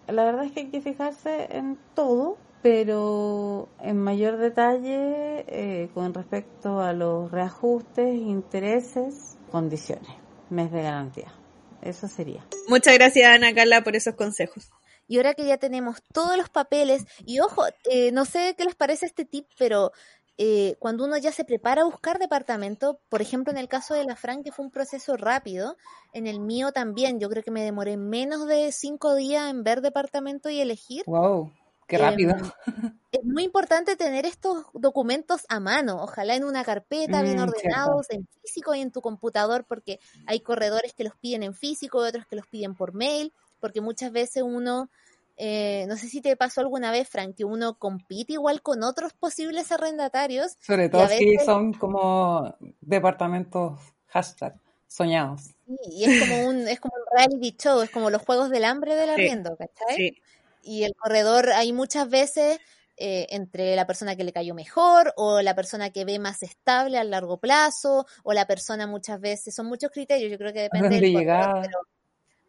la 0.09 0.25
verdad 0.25 0.47
es 0.47 0.51
que 0.51 0.61
hay 0.63 0.71
que 0.71 0.81
fijarse 0.81 1.57
en 1.57 1.79
todo, 1.95 2.37
pero 2.63 3.69
en 3.81 3.99
mayor 3.99 4.39
detalle 4.39 5.45
eh, 5.47 5.89
con 5.95 6.15
respecto 6.15 6.81
a 6.81 6.93
los 6.93 7.31
reajustes, 7.31 8.13
intereses, 8.13 9.39
condiciones, 9.53 10.11
mes 10.51 10.73
de 10.73 10.83
garantía. 10.83 11.33
Eso 11.81 12.09
sería. 12.09 12.45
Muchas 12.67 12.95
gracias 12.95 13.31
Ana 13.31 13.55
Carla 13.55 13.85
por 13.85 13.95
esos 13.95 14.17
consejos. 14.17 14.73
Y 15.07 15.17
ahora 15.17 15.35
que 15.35 15.47
ya 15.47 15.59
tenemos 15.59 16.03
todos 16.13 16.37
los 16.37 16.49
papeles, 16.49 17.05
y 17.25 17.41
ojo, 17.41 17.65
eh, 17.91 18.13
no 18.13 18.25
sé 18.25 18.55
qué 18.57 18.65
les 18.65 18.75
parece 18.75 19.07
este 19.07 19.25
tip, 19.25 19.47
pero 19.59 19.93
eh, 20.37 20.75
cuando 20.81 21.05
uno 21.05 21.17
ya 21.17 21.31
se 21.31 21.45
prepara 21.45 21.83
a 21.83 21.85
buscar 21.85 22.19
departamento, 22.19 23.01
por 23.09 23.23
ejemplo, 23.23 23.53
en 23.53 23.59
el 23.59 23.69
caso 23.69 23.95
de 23.95 24.05
la 24.05 24.17
Fran, 24.17 24.43
que 24.43 24.51
fue 24.51 24.65
un 24.65 24.73
proceso 24.73 25.17
rápido, 25.17 25.77
en 26.13 26.27
el 26.27 26.41
mío 26.41 26.73
también, 26.73 27.21
yo 27.21 27.29
creo 27.29 27.43
que 27.43 27.53
me 27.53 27.63
demoré 27.63 27.97
menos 27.97 28.47
de 28.47 28.73
cinco 28.73 29.15
días 29.15 29.49
en 29.51 29.63
ver 29.63 29.81
departamento 29.81 30.51
y 30.51 30.61
elegir. 30.61 31.05
¡Wow! 31.07 31.53
¡Qué 31.87 31.99
rápido! 31.99 32.35
Em, 32.67 32.99
es 33.13 33.25
muy 33.25 33.45
importante 33.45 33.95
tener 33.95 34.27
estos 34.27 34.65
documentos 34.73 35.43
a 35.49 35.61
mano, 35.61 36.03
ojalá 36.03 36.35
en 36.35 36.43
una 36.43 36.65
carpeta, 36.65 37.23
bien 37.23 37.39
Mm, 37.39 37.43
ordenados, 37.43 38.11
en 38.11 38.27
físico 38.43 38.75
y 38.75 38.81
en 38.81 38.91
tu 38.91 39.03
computador, 39.03 39.65
porque 39.69 40.01
hay 40.27 40.41
corredores 40.41 40.95
que 40.95 41.05
los 41.05 41.15
piden 41.17 41.45
en 41.45 41.55
físico 41.55 42.05
y 42.05 42.09
otros 42.09 42.27
que 42.27 42.35
los 42.35 42.47
piden 42.49 42.75
por 42.75 42.93
mail, 42.93 43.33
porque 43.65 43.81
muchas 43.81 44.13
veces 44.13 44.43
uno 44.43 44.91
eh, 45.39 45.87
no 45.89 45.97
sé 45.97 46.07
si 46.09 46.21
te 46.21 46.37
pasó 46.37 46.61
alguna 46.61 46.91
vez, 46.93 47.09
Frank, 47.09 47.35
que 47.35 47.45
uno 47.47 47.79
compite 47.79 48.35
igual 48.35 48.61
con 48.61 48.83
otros 48.83 49.15
posibles 49.15 49.73
arrendatarios. 49.73 50.57
Sobre 50.61 50.85
y 50.85 50.91
todo 50.91 51.03
a 51.05 51.09
si 51.09 51.25
veces- 51.25 51.47
son 51.47 51.73
como 51.73 52.55
departamentos 52.83 53.81
hashtag 54.09 54.55
soñados. 54.87 55.41
Sí, 55.67 55.77
y 55.91 56.05
es 56.05 56.21
como 56.21 56.47
un, 56.47 56.69
es 56.69 56.79
como 56.79 56.93
un 56.95 57.05
reality 57.17 57.57
show, 57.59 57.81
es 57.81 57.89
como 57.91 58.11
los 58.11 58.21
juegos 58.23 58.51
del 58.51 58.65
hambre 58.67 58.95
del 58.97 59.07
Sí, 59.07 59.13
arriendo, 59.13 59.57
¿cachai? 59.57 59.97
Sí. 59.97 60.23
Y 60.63 60.85
el 60.85 60.95
corredor, 60.95 61.51
hay 61.53 61.73
muchas 61.73 62.09
veces 62.11 62.59
eh, 62.97 63.27
entre 63.31 63.75
la 63.75 63.87
persona 63.89 64.15
que 64.15 64.23
le 64.25 64.33
cayó 64.33 64.55
mejor 64.55 65.15
o 65.17 65.41
la 65.41 65.57
persona 65.57 65.91
que 65.91 66.05
ve 66.05 66.21
más 66.21 66.45
estable 66.45 66.97
a 66.99 67.03
largo 67.03 67.39
plazo 67.39 68.07
o 68.23 68.33
la 68.35 68.47
persona 68.47 68.87
muchas 68.87 69.21
veces, 69.21 69.55
son 69.55 69.67
muchos 69.67 69.91
criterios, 69.91 70.31
yo 70.31 70.39
creo 70.39 70.53
que 70.53 70.61
depende 70.61 70.91
del 71.01 71.13
de 71.13 71.25
corredor, 71.25 71.61
pero 71.63 71.79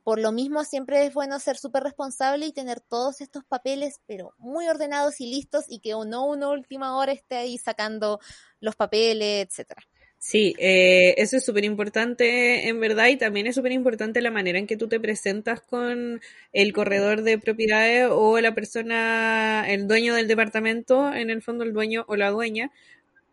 por 0.05 0.19
lo 0.19 0.31
mismo 0.31 0.63
siempre 0.63 1.03
es 1.03 1.15
bueno 1.15 1.39
ser 1.39 1.57
súper 1.57 1.81
responsable 1.81 2.45
y 2.45 2.53
tener 2.53 2.79
todos 2.79 3.21
estos 3.21 3.43
papeles, 3.43 4.01
pero 4.05 4.35
muy 4.37 4.67
ordenados 4.67 5.19
y 5.19 5.31
listos 5.31 5.65
y 5.67 5.79
que 5.79 5.93
no 5.93 6.27
uno 6.27 6.45
a 6.45 6.51
última 6.51 6.95
hora 6.95 7.11
esté 7.11 7.37
ahí 7.37 7.57
sacando 7.57 8.19
los 8.59 8.75
papeles, 8.75 9.47
etcétera. 9.47 9.81
Sí, 10.19 10.55
eh, 10.59 11.15
eso 11.17 11.37
es 11.37 11.43
súper 11.43 11.65
importante 11.65 12.67
en 12.67 12.79
verdad 12.79 13.07
y 13.07 13.17
también 13.17 13.47
es 13.47 13.55
súper 13.55 13.71
importante 13.71 14.21
la 14.21 14.29
manera 14.29 14.59
en 14.59 14.67
que 14.67 14.77
tú 14.77 14.87
te 14.87 14.99
presentas 14.99 15.61
con 15.61 16.21
el 16.53 16.71
corredor 16.71 17.23
de 17.23 17.39
propiedades 17.39 18.07
o 18.11 18.39
la 18.39 18.53
persona, 18.53 19.65
el 19.67 19.87
dueño 19.87 20.13
del 20.13 20.27
departamento, 20.27 21.11
en 21.11 21.31
el 21.31 21.41
fondo 21.41 21.63
el 21.63 21.73
dueño 21.73 22.05
o 22.07 22.15
la 22.15 22.29
dueña, 22.29 22.69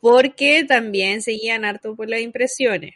porque 0.01 0.65
también 0.65 1.21
se 1.21 1.33
guían 1.33 1.67
harto 1.67 1.97
por 1.97 2.09
las 2.09 2.21
impresiones. 2.21 2.95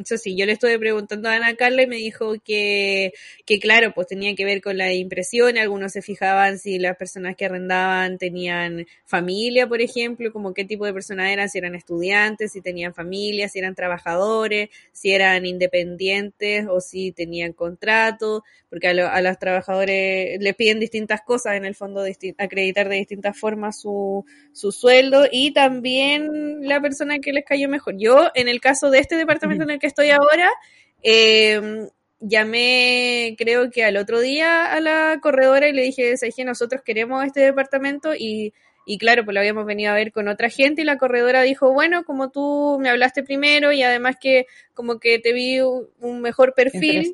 Eso 0.00 0.16
sí, 0.16 0.36
yo 0.36 0.46
le 0.46 0.52
estuve 0.52 0.78
preguntando 0.78 1.28
a 1.28 1.34
Ana 1.34 1.56
Carla 1.56 1.82
y 1.82 1.88
me 1.88 1.96
dijo 1.96 2.34
que, 2.44 3.12
que 3.44 3.58
claro, 3.58 3.92
pues 3.94 4.06
tenía 4.06 4.32
que 4.36 4.44
ver 4.44 4.62
con 4.62 4.78
la 4.78 4.92
impresión, 4.94 5.58
algunos 5.58 5.90
se 5.90 6.02
fijaban 6.02 6.60
si 6.60 6.78
las 6.78 6.96
personas 6.96 7.34
que 7.34 7.46
arrendaban 7.46 8.16
tenían 8.16 8.86
familia, 9.04 9.66
por 9.66 9.80
ejemplo, 9.80 10.32
como 10.32 10.54
qué 10.54 10.64
tipo 10.64 10.86
de 10.86 10.92
personas 10.92 11.32
eran, 11.32 11.48
si 11.48 11.58
eran 11.58 11.74
estudiantes, 11.74 12.52
si 12.52 12.60
tenían 12.60 12.94
familia, 12.94 13.48
si 13.48 13.58
eran 13.58 13.74
trabajadores, 13.74 14.68
si 14.92 15.10
eran 15.10 15.44
independientes 15.46 16.66
o 16.70 16.80
si 16.80 17.10
tenían 17.10 17.52
contrato, 17.52 18.44
porque 18.70 18.86
a, 18.86 18.94
lo- 18.94 19.08
a 19.08 19.20
los 19.20 19.36
trabajadores 19.38 20.38
les 20.40 20.54
piden 20.54 20.78
distintas 20.78 21.22
cosas, 21.22 21.56
en 21.56 21.64
el 21.64 21.74
fondo 21.74 22.04
acreditar 22.38 22.88
de 22.88 22.96
distintas 22.96 23.36
formas 23.38 23.80
su, 23.80 24.24
su 24.52 24.72
sueldo 24.72 25.26
y 25.30 25.52
también 25.52 26.60
la 26.68 26.80
persona 26.80 27.18
que 27.18 27.32
les 27.32 27.44
cayó 27.44 27.68
mejor. 27.68 27.94
Yo, 27.98 28.28
en 28.34 28.48
el 28.48 28.60
caso 28.60 28.90
de 28.90 28.98
este 28.98 29.16
departamento 29.16 29.64
en 29.64 29.70
el 29.70 29.78
que 29.78 29.86
estoy 29.88 30.10
ahora, 30.10 30.50
eh, 31.02 31.88
llamé, 32.20 33.34
creo 33.38 33.70
que 33.70 33.84
al 33.84 33.96
otro 33.96 34.20
día 34.20 34.72
a 34.72 34.80
la 34.80 35.18
corredora 35.22 35.68
y 35.68 35.72
le 35.72 35.82
dije, 35.82 36.16
¿sabes 36.16 36.34
qué? 36.36 36.44
Nosotros 36.44 36.82
queremos 36.84 37.24
este 37.24 37.40
departamento 37.40 38.14
y, 38.14 38.52
y 38.86 38.98
claro, 38.98 39.24
pues 39.24 39.34
lo 39.34 39.40
habíamos 39.40 39.66
venido 39.66 39.92
a 39.92 39.94
ver 39.94 40.12
con 40.12 40.28
otra 40.28 40.48
gente 40.50 40.82
y 40.82 40.84
la 40.84 40.98
corredora 40.98 41.42
dijo, 41.42 41.72
bueno, 41.72 42.04
como 42.04 42.30
tú 42.30 42.78
me 42.80 42.88
hablaste 42.88 43.22
primero 43.22 43.70
y 43.70 43.82
además 43.82 44.16
que 44.20 44.46
como 44.74 44.98
que 44.98 45.18
te 45.18 45.32
vi 45.32 45.60
un 45.60 46.20
mejor 46.20 46.54
perfil, 46.54 47.12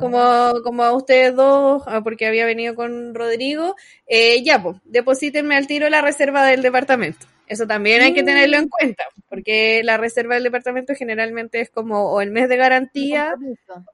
como, 0.00 0.52
como 0.62 0.82
a 0.82 0.92
ustedes 0.92 1.34
dos, 1.34 1.82
ah, 1.86 2.00
porque 2.02 2.26
había 2.26 2.46
venido 2.46 2.74
con 2.74 3.14
Rodrigo, 3.14 3.76
eh, 4.06 4.42
ya, 4.42 4.62
pues, 4.62 4.76
deposítenme 4.84 5.56
al 5.56 5.66
tiro 5.66 5.88
la 5.88 6.02
reserva 6.02 6.44
del 6.46 6.62
departamento. 6.62 7.26
Eso 7.46 7.66
también 7.66 8.00
hay 8.02 8.14
que 8.14 8.22
tenerlo 8.22 8.56
en 8.56 8.68
cuenta, 8.68 9.04
porque 9.28 9.82
la 9.84 9.98
reserva 9.98 10.34
del 10.34 10.44
departamento 10.44 10.94
generalmente 10.94 11.60
es 11.60 11.70
como 11.70 12.10
o 12.10 12.20
el 12.20 12.30
mes 12.30 12.48
de 12.48 12.56
garantía 12.56 13.34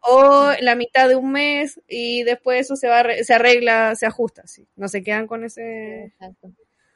o 0.03 0.53
la 0.61 0.77
mitad 0.77 1.09
de 1.09 1.17
un 1.17 1.33
mes 1.33 1.81
y 1.89 2.23
después 2.23 2.61
eso 2.61 2.77
se 2.77 2.89
va 2.89 3.05
se 3.23 3.35
arregla, 3.35 3.95
se 3.97 4.07
ajusta, 4.07 4.47
sí. 4.47 4.67
No 4.77 4.89
se 4.89 5.03
quedan 5.03 5.27
con 5.27 5.45
ese... 5.45 6.05
Exacto. 6.05 6.53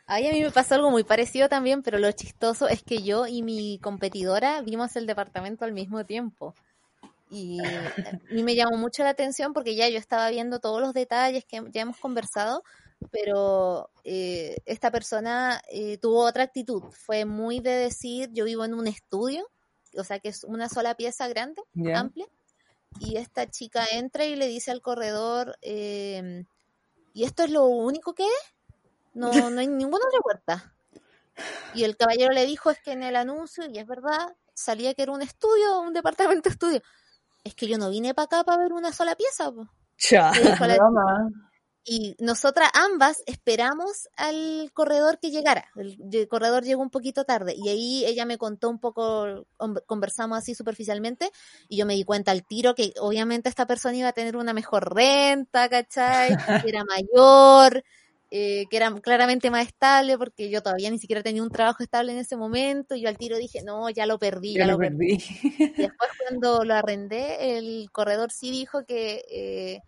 Ahí 0.07 0.29
a 0.29 0.33
mí 0.33 0.43
me 0.43 0.51
pasó 0.51 0.75
algo 0.75 0.91
muy 0.91 1.03
parecido 1.03 1.49
también, 1.49 1.83
pero 1.83 1.99
lo 1.99 2.13
chistoso 2.13 2.69
es 2.69 2.83
que 2.83 3.03
yo 3.03 3.27
y 3.27 3.43
mi 3.43 3.79
competidora 3.83 4.61
vimos 4.61 4.97
el 4.97 5.07
departamento 5.07 5.65
al 5.65 5.73
mismo 5.73 6.05
tiempo. 6.05 6.55
Y 7.31 7.59
a 7.61 7.91
mí 8.31 8.43
me 8.43 8.55
llamó 8.55 8.77
mucho 8.77 9.03
la 9.03 9.09
atención 9.09 9.55
porque 9.55 9.75
ya 9.75 9.89
yo 9.89 9.99
estaba 9.99 10.29
viendo 10.31 10.61
todos 10.61 10.81
los 10.81 10.93
detalles 10.93 11.45
que 11.47 11.63
ya 11.73 11.81
hemos 11.81 11.97
conversado, 11.97 12.63
pero 13.11 13.91
eh, 14.05 14.57
esta 14.67 14.91
persona 14.91 15.61
eh, 15.71 15.99
tuvo 15.99 16.25
otra 16.25 16.45
actitud. 16.45 16.83
Fue 16.93 17.25
muy 17.25 17.61
de 17.61 17.73
decir, 17.73 18.31
yo 18.33 18.45
vivo 18.45 18.65
en 18.65 18.75
un 18.75 18.87
estudio, 18.87 19.49
o 19.97 20.05
sea 20.05 20.19
que 20.19 20.29
es 20.29 20.45
una 20.45 20.69
sola 20.69 20.95
pieza 20.95 21.29
grande, 21.29 21.63
amplia, 21.95 22.27
y 23.01 23.17
esta 23.17 23.49
chica 23.51 23.85
entra 23.93 24.25
y 24.25 24.37
le 24.37 24.47
dice 24.47 24.71
al 24.71 24.83
corredor, 24.83 25.57
eh, 25.63 26.45
¿y 27.13 27.25
esto 27.25 27.45
es 27.45 27.51
lo 27.51 27.67
único 27.67 28.15
que 28.15 28.25
es? 28.25 28.55
No, 29.15 29.31
no 29.51 29.61
hay 29.61 29.67
ninguna 29.67 30.07
otra 30.07 30.21
puerta. 30.21 30.75
Y 31.75 31.85
el 31.85 31.97
caballero 31.97 32.33
le 32.33 32.47
dijo, 32.47 32.71
es 32.71 32.81
que 32.81 32.93
en 32.93 33.03
el 33.03 33.17
anuncio, 33.17 33.65
y 33.67 33.79
es 33.79 33.87
verdad, 33.87 34.37
salía 34.55 34.95
que 34.95 35.03
era 35.03 35.13
un 35.13 35.23
estudio, 35.23 35.81
un 35.81 35.93
departamento 35.93 36.49
estudio. 36.49 36.81
Es 37.43 37.55
que 37.55 37.67
yo 37.67 37.77
no 37.77 37.91
vine 37.91 38.15
para 38.15 38.27
acá 38.27 38.45
para 38.45 38.63
ver 38.63 38.73
una 38.73 38.93
sola 38.93 39.17
pieza. 39.17 39.51
po". 39.53 39.69
Broma. 40.79 41.29
Y 41.85 42.17
nosotras 42.19 42.71
ambas 42.73 43.23
esperamos 43.27 44.09
al 44.17 44.71
corredor 44.73 45.19
que 45.21 45.31
llegara. 45.31 45.67
El, 45.77 45.99
el 46.13 46.29
corredor 46.29 46.65
llegó 46.65 46.83
un 46.83 46.91
poquito 46.91 47.25
tarde 47.25 47.55
y 47.57 47.69
ahí 47.69 48.07
ella 48.07 48.25
me 48.25 48.39
contó 48.39 48.71
un 48.71 48.79
poco, 48.79 49.47
con- 49.57 49.81
conversamos 49.87 50.39
así 50.39 50.55
superficialmente 50.55 51.31
y 51.69 51.77
yo 51.77 51.87
me 51.87 51.95
di 51.95 52.05
cuenta 52.05 52.31
al 52.31 52.47
tiro 52.47 52.75
que 52.75 52.95
obviamente 53.01 53.49
esta 53.49 53.67
persona 53.67 53.97
iba 53.97 54.09
a 54.09 54.13
tener 54.13 54.37
una 54.37 54.55
mejor 54.55 54.95
renta, 54.95 55.69
¿cachai? 55.69 56.31
Que 56.67 56.71
era 56.71 56.85
mayor, 56.85 57.85
eh, 58.31 58.65
que 58.71 58.77
era 58.77 58.91
claramente 59.01 59.51
más 59.51 59.67
estable 59.67 60.17
porque 60.17 60.49
yo 60.51 60.63
todavía 60.63 60.91
ni 60.91 60.99
siquiera 60.99 61.23
tenía 61.23 61.43
un 61.43 61.51
trabajo 61.51 61.83
estable 61.83 62.13
en 62.13 62.19
ese 62.19 62.37
momento 62.37 62.95
y 62.95 63.03
yo 63.03 63.09
al 63.09 63.19
tiro 63.19 63.37
dije, 63.37 63.63
no, 63.63 63.91
ya 63.91 64.07
lo 64.07 64.19
perdí, 64.19 64.55
ya, 64.55 64.67
lo 64.67 64.79
perdí. 64.79 65.19
perdí. 65.19 65.25
Y 65.77 65.83
después 65.83 66.11
cuando 66.19 66.65
lo 66.65 66.75
arrendé, 66.75 67.59
el 67.59 67.91
corredor 67.93 68.33
sí 68.33 68.51
dijo 68.51 68.85
que 68.87 69.23
eh, 69.31 69.83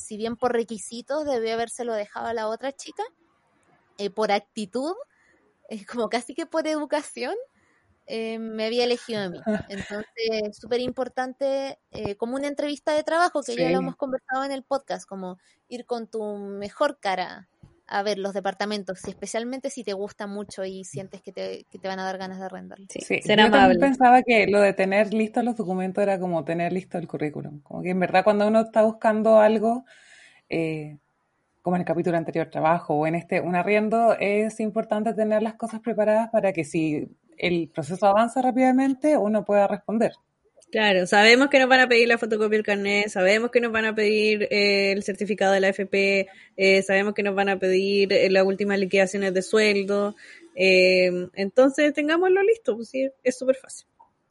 si 0.00 0.16
bien 0.16 0.36
por 0.36 0.52
requisitos 0.52 1.24
debió 1.24 1.54
habérselo 1.54 1.94
dejado 1.94 2.26
a 2.26 2.34
la 2.34 2.48
otra 2.48 2.72
chica, 2.72 3.02
eh, 3.98 4.10
por 4.10 4.32
actitud, 4.32 4.94
eh, 5.68 5.84
como 5.86 6.08
casi 6.08 6.34
que 6.34 6.46
por 6.46 6.66
educación, 6.66 7.34
eh, 8.06 8.40
me 8.40 8.66
había 8.66 8.84
elegido 8.84 9.20
a 9.20 9.28
mí. 9.28 9.40
Entonces, 9.68 10.56
súper 10.58 10.80
importante, 10.80 11.78
eh, 11.92 12.16
como 12.16 12.34
una 12.34 12.48
entrevista 12.48 12.92
de 12.92 13.04
trabajo, 13.04 13.42
que 13.42 13.54
ya 13.54 13.70
lo 13.70 13.78
hemos 13.78 13.94
conversado 13.94 14.44
en 14.44 14.50
el 14.50 14.64
podcast, 14.64 15.06
como 15.08 15.38
ir 15.68 15.86
con 15.86 16.08
tu 16.08 16.36
mejor 16.36 16.98
cara 16.98 17.48
a 17.90 18.04
ver 18.04 18.18
los 18.18 18.32
departamentos, 18.32 19.00
y 19.06 19.10
especialmente 19.10 19.68
si 19.68 19.82
te 19.82 19.92
gusta 19.92 20.28
mucho 20.28 20.64
y 20.64 20.84
sientes 20.84 21.20
que 21.22 21.32
te, 21.32 21.66
que 21.70 21.78
te 21.78 21.88
van 21.88 21.98
a 21.98 22.04
dar 22.04 22.18
ganas 22.18 22.38
de 22.38 22.46
arrendarlo. 22.46 22.86
Sí, 22.88 23.00
Sí, 23.00 23.20
ser 23.20 23.38
yo 23.38 23.50
también 23.50 23.80
pensaba 23.80 24.22
que 24.22 24.46
lo 24.46 24.60
de 24.60 24.72
tener 24.72 25.12
listos 25.12 25.42
los 25.42 25.56
documentos 25.56 26.00
era 26.00 26.20
como 26.20 26.44
tener 26.44 26.72
listo 26.72 26.98
el 26.98 27.08
currículum. 27.08 27.60
Como 27.62 27.82
que 27.82 27.90
en 27.90 27.98
verdad 27.98 28.22
cuando 28.22 28.46
uno 28.46 28.60
está 28.60 28.82
buscando 28.82 29.40
algo, 29.40 29.84
eh, 30.48 30.98
como 31.62 31.76
en 31.76 31.80
el 31.82 31.86
capítulo 31.86 32.16
anterior, 32.16 32.48
trabajo 32.48 32.94
o 32.94 33.06
en 33.08 33.16
este 33.16 33.40
un 33.40 33.56
arriendo, 33.56 34.16
es 34.18 34.60
importante 34.60 35.12
tener 35.12 35.42
las 35.42 35.54
cosas 35.54 35.80
preparadas 35.80 36.30
para 36.30 36.52
que 36.52 36.64
si 36.64 37.08
el 37.38 37.70
proceso 37.74 38.06
avanza 38.06 38.40
rápidamente, 38.40 39.16
uno 39.16 39.44
pueda 39.44 39.66
responder. 39.66 40.12
Claro, 40.70 41.04
sabemos 41.06 41.48
que 41.48 41.58
nos 41.58 41.68
van 41.68 41.80
a 41.80 41.88
pedir 41.88 42.06
la 42.06 42.16
fotocopia 42.16 42.56
del 42.56 42.64
carnet, 42.64 43.08
sabemos 43.08 43.50
que 43.50 43.60
nos 43.60 43.72
van 43.72 43.86
a 43.86 43.94
pedir 43.94 44.46
eh, 44.52 44.92
el 44.92 45.02
certificado 45.02 45.52
de 45.52 45.58
la 45.58 45.68
FP, 45.68 46.28
eh, 46.56 46.82
sabemos 46.82 47.12
que 47.14 47.24
nos 47.24 47.34
van 47.34 47.48
a 47.48 47.58
pedir 47.58 48.12
eh, 48.12 48.30
las 48.30 48.44
últimas 48.44 48.78
liquidaciones 48.78 49.34
de 49.34 49.42
sueldo, 49.42 50.14
entonces 50.54 51.92
tengámoslo 51.92 52.42
listo, 52.42 52.76
pues 52.76 52.88
sí, 52.88 53.10
es 53.24 53.36
súper 53.36 53.56
fácil. 53.56 53.86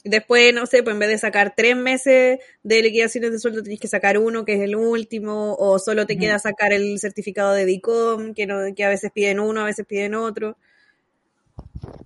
Después, 0.05 0.53
no 0.53 0.65
sé, 0.65 0.81
pues 0.81 0.93
en 0.93 0.99
vez 0.99 1.09
de 1.09 1.17
sacar 1.17 1.55
tres 1.57 1.75
meses 1.75 2.39
de 2.63 2.81
liquidaciones 2.81 3.31
de 3.31 3.39
sueldo, 3.39 3.61
tenés 3.61 3.79
que 3.79 3.89
sacar 3.89 4.17
uno, 4.17 4.45
que 4.45 4.53
es 4.53 4.61
el 4.61 4.77
último, 4.77 5.55
o 5.55 5.77
solo 5.77 6.05
te 6.05 6.17
queda 6.17 6.39
sacar 6.39 6.71
el 6.71 6.99
certificado 6.99 7.53
de 7.53 7.65
DICOM, 7.65 8.33
que, 8.33 8.45
no, 8.45 8.59
que 8.73 8.85
a 8.85 8.89
veces 8.89 9.11
piden 9.11 9.41
uno, 9.41 9.61
a 9.61 9.65
veces 9.65 9.85
piden 9.85 10.15
otro. 10.15 10.57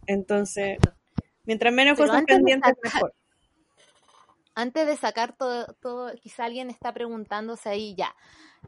Entonces, 0.08 0.80
mientras 1.46 1.72
menos 1.72 1.98
cosas 1.98 2.24
pendientes, 2.24 2.74
mejor 2.82 3.14
antes 4.56 4.88
de 4.88 4.98
sacar 4.98 5.36
todo, 5.36 5.74
todo, 5.82 6.14
quizá 6.22 6.46
alguien 6.46 6.70
está 6.70 6.94
preguntándose 6.94 7.70
ahí 7.70 7.96
ya. 7.96 8.16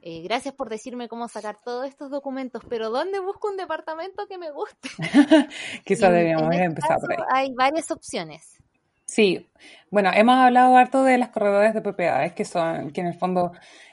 Eh, 0.02 0.22
gracias 0.24 0.54
por 0.54 0.70
decirme 0.70 1.08
cómo 1.08 1.28
sacar 1.28 1.58
todos 1.64 1.88
estos 1.88 2.12
documentos, 2.12 2.64
pero 2.70 2.90
¿dónde 2.90 3.20
busco 3.20 3.50
un 3.50 3.58
departamento 3.58 4.28
que 4.28 4.38
me 4.38 4.52
guste? 4.52 4.90
quizá 5.86 6.12
debíamos 6.12 6.52
este 6.52 6.64
empezar 6.64 7.00
por 7.00 7.12
ahí. 7.14 7.18
Hay 7.32 7.54
varias 7.54 7.92
opciones. 7.92 8.62
Sí, 9.06 9.48
bueno, 9.92 10.12
hemos 10.14 10.36
hablado 10.36 10.76
harto 10.76 11.04
de 11.04 11.18
las 11.18 11.30
corredores 11.30 11.74
de 11.74 11.82
propiedades, 11.82 12.34
que 12.34 12.44
son, 12.44 12.92
que 12.92 13.02
en 13.02 13.08
el 13.08 13.14
fondo, 13.14 13.52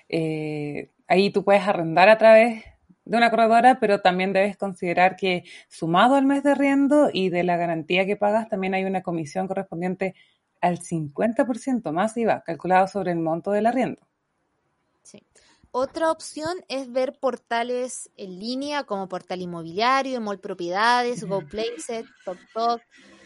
eh, 0.09 0.91
ahí 1.07 1.31
tú 1.31 1.45
puedes 1.45 1.63
arrendar 1.63 2.09
a 2.09 2.19
través 2.19 2.65
de 3.05 3.17
una 3.17 3.31
corredora, 3.31 3.79
pero 3.79 4.01
también 4.01 4.33
debes 4.33 4.57
considerar 4.57 5.17
que 5.17 5.45
sumado 5.69 6.15
al 6.15 6.25
mes 6.25 6.43
de 6.43 6.53
arriendo 6.53 7.11
y 7.13 7.29
de 7.29 7.43
la 7.43 7.57
garantía 7.57 8.07
que 8.07 8.17
pagas, 8.17 8.49
también 8.49 8.75
hay 8.75 8.85
una 8.85 9.03
comisión 9.03 9.49
correspondiente 9.49 10.15
al 10.63 10.79
50% 10.79 11.93
más 11.93 12.17
IVA 12.17 12.43
calculado 12.43 12.89
sobre 12.89 13.13
el 13.13 13.19
monto 13.19 13.51
del 13.51 13.67
arriendo. 13.67 14.01
Sí. 15.03 15.23
Otra 15.71 16.11
opción 16.11 16.65
es 16.69 16.91
ver 16.91 17.19
portales 17.19 18.11
en 18.17 18.39
línea 18.39 18.85
como 18.85 19.09
Portal 19.09 19.43
Inmobiliario, 19.43 20.21
Mall 20.21 20.41
Propiedades, 20.41 21.25
GoPlaces, 21.25 22.07
TokTok, 22.25 22.81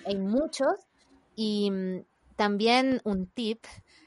hay 0.05 0.17
muchos. 0.17 0.75
Y 1.35 1.71
mm, 1.71 2.05
también 2.37 3.01
un 3.05 3.27
tip, 3.27 3.65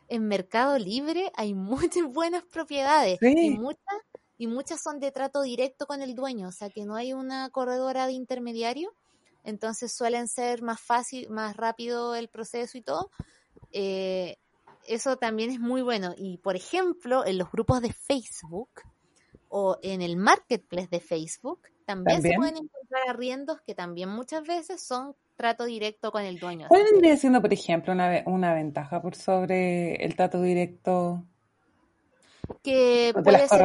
en 0.10 0.28
Mercado 0.28 0.78
Libre 0.78 1.32
hay 1.36 1.54
muchas 2.04 2.04
buenas 2.12 2.44
propiedades 2.44 3.20
y 3.22 3.52
muchas 3.52 4.00
y 4.38 4.48
muchas 4.48 4.82
son 4.82 5.02
de 5.02 5.12
trato 5.12 5.42
directo 5.42 5.86
con 5.86 6.02
el 6.02 6.16
dueño, 6.16 6.48
o 6.48 6.52
sea 6.54 6.70
que 6.70 6.86
no 6.86 6.96
hay 6.96 7.12
una 7.12 7.50
corredora 7.50 8.08
de 8.08 8.14
intermediario 8.14 8.94
entonces 9.44 9.92
suelen 9.92 10.28
ser 10.28 10.62
más 10.62 10.80
fácil, 10.80 11.30
más 11.30 11.56
rápido 11.56 12.16
el 12.16 12.30
proceso 12.30 12.78
y 12.78 12.82
todo. 12.82 13.10
Eh, 13.72 14.38
eso 14.88 15.18
también 15.18 15.52
es 15.52 15.60
muy 15.60 15.82
bueno. 15.82 16.14
Y 16.18 16.38
por 16.38 16.56
ejemplo, 16.56 17.26
en 17.26 17.38
los 17.38 17.52
grupos 17.52 17.82
de 17.82 17.94
Facebook 17.94 18.70
o 19.48 19.78
en 19.82 20.02
el 20.02 20.18
marketplace 20.18 20.88
de 20.90 21.00
Facebook, 21.00 21.62
también, 21.86 22.22
se 22.22 22.34
pueden 22.36 22.58
encontrar 22.58 23.02
arriendos 23.08 23.62
que 23.62 23.74
también 23.74 24.10
muchas 24.10 24.44
veces 24.44 24.84
son 24.84 25.16
trato 25.36 25.66
directo 25.66 26.12
con 26.12 26.24
el 26.24 26.40
dueño. 26.40 26.68
¿Cuál 26.68 26.84
vendría 26.92 27.18
siendo, 27.18 27.42
por 27.42 27.52
ejemplo, 27.52 27.94
una, 27.94 28.22
una 28.28 28.54
ventaja 28.54 29.02
por 29.02 29.16
sobre 29.16 29.96
el 29.96 30.16
trato 30.16 30.42
directo 30.42 31.26
que 32.64 33.14
puede 33.24 33.48
ser 33.48 33.60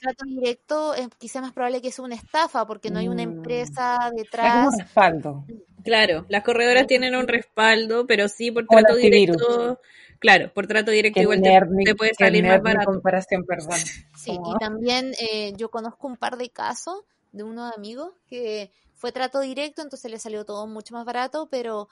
trato 0.00 0.24
directo 0.26 0.94
es 0.94 1.08
quizá 1.18 1.40
más 1.40 1.52
probable 1.52 1.80
que 1.82 1.92
sea 1.92 2.04
una 2.04 2.14
estafa 2.14 2.66
porque 2.66 2.90
no 2.90 2.98
hay 2.98 3.08
una 3.08 3.24
mm. 3.24 3.32
empresa 3.32 4.10
detrás. 4.14 4.54
Hay 4.54 4.66
un 4.66 4.78
respaldo. 4.78 5.44
Claro, 5.82 6.26
las 6.28 6.42
corredoras 6.42 6.86
tienen 6.86 7.14
un 7.16 7.26
respaldo, 7.26 8.06
pero 8.06 8.28
sí 8.28 8.50
por 8.50 8.66
trato 8.66 8.96
directo. 8.96 9.80
Claro, 10.18 10.52
por 10.52 10.66
trato 10.66 10.90
directo 10.90 11.20
igual 11.20 11.40
te, 11.40 11.94
puede 11.94 12.12
salir 12.14 12.44
más 12.44 12.60
barato. 12.60 12.90
comparación, 12.90 13.44
perdón. 13.44 13.78
Sí, 14.14 14.32
y 14.32 14.58
también 14.58 15.14
eh, 15.18 15.54
yo 15.56 15.70
conozco 15.70 16.06
un 16.06 16.16
par 16.16 16.36
de 16.36 16.50
casos 16.50 17.04
de 17.32 17.42
unos 17.42 17.74
amigos 17.74 18.12
que 18.26 18.70
fue 18.94 19.12
trato 19.12 19.40
directo, 19.40 19.80
entonces 19.80 20.10
le 20.10 20.18
salió 20.18 20.44
todo 20.44 20.66
mucho 20.66 20.94
más 20.94 21.06
barato, 21.06 21.48
pero 21.50 21.88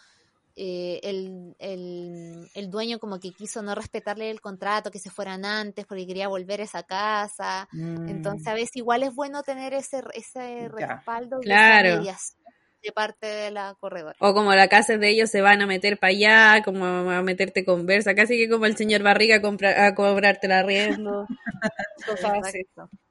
eh, 0.60 0.98
el, 1.04 1.54
el, 2.52 2.70
dueño 2.70 2.98
como 2.98 3.20
que 3.20 3.30
quiso 3.30 3.62
no 3.62 3.76
respetarle 3.76 4.28
el 4.28 4.40
contrato, 4.40 4.90
que 4.90 4.98
se 4.98 5.08
fueran 5.08 5.44
antes 5.44 5.86
porque 5.86 6.04
quería 6.04 6.26
volver 6.26 6.60
a 6.60 6.64
esa 6.64 6.82
casa. 6.82 7.68
Entonces 7.72 8.46
mm. 8.46 8.48
a 8.48 8.54
veces 8.54 8.76
igual 8.76 9.04
es 9.04 9.14
bueno 9.14 9.44
tener 9.44 9.72
ese, 9.72 10.02
ese 10.14 10.68
respaldo 10.68 11.38
claro. 11.38 12.02
de 12.02 12.92
parte 12.92 13.26
de 13.28 13.52
la 13.52 13.76
corredora. 13.78 14.16
O 14.18 14.34
como 14.34 14.52
la 14.52 14.66
casa 14.66 14.96
de 14.96 15.08
ellos 15.08 15.30
se 15.30 15.42
van 15.42 15.62
a 15.62 15.66
meter 15.66 15.98
para 15.98 16.10
allá, 16.10 16.62
como 16.64 16.84
a 16.84 17.22
meterte 17.22 17.64
conversa, 17.64 18.16
casi 18.16 18.36
que 18.36 18.48
como 18.48 18.66
el 18.66 18.76
señor 18.76 19.04
Barriga 19.04 19.36
a, 19.36 19.86
a 19.86 19.94
cobrarte 19.94 20.48
la 20.48 20.58
arriendo. 20.58 21.26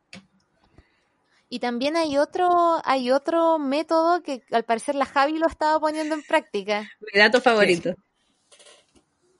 Y 1.50 1.60
también 1.60 1.96
hay 1.96 2.18
otro, 2.18 2.82
hay 2.84 3.12
otro 3.12 3.58
método 3.58 4.22
que 4.22 4.42
al 4.52 4.66
parecer 4.66 4.96
la 4.96 5.06
Javi 5.06 5.38
lo 5.40 5.48
estaba 5.48 5.80
poniendo 5.80 6.14
en 6.14 6.24
práctica. 6.24 6.90
Mi 7.14 7.20
dato 7.20 7.40
favorito. 7.40 7.96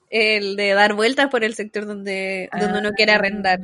El 0.10 0.56
de 0.56 0.74
dar 0.74 0.94
vueltas 0.94 1.30
por 1.30 1.44
el 1.44 1.54
sector 1.54 1.86
donde, 1.86 2.50
donde 2.58 2.80
uno 2.80 2.92
quiere 2.94 3.12
arrendar. 3.12 3.60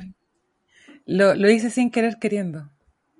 Lo, 1.06 1.36
lo 1.36 1.50
hice 1.50 1.70
sin 1.70 1.90
querer 1.90 2.18
queriendo. 2.20 2.70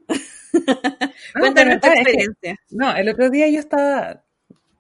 Cuéntanos 1.40 1.80
tu 1.80 1.88
experiencia. 1.88 2.58
no, 2.70 2.96
el 2.96 3.10
otro 3.10 3.30
día 3.30 3.48
yo 3.48 3.60
estaba, 3.60 4.24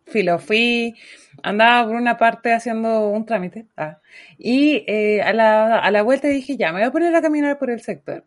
filo, 0.06 0.40
fui, 0.40 0.96
andaba 1.42 1.88
por 1.88 1.96
una 1.96 2.18
parte 2.18 2.54
haciendo 2.54 3.10
un 3.10 3.26
trámite, 3.26 3.66
ah, 3.76 4.00
y 4.38 4.84
eh, 4.88 5.22
a, 5.22 5.34
la, 5.34 5.80
a 5.80 5.92
la 5.92 6.04
vuelta 6.04 6.28
dije, 6.28 6.58
ya, 6.58 6.72
me 6.72 6.80
voy 6.80 6.88
a 6.88 6.92
poner 6.92 7.16
a 7.16 7.22
caminar 7.22 7.58
por 7.58 7.70
el 7.70 7.82
sector. 7.82 8.26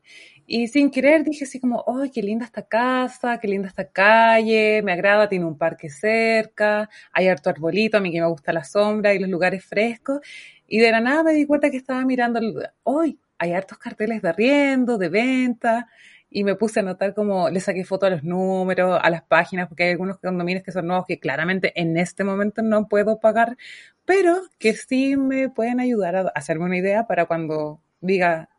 Y 0.49 0.69
sin 0.69 0.91
querer 0.91 1.25
dije 1.25 1.45
así 1.45 1.59
como, 1.59 1.85
¡ay, 1.89 2.11
qué 2.11 2.23
linda 2.23 2.45
esta 2.45 2.63
casa! 2.63 3.39
¡Qué 3.41 3.49
linda 3.49 3.67
esta 3.69 3.91
calle! 3.91 4.81
Me 4.83 4.93
agrada, 4.93 5.29
tiene 5.29 5.45
un 5.45 5.59
parque 5.59 5.91
cerca, 5.91 6.89
hay 7.13 7.27
harto 7.27 7.51
arbolito, 7.51 7.97
a 7.97 8.01
mí 8.01 8.13
que 8.13 8.21
me 8.21 8.29
gusta 8.29 8.53
la 8.53 8.63
sombra 8.63 9.13
y 9.13 9.19
los 9.19 9.29
lugares 9.29 9.65
frescos. 9.65 10.21
Y 10.69 10.79
de 10.79 10.93
la 10.93 11.01
nada 11.01 11.25
me 11.25 11.33
di 11.33 11.47
cuenta 11.47 11.71
que 11.71 11.77
estaba 11.77 12.05
mirando, 12.05 12.41
¡ay! 12.85 13.19
Hay 13.39 13.53
hartos 13.53 13.79
carteles 13.79 14.23
de 14.23 14.29
arriendo, 14.29 14.99
de 14.99 15.09
venta. 15.09 15.89
Y 16.31 16.45
me 16.45 16.55
puse 16.55 16.81
a 16.81 16.83
notar 16.85 17.15
como 17.15 17.51
le 17.51 17.61
saqué 17.61 17.85
foto 17.85 18.07
a 18.07 18.11
los 18.11 18.23
números, 18.23 19.01
a 19.03 19.11
las 19.11 19.23
páginas, 19.23 19.69
porque 19.69 19.85
hay 19.85 19.91
algunos 19.93 20.19
condominios 20.19 20.65
que 20.65 20.73
son 20.73 20.87
nuevos 20.87 21.07
que 21.07 21.19
claramente 21.19 21.73
en 21.81 21.97
este 21.97 22.25
momento 22.25 22.63
no 22.63 22.89
puedo 22.89 23.19
pagar, 23.21 23.57
pero 24.05 24.43
que 24.59 24.75
sí 24.75 25.17
me 25.17 25.49
pueden 25.49 25.81
ayudar 25.81 26.17
a 26.17 26.21
hacerme 26.35 26.67
una 26.67 26.77
idea 26.79 27.07
para 27.07 27.27
cuando 27.27 27.81
diga, 28.01 28.51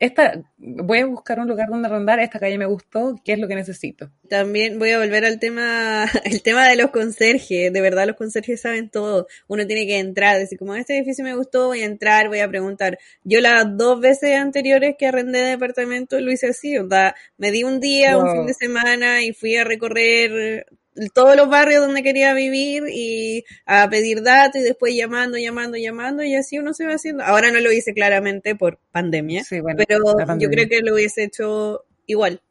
esta, 0.00 0.42
voy 0.56 1.00
a 1.00 1.06
buscar 1.06 1.38
un 1.40 1.46
lugar 1.46 1.68
donde 1.68 1.86
rondar, 1.86 2.20
esta 2.20 2.38
calle 2.38 2.56
me 2.56 2.64
gustó, 2.64 3.20
¿qué 3.22 3.34
es 3.34 3.38
lo 3.38 3.46
que 3.48 3.54
necesito? 3.54 4.10
También 4.30 4.78
voy 4.78 4.90
a 4.92 4.98
volver 4.98 5.26
al 5.26 5.38
tema, 5.38 6.06
el 6.24 6.42
tema 6.42 6.66
de 6.66 6.76
los 6.76 6.90
conserjes, 6.90 7.70
de 7.70 7.80
verdad 7.82 8.06
los 8.06 8.16
conserjes 8.16 8.62
saben 8.62 8.88
todo, 8.88 9.26
uno 9.46 9.66
tiene 9.66 9.86
que 9.86 9.98
entrar, 9.98 10.38
decir 10.38 10.58
como 10.58 10.74
este 10.74 10.96
edificio 10.96 11.22
me 11.22 11.36
gustó, 11.36 11.66
voy 11.66 11.82
a 11.82 11.84
entrar, 11.84 12.28
voy 12.28 12.40
a 12.40 12.48
preguntar. 12.48 12.98
Yo 13.24 13.42
las 13.42 13.76
dos 13.76 14.00
veces 14.00 14.36
anteriores 14.36 14.96
que 14.98 15.06
arrendé 15.06 15.40
departamento 15.40 16.18
lo 16.18 16.32
hice 16.32 16.48
así, 16.48 16.78
o 16.78 16.88
sea, 16.88 17.14
me 17.36 17.50
di 17.50 17.62
un 17.62 17.78
día, 17.78 18.16
un 18.16 18.32
fin 18.32 18.46
de 18.46 18.54
semana 18.54 19.22
y 19.22 19.34
fui 19.34 19.56
a 19.56 19.64
recorrer 19.64 20.66
todos 21.08 21.36
los 21.36 21.48
barrios 21.48 21.84
donde 21.84 22.02
quería 22.02 22.34
vivir 22.34 22.84
y 22.88 23.44
a 23.66 23.88
pedir 23.88 24.22
datos 24.22 24.60
y 24.60 24.64
después 24.64 24.94
llamando, 24.94 25.38
llamando, 25.38 25.76
llamando 25.76 26.22
y 26.22 26.34
así 26.34 26.58
uno 26.58 26.74
se 26.74 26.86
va 26.86 26.94
haciendo. 26.94 27.24
Ahora 27.24 27.50
no 27.50 27.60
lo 27.60 27.72
hice 27.72 27.94
claramente 27.94 28.54
por 28.54 28.78
pandemia, 28.92 29.44
pero 29.48 30.38
yo 30.38 30.48
creo 30.48 30.68
que 30.68 30.80
lo 30.80 30.94
hubiese 30.94 31.24
hecho 31.24 31.84
igual. 32.06 32.42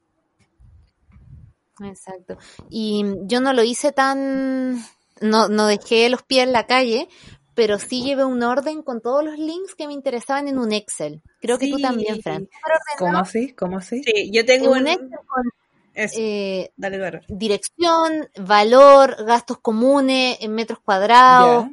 Exacto. 1.84 2.38
Y 2.70 3.06
yo 3.24 3.40
no 3.42 3.54
lo 3.54 3.64
hice 3.64 3.92
tan, 3.92 4.84
no, 5.22 5.48
no 5.48 5.68
dejé 5.68 6.10
los 6.10 6.24
pies 6.24 6.44
en 6.44 6.54
la 6.54 6.66
calle, 6.66 7.08
pero 7.56 7.78
sí 7.78 8.04
llevé 8.04 8.26
un 8.26 8.44
orden 8.44 8.82
con 8.84 9.02
todos 9.02 9.24
los 9.24 9.38
links 9.38 9.76
que 9.76 9.88
me 9.88 9.94
interesaban 9.94 10.48
en 10.48 10.58
un 10.58 10.72
Excel. 10.72 11.22
Creo 11.42 11.58
que 11.58 11.70
tú 11.70 11.78
también, 11.80 12.22
Fran. 12.22 12.50
¿Cómo 12.98 13.18
así? 13.18 13.54
¿Cómo 13.54 13.78
así? 13.78 14.02
Sí, 14.04 14.32
yo 14.32 14.46
tengo 14.46 14.72
un, 14.72 14.88
Excel 14.88 15.10
con 15.10 15.52
eh, 16.16 16.72
dirección, 17.28 18.30
valor, 18.38 19.24
gastos 19.26 19.60
comunes 19.60 20.38
en 20.42 20.54
metros 20.54 20.80
cuadrados, 20.80 21.68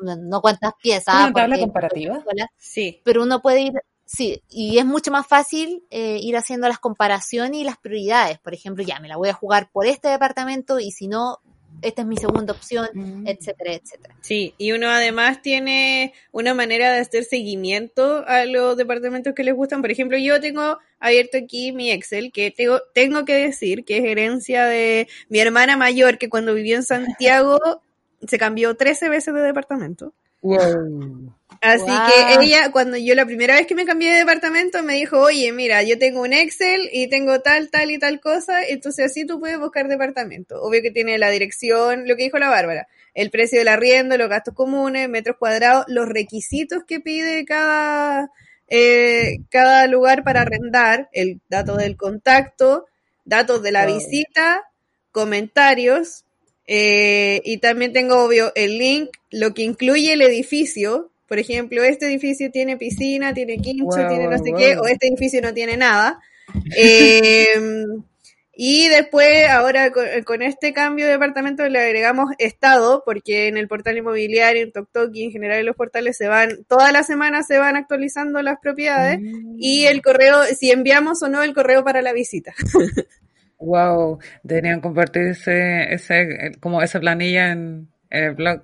no 0.00 0.40
cuántas 0.40 0.72
piezas. 0.82 1.14
¿Una 1.14 1.32
tabla 1.32 1.58
comparativa? 1.58 2.22
Sí. 2.56 3.00
Pero 3.04 3.22
uno 3.22 3.40
puede 3.40 3.60
ir, 3.62 3.72
sí, 4.04 4.42
y 4.48 4.78
es 4.78 4.86
mucho 4.86 5.10
más 5.10 5.26
fácil 5.26 5.84
eh, 5.90 6.18
ir 6.20 6.36
haciendo 6.36 6.68
las 6.68 6.78
comparaciones 6.78 7.60
y 7.60 7.64
las 7.64 7.78
prioridades. 7.78 8.38
Por 8.38 8.54
ejemplo, 8.54 8.84
ya 8.84 9.00
me 9.00 9.08
la 9.08 9.16
voy 9.16 9.28
a 9.28 9.34
jugar 9.34 9.70
por 9.70 9.86
este 9.86 10.08
departamento 10.08 10.80
y 10.80 10.90
si 10.90 11.08
no, 11.08 11.38
esta 11.82 12.02
es 12.02 12.08
mi 12.08 12.16
segunda 12.16 12.52
opción, 12.52 12.88
Mm. 12.94 13.26
etcétera, 13.26 13.72
etcétera. 13.74 14.14
Sí, 14.20 14.54
y 14.58 14.72
uno 14.72 14.88
además 14.88 15.42
tiene 15.42 16.12
una 16.32 16.54
manera 16.54 16.92
de 16.92 17.00
hacer 17.00 17.24
seguimiento 17.24 18.24
a 18.26 18.44
los 18.44 18.76
departamentos 18.76 19.34
que 19.34 19.44
les 19.44 19.54
gustan. 19.54 19.80
Por 19.80 19.90
ejemplo, 19.90 20.18
yo 20.18 20.40
tengo 20.40 20.78
abierto 21.00 21.38
aquí 21.38 21.72
mi 21.72 21.90
Excel, 21.90 22.32
que 22.32 22.50
tengo, 22.50 22.80
tengo 22.94 23.24
que 23.24 23.34
decir 23.34 23.84
que 23.84 23.98
es 23.98 24.04
herencia 24.04 24.66
de 24.66 25.08
mi 25.28 25.38
hermana 25.40 25.76
mayor, 25.76 26.18
que 26.18 26.28
cuando 26.28 26.54
vivió 26.54 26.76
en 26.76 26.82
Santiago 26.82 27.58
se 28.26 28.38
cambió 28.38 28.74
13 28.74 29.08
veces 29.08 29.32
de 29.32 29.40
departamento. 29.40 30.12
Wow. 30.42 31.32
Así 31.60 32.02
que 32.04 32.34
ella, 32.40 32.70
cuando 32.70 32.96
yo 32.96 33.14
la 33.16 33.26
primera 33.26 33.54
vez 33.56 33.66
que 33.66 33.74
me 33.74 33.84
cambié 33.84 34.10
de 34.12 34.18
departamento, 34.18 34.82
me 34.84 34.94
dijo, 34.94 35.18
oye, 35.20 35.50
mira, 35.52 35.82
yo 35.82 35.98
tengo 35.98 36.22
un 36.22 36.32
Excel 36.32 36.88
y 36.92 37.08
tengo 37.08 37.40
tal, 37.40 37.68
tal 37.70 37.90
y 37.90 37.98
tal 37.98 38.20
cosa, 38.20 38.64
entonces 38.64 39.06
así 39.06 39.26
tú 39.26 39.40
puedes 39.40 39.58
buscar 39.58 39.88
departamento. 39.88 40.62
Obvio 40.62 40.82
que 40.82 40.92
tiene 40.92 41.18
la 41.18 41.30
dirección, 41.30 42.06
lo 42.06 42.16
que 42.16 42.24
dijo 42.24 42.38
la 42.38 42.48
Bárbara, 42.48 42.86
el 43.14 43.30
precio 43.30 43.58
del 43.58 43.68
arriendo, 43.68 44.16
los 44.16 44.28
gastos 44.28 44.54
comunes, 44.54 45.08
metros 45.08 45.36
cuadrados, 45.36 45.84
los 45.88 46.08
requisitos 46.08 46.84
que 46.86 47.00
pide 47.00 47.44
cada, 47.44 48.30
eh, 48.68 49.38
cada 49.50 49.86
lugar 49.88 50.22
para 50.22 50.42
arrendar, 50.42 51.08
el 51.12 51.40
dato 51.48 51.76
del 51.76 51.96
contacto, 51.96 52.86
datos 53.24 53.62
de 53.64 53.72
la 53.72 53.84
Wow. 53.84 53.96
visita, 53.96 54.62
comentarios, 55.10 56.24
eh, 56.68 57.40
y 57.44 57.58
también 57.58 57.92
tengo, 57.92 58.22
obvio, 58.22 58.52
el 58.54 58.78
link, 58.78 59.10
lo 59.30 59.54
que 59.54 59.62
incluye 59.62 60.12
el 60.12 60.22
edificio. 60.22 61.10
Por 61.28 61.38
ejemplo, 61.38 61.82
este 61.84 62.06
edificio 62.06 62.50
tiene 62.50 62.76
piscina, 62.78 63.34
tiene 63.34 63.58
quincho, 63.58 63.84
Wow, 63.84 64.08
tiene 64.08 64.26
no 64.28 64.38
sé 64.38 64.50
wow. 64.50 64.58
qué, 64.58 64.76
o 64.78 64.86
este 64.86 65.08
edificio 65.08 65.40
no 65.42 65.52
tiene 65.52 65.76
nada. 65.76 66.18
Eh, 66.76 67.54
y 68.60 68.88
después, 68.88 69.46
ahora 69.48 69.92
con, 69.92 70.06
con 70.24 70.42
este 70.42 70.72
cambio 70.72 71.04
de 71.06 71.12
departamento 71.12 71.68
le 71.68 71.78
agregamos 71.80 72.30
estado, 72.38 73.02
porque 73.04 73.46
en 73.46 73.56
el 73.58 73.68
portal 73.68 73.98
inmobiliario, 73.98 74.62
en 74.62 74.72
TokTok 74.72 75.10
y 75.14 75.24
en 75.24 75.30
general 75.30 75.60
en 75.60 75.66
los 75.66 75.76
portales 75.76 76.16
se 76.16 76.26
van, 76.28 76.64
todas 76.66 76.92
las 76.92 77.06
semanas 77.06 77.46
se 77.46 77.58
van 77.58 77.76
actualizando 77.76 78.40
las 78.42 78.58
propiedades 78.60 79.20
Mm. 79.20 79.56
y 79.58 79.84
el 79.86 80.00
correo, 80.02 80.42
si 80.58 80.70
enviamos 80.70 81.22
o 81.22 81.28
no 81.28 81.42
el 81.42 81.54
correo 81.54 81.84
para 81.84 82.02
la 82.02 82.12
visita. 82.12 82.54
Wow, 83.60 84.20
deberían 84.44 84.80
compartir 84.80 85.22
ese, 85.22 85.92
ese, 85.92 86.52
como 86.60 86.80
esa 86.80 87.00
planilla 87.00 87.50
en 87.50 87.88
el 88.10 88.34
blog. 88.34 88.62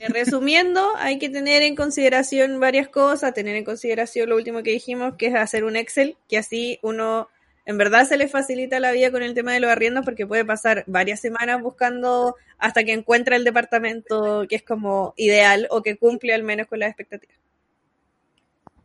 Eh, 0.00 0.08
Resumiendo, 0.08 0.86
hay 0.96 1.18
que 1.18 1.28
tener 1.28 1.62
en 1.62 1.74
consideración 1.74 2.60
varias 2.60 2.88
cosas, 2.88 3.34
tener 3.34 3.56
en 3.56 3.64
consideración 3.64 4.28
lo 4.28 4.36
último 4.36 4.62
que 4.62 4.70
dijimos, 4.70 5.14
que 5.16 5.26
es 5.26 5.34
hacer 5.34 5.64
un 5.64 5.76
Excel, 5.76 6.16
que 6.28 6.38
así 6.38 6.78
uno 6.82 7.28
en 7.68 7.76
verdad 7.76 8.06
se 8.06 8.16
le 8.16 8.28
facilita 8.28 8.80
la 8.80 8.92
vida 8.92 9.10
con 9.10 9.22
el 9.22 9.34
tema 9.34 9.52
de 9.52 9.60
los 9.60 9.70
arriendos 9.70 10.04
porque 10.04 10.26
puede 10.26 10.44
pasar 10.44 10.84
varias 10.86 11.20
semanas 11.20 11.60
buscando 11.60 12.34
hasta 12.56 12.82
que 12.82 12.94
encuentra 12.94 13.36
el 13.36 13.44
departamento 13.44 14.46
que 14.48 14.56
es 14.56 14.62
como 14.62 15.12
ideal 15.18 15.66
o 15.70 15.82
que 15.82 15.96
cumple 15.98 16.32
al 16.32 16.42
menos 16.42 16.66
con 16.66 16.78
las 16.78 16.88
expectativas. 16.88 17.36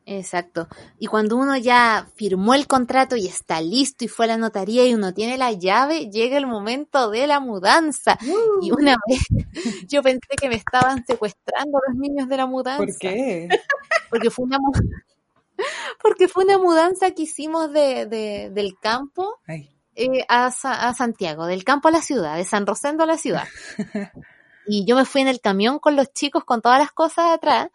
Exacto. 0.06 0.68
Y 1.00 1.08
cuando 1.08 1.38
uno 1.38 1.56
ya 1.56 2.08
firmó 2.16 2.54
el 2.56 2.68
contrato 2.68 3.16
y 3.16 3.26
está 3.28 3.62
listo 3.62 4.04
y 4.04 4.10
fue 4.10 4.26
a 4.26 4.28
la 4.30 4.38
notaría 4.38 4.86
y 4.86 4.94
uno 4.94 5.14
tiene 5.14 5.38
la 5.38 5.54
llave, 5.54 6.10
llega 6.10 6.38
el 6.38 6.46
momento 6.46 7.10
de 7.10 7.26
la 7.26 7.40
mudanza. 7.40 8.18
Y 8.62 8.72
una 8.72 8.98
vez 9.08 9.22
yo 9.88 10.04
pensé 10.04 10.36
que 10.40 10.50
me 10.50 10.56
estaban 10.56 11.06
secuestrando 11.06 11.80
los 11.88 11.98
niños 11.98 12.28
de 12.28 12.36
la 12.38 12.46
mudanza. 12.48 12.84
¿Por 12.86 12.98
qué? 13.00 13.48
Porque 14.10 14.30
fue 14.30 14.46
una, 14.46 14.58
porque 16.04 16.28
fue 16.28 16.44
una 16.46 16.58
mudanza 16.58 17.12
que 17.12 17.24
hicimos 17.24 17.72
de, 17.72 18.06
de- 18.06 18.50
del 18.52 18.78
campo 18.80 19.40
eh, 19.96 20.26
a, 20.28 20.48
a 20.48 20.94
Santiago, 20.94 21.46
del 21.46 21.64
campo 21.64 21.88
a 21.88 21.92
la 21.92 22.02
ciudad, 22.02 22.36
de 22.38 22.46
San 22.46 22.66
Rosendo 22.68 23.04
a 23.04 23.08
la 23.08 23.18
ciudad. 23.18 23.48
Y 24.66 24.86
yo 24.86 24.96
me 24.96 25.06
fui 25.06 25.22
en 25.22 25.28
el 25.28 25.42
camión 25.42 25.80
con 25.80 25.96
los 25.96 26.12
chicos 26.14 26.44
con 26.46 26.62
todas 26.62 26.80
las 26.80 26.92
cosas 26.92 27.32
atrás 27.32 27.68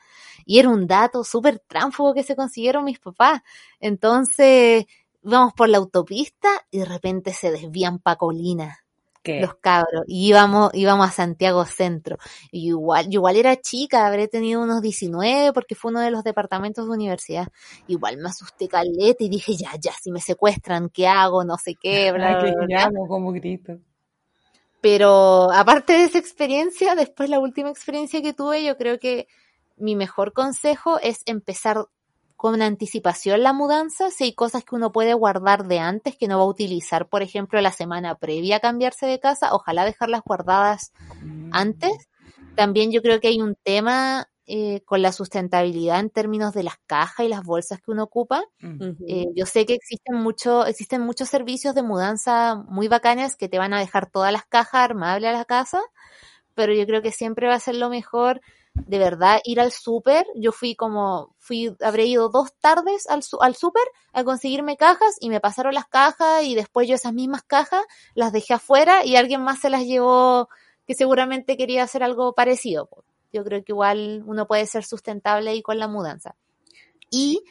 y 0.49 0.59
era 0.59 0.71
un 0.71 0.87
dato 0.87 1.25
súper 1.25 1.59
tránfugo 1.59 2.15
que 2.15 2.23
se 2.23 2.35
consiguieron 2.35 2.87
mis 2.87 2.99
papás. 2.99 3.43
Entonces 3.81 4.87
íbamos 5.23 5.53
por 5.53 5.69
la 5.69 5.77
autopista 5.77 6.49
y 6.71 6.79
de 6.79 6.87
repente 6.87 7.35
se 7.35 7.53
desvían 7.53 7.99
pa' 7.99 8.17
colina 8.17 8.79
¿qué? 9.23 9.43
los 9.43 9.57
cabros 9.57 10.05
y 10.07 10.27
íbamos, 10.29 10.71
íbamos 10.73 11.07
a 11.07 11.13
Santiago 11.13 11.67
Centro. 11.67 12.17
Y 12.51 12.69
igual, 12.69 13.11
yo 13.11 13.19
igual 13.19 13.37
era 13.37 13.57
chica, 13.57 14.07
habré 14.07 14.27
tenido 14.27 14.63
unos 14.63 14.81
19 14.81 15.53
porque 15.53 15.75
fue 15.75 15.91
uno 15.91 16.01
de 16.01 16.11
los 16.11 16.25
departamentos 16.25 16.87
de 16.87 16.93
universidad. 16.93 17.49
Igual 17.87 18.17
me 18.17 18.31
asusté 18.31 18.69
caleta 18.69 19.23
y 19.23 19.29
dije, 19.29 19.55
ya, 19.55 19.73
ya, 19.79 19.93
si 20.01 20.11
me 20.11 20.23
secuestran, 20.23 20.89
¿qué 20.89 21.07
hago? 21.07 21.45
No 21.45 21.59
sé 21.59 21.75
qué, 21.75 22.11
bla, 22.13 22.91
como 23.07 23.33
grito. 23.33 23.79
Pero 24.81 25.53
aparte 25.53 25.93
de 25.93 26.05
esa 26.05 26.19
experiencia, 26.19 26.95
después 26.95 27.29
la 27.29 27.39
última 27.39 27.69
experiencia 27.69 28.23
que 28.23 28.33
tuve, 28.33 28.65
yo 28.65 28.79
creo 28.79 28.99
que 28.99 29.29
mi 29.81 29.97
mejor 29.97 30.33
consejo 30.33 30.99
es 31.01 31.23
empezar 31.27 31.87
con 32.39 32.63
anticipación 32.63 33.43
la 33.43 33.53
mudanza, 33.53 34.13
si 34.13 34.25
hay 34.25 34.33
cosas 34.33 34.65
que 34.65 34.77
uno 34.77 34.93
puede 34.93 35.13
guardar 35.13 35.67
de 35.67 35.81
antes 35.81 36.17
que 36.17 36.29
no 36.29 36.39
va 36.39 36.45
a 36.45 36.49
utilizar, 36.49 37.09
por 37.09 37.23
ejemplo, 37.23 37.61
la 37.61 37.73
semana 37.73 38.15
previa 38.15 38.57
a 38.57 38.61
cambiarse 38.61 39.07
de 39.07 39.19
casa, 39.19 39.53
ojalá 39.53 39.85
dejarlas 39.85 40.23
guardadas 40.25 40.93
antes. 41.51 42.09
También 42.55 42.93
yo 42.93 43.03
creo 43.03 43.19
que 43.19 43.27
hay 43.27 43.41
un 43.41 43.57
tema 43.57 44.29
eh, 44.47 44.83
con 44.87 45.03
la 45.03 45.11
sustentabilidad 45.11 45.99
en 46.01 46.11
términos 46.11 46.55
de 46.55 46.63
las 46.63 46.77
cajas 46.87 47.27
y 47.27 47.29
las 47.29 47.43
bolsas 47.43 47.81
que 47.81 47.91
uno 47.91 48.05
ocupa. 48.05 48.45
Mm. 48.61 48.93
Eh, 49.09 49.27
yo 49.35 49.45
sé 49.45 49.67
que 49.67 49.75
existen 49.75 50.15
mucho, 50.15 50.65
existen 50.65 51.03
muchos 51.03 51.29
servicios 51.29 51.75
de 51.75 51.83
mudanza 51.83 52.55
muy 52.55 52.87
bacanas 52.87 53.35
que 53.35 53.49
te 53.49 53.59
van 53.59 53.75
a 53.75 53.81
dejar 53.81 54.11
todas 54.11 54.33
las 54.33 54.47
cajas 54.47 54.83
armables 54.83 55.29
a 55.29 55.33
la 55.33 55.45
casa, 55.45 55.83
pero 56.55 56.73
yo 56.73 56.87
creo 56.87 57.03
que 57.03 57.11
siempre 57.11 57.49
va 57.49 57.57
a 57.57 57.61
ser 57.61 57.75
lo 57.75 57.91
mejor 57.91 58.41
de 58.87 58.99
verdad 58.99 59.41
ir 59.45 59.61
al 59.61 59.73
súper. 59.73 60.27
Yo 60.35 60.53
fui 60.53 60.75
como, 60.75 61.35
fui, 61.39 61.75
habré 61.83 62.07
ido 62.07 62.29
dos 62.29 62.53
tardes 62.61 63.07
al, 63.09 63.23
al 63.41 63.55
súper 63.55 63.85
a 64.13 64.25
conseguirme 64.25 64.77
cajas 64.77 65.17
y 65.21 65.29
me 65.29 65.41
pasaron 65.41 65.75
las 65.75 65.87
cajas 65.87 66.45
y 66.45 66.55
después 66.55 66.89
yo 66.89 66.95
esas 66.95 67.13
mismas 67.13 67.43
cajas 67.43 67.85
las 68.15 68.33
dejé 68.33 68.55
afuera 68.55 69.05
y 69.05 69.17
alguien 69.17 69.43
más 69.43 69.61
se 69.61 69.71
las 69.71 69.85
llevó 69.85 70.49
que 70.87 70.95
seguramente 70.95 71.57
quería 71.57 71.83
hacer 71.83 72.03
algo 72.03 72.35
parecido. 72.35 72.89
Yo 73.33 73.45
creo 73.45 73.63
que 73.63 73.73
igual 73.73 74.23
uno 74.27 74.47
puede 74.47 74.67
ser 74.67 74.85
sustentable 74.85 75.51
ahí 75.51 75.61
con 75.63 75.79
la 75.79 75.87
mudanza. 75.87 76.35
Y 77.11 77.43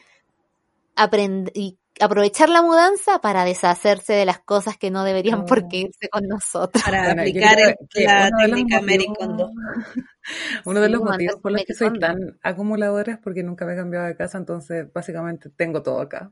aprend- 0.95 1.51
y 1.53 1.78
aprovechar 2.02 2.50
la 2.50 2.62
mudanza 2.62 3.20
para 3.20 3.45
deshacerse 3.45 4.14
de 4.14 4.26
las 4.26 4.39
cosas 4.39 4.78
que 4.78 4.91
no 4.91 5.04
deberían 5.04 5.45
por 5.45 5.60
Oh. 5.60 5.68
qué 5.70 5.78
irse 5.78 6.10
con 6.10 6.28
nosotros. 6.28 6.84
Para 6.84 7.04
Bueno, 7.06 7.22
aplicar 7.22 7.58
la 7.58 8.30
uno 8.30 8.38
de 8.39 8.48
los 8.48 8.66
técnica 8.66 9.16
Kondo. 9.18 9.52
Uno 10.66 10.82
de 10.82 10.89
los 10.89 11.02
motivos 11.02 11.41
por 11.41 11.52
los 11.52 11.64
que 11.64 11.74
soy 11.74 12.00
tan 12.00 12.38
acumuladora 12.43 13.14
es 13.14 13.20
porque 13.20 13.43
nunca 13.43 13.66
me 13.66 13.74
he 13.74 13.76
cambiado 13.78 14.08
de 14.08 14.16
casa, 14.16 14.38
entonces 14.38 14.91
básicamente 14.93 15.50
tengo 15.50 15.82
todo 15.82 16.02
acá. 16.02 16.32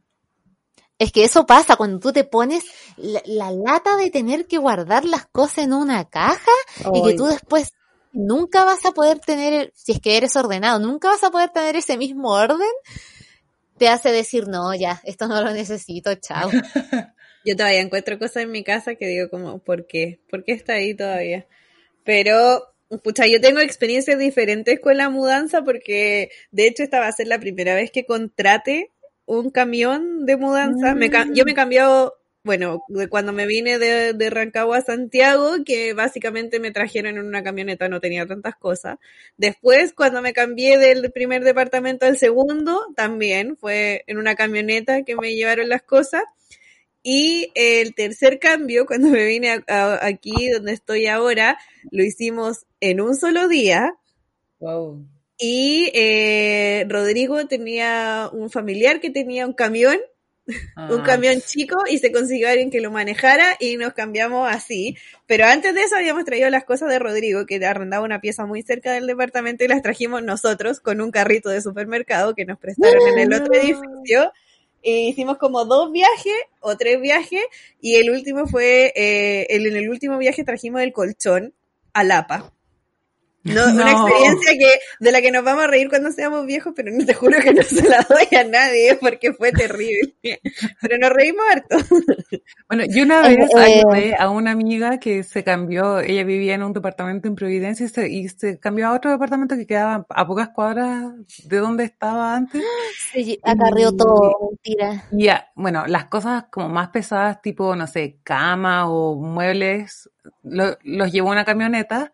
Es 0.97 1.11
que 1.11 1.24
eso 1.26 1.45
pasa 1.45 1.76
cuando 1.76 1.99
tú 1.99 2.13
te 2.13 2.24
pones 2.24 2.63
la, 2.97 3.22
la 3.26 3.51
lata 3.51 3.97
de 3.97 4.09
tener 4.11 4.47
que 4.47 4.57
guardar 4.57 5.03
las 5.05 5.26
cosas 5.28 5.59
en 5.66 5.74
una 5.74 6.05
caja 6.05 6.51
y 6.93 7.03
que 7.03 7.13
tú 7.16 7.26
después 7.26 7.74
nunca 8.13 8.63
vas 8.63 8.86
a 8.86 8.91
poder 8.91 9.20
tener, 9.20 9.72
si 9.76 9.91
es 9.91 9.99
que 9.99 10.16
eres 10.16 10.36
ordenado, 10.38 10.80
nunca 10.80 11.09
vas 11.09 11.24
a 11.24 11.32
poder 11.32 11.49
tener 11.49 11.76
ese 11.76 11.97
mismo 11.97 12.30
orden, 12.32 12.70
te 13.78 13.88
hace 13.88 14.11
decir, 14.11 14.47
no, 14.47 14.73
ya, 14.73 15.01
esto 15.03 15.28
no 15.28 15.41
lo 15.41 15.51
necesito, 15.51 16.15
chao. 16.15 16.49
Yo 17.45 17.55
todavía 17.55 17.82
encuentro 17.82 18.17
cosas 18.17 18.43
en 18.43 18.51
mi 18.51 18.63
casa 18.63 18.95
que 18.95 19.07
digo 19.07 19.30
como, 19.30 19.59
¿por 19.59 19.86
qué? 19.86 20.19
¿Por 20.30 20.43
qué 20.43 20.53
está 20.53 20.73
ahí 20.73 20.95
todavía? 20.95 21.45
Pero, 22.03 22.73
pucha, 23.03 23.28
yo 23.28 23.39
tengo 23.39 23.59
experiencias 23.59 24.17
diferentes 24.17 24.80
con 24.80 24.97
la 24.97 25.09
mudanza 25.09 25.63
porque 25.63 26.30
de 26.49 26.65
hecho 26.65 26.82
esta 26.82 26.99
va 26.99 27.07
a 27.07 27.11
ser 27.11 27.28
la 27.28 27.39
primera 27.39 27.76
vez 27.76 27.91
que 27.91 28.05
contrate 28.05 28.91
un 29.26 29.51
camión 29.51 30.26
de 30.26 30.38
mudanza. 30.38 30.95
Me 30.95 31.11
yo 31.34 31.45
me 31.45 31.51
he 31.51 31.55
cambiado, 31.55 32.15
bueno, 32.45 32.83
de 32.87 33.09
cuando 33.09 33.33
me 33.33 33.45
vine 33.47 33.79
de, 33.79 34.13
de 34.13 34.29
Rancagua 34.29 34.77
a 34.77 34.81
Santiago, 34.81 35.51
que 35.65 35.93
básicamente 35.93 36.59
me 36.61 36.71
trajeron 36.71 37.17
en 37.17 37.25
una 37.25 37.43
camioneta, 37.43 37.89
no 37.89 37.99
tenía 37.99 38.25
tantas 38.27 38.55
cosas. 38.55 38.97
Después, 39.37 39.93
cuando 39.93 40.21
me 40.21 40.31
cambié 40.33 40.77
del 40.77 41.11
primer 41.11 41.43
departamento 41.43 42.05
al 42.05 42.17
segundo, 42.17 42.81
también 42.95 43.57
fue 43.57 44.03
en 44.07 44.17
una 44.19 44.35
camioneta 44.35 45.03
que 45.03 45.15
me 45.17 45.35
llevaron 45.35 45.69
las 45.69 45.83
cosas. 45.83 46.23
Y 47.03 47.51
el 47.55 47.95
tercer 47.95 48.39
cambio, 48.39 48.85
cuando 48.85 49.09
me 49.09 49.25
vine 49.25 49.51
a- 49.51 49.63
a- 49.67 50.05
aquí 50.05 50.49
donde 50.49 50.73
estoy 50.73 51.07
ahora, 51.07 51.57
lo 51.91 52.03
hicimos 52.03 52.65
en 52.79 53.01
un 53.01 53.15
solo 53.15 53.47
día. 53.47 53.95
wow. 54.59 55.05
Y 55.37 55.91
eh, 55.93 56.85
Rodrigo 56.87 57.45
tenía 57.47 58.29
un 58.31 58.49
familiar 58.49 59.01
que 59.01 59.09
tenía 59.09 59.45
un 59.45 59.53
camión, 59.53 59.97
un 60.47 60.55
Ah, 60.75 61.03
camión 61.05 61.41
chico, 61.41 61.77
y 61.89 61.97
se 61.97 62.11
consiguió 62.11 62.49
alguien 62.49 62.69
que 62.69 62.81
lo 62.81 62.91
manejara 62.91 63.55
y 63.59 63.77
nos 63.77 63.93
cambiamos 63.93 64.47
así. 64.49 64.95
Pero 65.25 65.45
antes 65.45 65.73
de 65.73 65.81
eso 65.81 65.95
habíamos 65.95 66.25
traído 66.25 66.49
las 66.49 66.65
cosas 66.65 66.89
de 66.89 66.99
Rodrigo, 66.99 67.45
que 67.45 67.63
arrendaba 67.65 68.03
una 68.03 68.21
pieza 68.21 68.45
muy 68.45 68.61
cerca 68.61 68.91
del 68.93 69.07
departamento 69.07 69.63
y 69.63 69.67
las 69.67 69.81
trajimos 69.81 70.23
nosotros 70.23 70.79
con 70.79 71.01
un 71.01 71.11
carrito 71.11 71.49
de 71.49 71.61
supermercado 71.61 72.35
que 72.35 72.45
nos 72.45 72.59
prestaron 72.59 73.01
en 73.07 73.19
el 73.19 73.33
otro 73.33 73.53
edificio. 73.53 74.31
E 74.83 75.07
hicimos 75.07 75.37
como 75.39 75.65
dos 75.65 75.91
viajes 75.91 76.35
o 76.59 76.77
tres 76.77 77.01
viajes 77.01 77.41
y 77.81 77.95
el 77.95 78.11
último 78.11 78.45
fue, 78.45 78.93
eh, 78.95 79.47
el, 79.49 79.65
en 79.65 79.77
el 79.77 79.89
último 79.89 80.19
viaje 80.19 80.43
trajimos 80.43 80.81
el 80.81 80.93
colchón 80.93 81.55
a 81.93 82.03
Lapa. 82.03 82.55
No, 83.45 83.63
Una 83.67 83.91
experiencia 83.91 84.53
que 84.57 84.79
de 84.99 85.11
la 85.11 85.21
que 85.21 85.31
nos 85.31 85.43
vamos 85.43 85.65
a 85.65 85.67
reír 85.67 85.87
cuando 85.87 86.11
seamos 86.11 86.47
viejos, 86.47 86.73
pero 86.75 86.91
no 86.91 87.05
te 87.05 87.13
juro 87.13 87.39
que 87.41 87.53
no 87.53 87.61
se 87.61 87.87
la 87.87 88.03
doy 88.09 88.35
a 88.35 88.43
nadie 88.43 88.97
porque 88.99 89.33
fue 89.33 89.51
terrible. 89.51 90.15
Pero 90.81 90.97
nos 90.97 91.11
reímos 91.11 91.45
harto. 91.51 91.77
Bueno, 92.67 92.85
yo 92.89 93.03
una 93.03 93.21
vez 93.21 93.37
eh, 93.37 93.83
ayudé 93.83 94.15
a 94.17 94.31
una 94.31 94.49
amiga 94.49 94.99
que 94.99 95.21
se 95.21 95.43
cambió, 95.43 95.99
ella 95.99 96.23
vivía 96.23 96.55
en 96.55 96.63
un 96.63 96.73
departamento 96.73 97.27
en 97.27 97.35
Providencia 97.35 97.85
y 97.85 97.89
se, 97.89 98.09
y 98.09 98.27
se 98.29 98.59
cambió 98.59 98.87
a 98.87 98.93
otro 98.93 99.11
departamento 99.11 99.55
que 99.55 99.67
quedaba 99.67 100.07
a 100.09 100.25
pocas 100.25 100.49
cuadras 100.49 101.13
de 101.43 101.57
donde 101.57 101.83
estaba 101.83 102.35
antes. 102.35 102.63
Sí, 103.13 103.39
acarreó 103.43 103.95
todo, 103.95 104.49
mentira. 104.49 105.03
Y 105.11 105.25
ya, 105.25 105.51
bueno, 105.53 105.85
las 105.85 106.05
cosas 106.05 106.45
como 106.49 106.69
más 106.69 106.89
pesadas, 106.89 107.43
tipo, 107.43 107.75
no 107.75 107.85
sé, 107.85 108.17
cama 108.23 108.89
o 108.89 109.15
muebles, 109.15 110.09
los 110.41 111.11
llevó 111.11 111.29
una 111.29 111.45
camioneta 111.45 112.11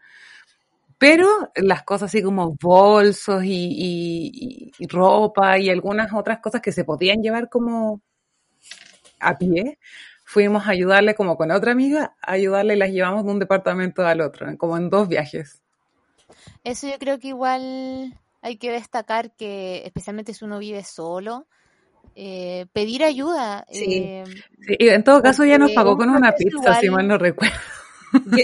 pero 1.02 1.52
las 1.56 1.82
cosas 1.82 2.12
así 2.12 2.22
como 2.22 2.56
bolsos 2.62 3.42
y, 3.44 4.72
ropa 4.88 5.58
y 5.58 5.72
algunas 5.72 6.14
otras 6.14 6.38
cosas 6.42 6.62
que 6.62 6.72
se 6.72 6.84
podían 6.84 7.24
llevar 7.24 7.50
como 7.50 8.04
a 9.20 9.36
pie, 9.36 9.80
fuimos 10.26 10.68
a 10.68 10.70
ayudarle 10.70 11.16
como 11.16 11.38
con 11.38 11.50
otra 11.50 11.72
amiga, 11.72 12.16
a 12.22 12.34
ayudarle 12.34 12.76
y 12.76 12.78
las 12.78 12.92
llevamos 12.92 13.26
de 13.26 13.32
un 13.32 13.40
departamento 13.40 14.06
al 14.06 14.22
otro, 14.22 14.56
como 14.60 14.78
en 14.78 14.92
dos 14.92 15.08
viajes. 15.08 15.64
Eso 16.64 16.88
yo 16.88 17.00
creo 17.00 17.18
que 17.18 17.30
igual 17.30 18.16
hay 18.44 18.58
que 18.58 18.70
destacar 18.70 19.36
que 19.36 19.82
especialmente 19.84 20.36
si 20.36 20.46
uno 20.46 20.60
vive 20.60 20.84
solo, 20.84 21.48
eh, 22.14 22.68
pedir 22.74 23.04
ayuda. 23.04 23.66
Sí. 23.72 24.04
Eh, 24.04 24.24
en 24.78 25.04
todo 25.04 25.24
caso 25.24 25.46
ya 25.46 25.58
nos 25.58 25.72
pagó 25.72 25.98
con 25.98 26.12
una 26.12 26.34
pizza, 26.34 26.80
si 26.80 26.92
mal 26.92 27.08
no 27.08 27.18
recuerdo. 27.18 27.58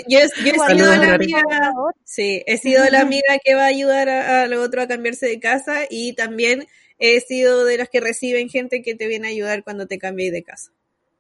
Yo, 0.08 0.20
he 0.20 0.28
sido 0.30 0.96
la 0.96 1.14
amiga, 1.14 1.74
sí, 2.04 2.44
he 2.46 2.58
sido 2.58 2.90
la 2.90 3.02
amiga 3.02 3.38
que 3.44 3.56
va 3.56 3.64
a 3.64 3.68
ayudar 3.68 4.10
al 4.10 4.54
otro 4.54 4.82
a 4.82 4.88
cambiarse 4.88 5.28
de 5.28 5.40
casa 5.40 5.82
y 5.90 6.14
también 6.14 6.68
he 7.00 7.20
sido 7.22 7.66
de 7.66 7.78
las 7.78 7.90
que 7.90 8.00
reciben 8.00 8.50
gente 8.50 8.82
que 8.82 8.96
te 8.96 9.08
viene 9.08 9.28
a 9.28 9.32
ayudar 9.32 9.64
cuando 9.64 9.88
te 9.88 9.98
cambies 9.98 10.32
de 10.32 10.44
casa. 10.44 10.72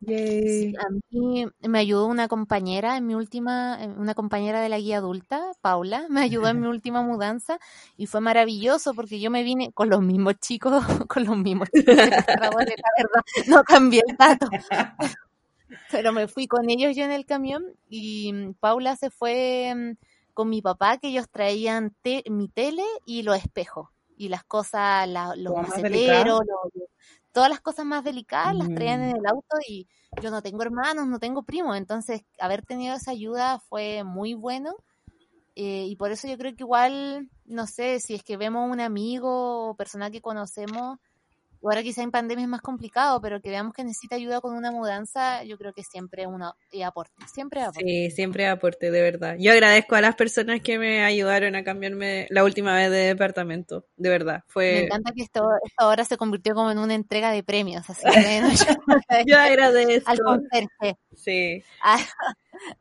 a 0.05 0.89
mí 1.09 1.45
me 1.61 1.79
ayudó 1.79 2.07
una 2.07 2.27
compañera 2.27 2.97
en 2.97 3.07
mi 3.07 3.15
última, 3.15 3.79
una 3.97 4.13
compañera 4.13 4.61
de 4.61 4.69
la 4.69 4.79
guía 4.79 4.97
adulta, 4.97 5.51
Paula, 5.61 6.05
me 6.09 6.21
ayudó 6.21 6.47
en 6.47 6.61
mi 6.61 6.67
última 6.67 7.01
mudanza 7.01 7.59
y 7.97 8.07
fue 8.07 8.21
maravilloso 8.21 8.93
porque 8.93 9.19
yo 9.19 9.29
me 9.29 9.43
vine 9.43 9.71
con 9.73 9.89
los 9.89 10.01
mismos 10.01 10.35
chicos, 10.39 10.83
con 11.07 11.25
los 11.25 11.37
mismos 11.37 11.69
chicos, 11.73 11.95
la 11.97 12.49
verdad, 12.49 13.23
no 13.47 13.63
cambié 13.63 14.01
el 14.07 14.15
dato. 14.15 14.47
Pero 15.91 16.11
me 16.13 16.27
fui 16.27 16.47
con 16.47 16.69
ellos 16.69 16.95
yo 16.95 17.03
en 17.03 17.11
el 17.11 17.25
camión 17.25 17.65
y 17.89 18.31
mm, 18.33 18.53
Paula 18.55 18.95
se 18.95 19.09
fue 19.09 19.73
mm, 19.75 19.97
con 20.33 20.49
mi 20.49 20.61
papá, 20.61 20.97
que 20.97 21.09
ellos 21.09 21.29
traían 21.29 21.95
mi 22.29 22.47
tele 22.49 22.83
y 23.05 23.23
los 23.23 23.37
espejos. 23.37 23.89
Y 24.19 24.29
las 24.29 24.43
cosas, 24.43 25.07
los 25.37 25.53
maceteros, 25.55 26.41
todas 27.31 27.49
las 27.49 27.61
cosas 27.61 27.85
más 27.85 28.03
delicadas 28.03 28.55
las 28.55 28.73
traían 28.73 29.03
en 29.03 29.11
mm. 29.11 29.17
el 29.17 29.27
auto 29.27 29.57
y 29.67 29.87
yo 30.21 30.31
no 30.31 30.41
tengo 30.41 30.63
hermanos, 30.63 31.07
no 31.07 31.19
tengo 31.19 31.43
primos. 31.43 31.77
Entonces, 31.77 32.21
haber 32.39 32.65
tenido 32.65 32.95
esa 32.95 33.11
ayuda 33.11 33.59
fue 33.59 34.03
muy 34.03 34.33
bueno. 34.33 34.75
Eh, 35.55 35.85
y 35.87 35.95
por 35.95 36.11
eso 36.11 36.27
yo 36.27 36.37
creo 36.37 36.55
que 36.55 36.63
igual, 36.63 37.29
no 37.45 37.65
sé, 37.67 37.99
si 37.99 38.13
es 38.13 38.23
que 38.23 38.37
vemos 38.37 38.71
un 38.71 38.79
amigo 38.79 39.69
o 39.69 39.75
persona 39.75 40.11
que 40.11 40.21
conocemos 40.21 40.99
ahora 41.63 41.83
quizá 41.83 42.01
en 42.01 42.11
pandemia 42.11 42.43
es 42.43 42.49
más 42.49 42.61
complicado, 42.61 43.19
pero 43.21 43.41
que 43.41 43.49
veamos 43.49 43.73
que 43.73 43.83
necesita 43.83 44.15
ayuda 44.15 44.41
con 44.41 44.55
una 44.55 44.71
mudanza, 44.71 45.43
yo 45.43 45.57
creo 45.57 45.73
que 45.73 45.83
siempre 45.83 46.27
uno 46.27 46.55
aporte, 46.85 47.13
siempre 47.33 47.61
aporte. 47.61 47.83
Sí, 47.83 48.11
siempre 48.11 48.47
aporte, 48.47 48.91
de 48.91 49.01
verdad. 49.01 49.35
Yo 49.39 49.51
agradezco 49.51 49.95
a 49.95 50.01
las 50.01 50.15
personas 50.15 50.61
que 50.61 50.77
me 50.77 51.03
ayudaron 51.03 51.55
a 51.55 51.63
cambiarme 51.63 52.27
la 52.29 52.43
última 52.43 52.75
vez 52.75 52.91
de 52.91 52.97
departamento, 52.97 53.85
de 53.97 54.09
verdad. 54.09 54.43
Fue... 54.47 54.71
Me 54.71 54.79
encanta 54.85 55.11
que 55.13 55.23
esto, 55.23 55.47
ahora 55.77 56.05
se 56.05 56.17
convirtió 56.17 56.53
como 56.53 56.71
en 56.71 56.79
una 56.79 56.93
entrega 56.93 57.31
de 57.31 57.43
premios, 57.43 57.89
así 57.89 58.03
que 58.03 58.41
yo, 59.27 59.37
agradezco. 59.37 60.09
Al 60.09 60.19
conserje. 60.19 60.97
Sí. 61.15 61.63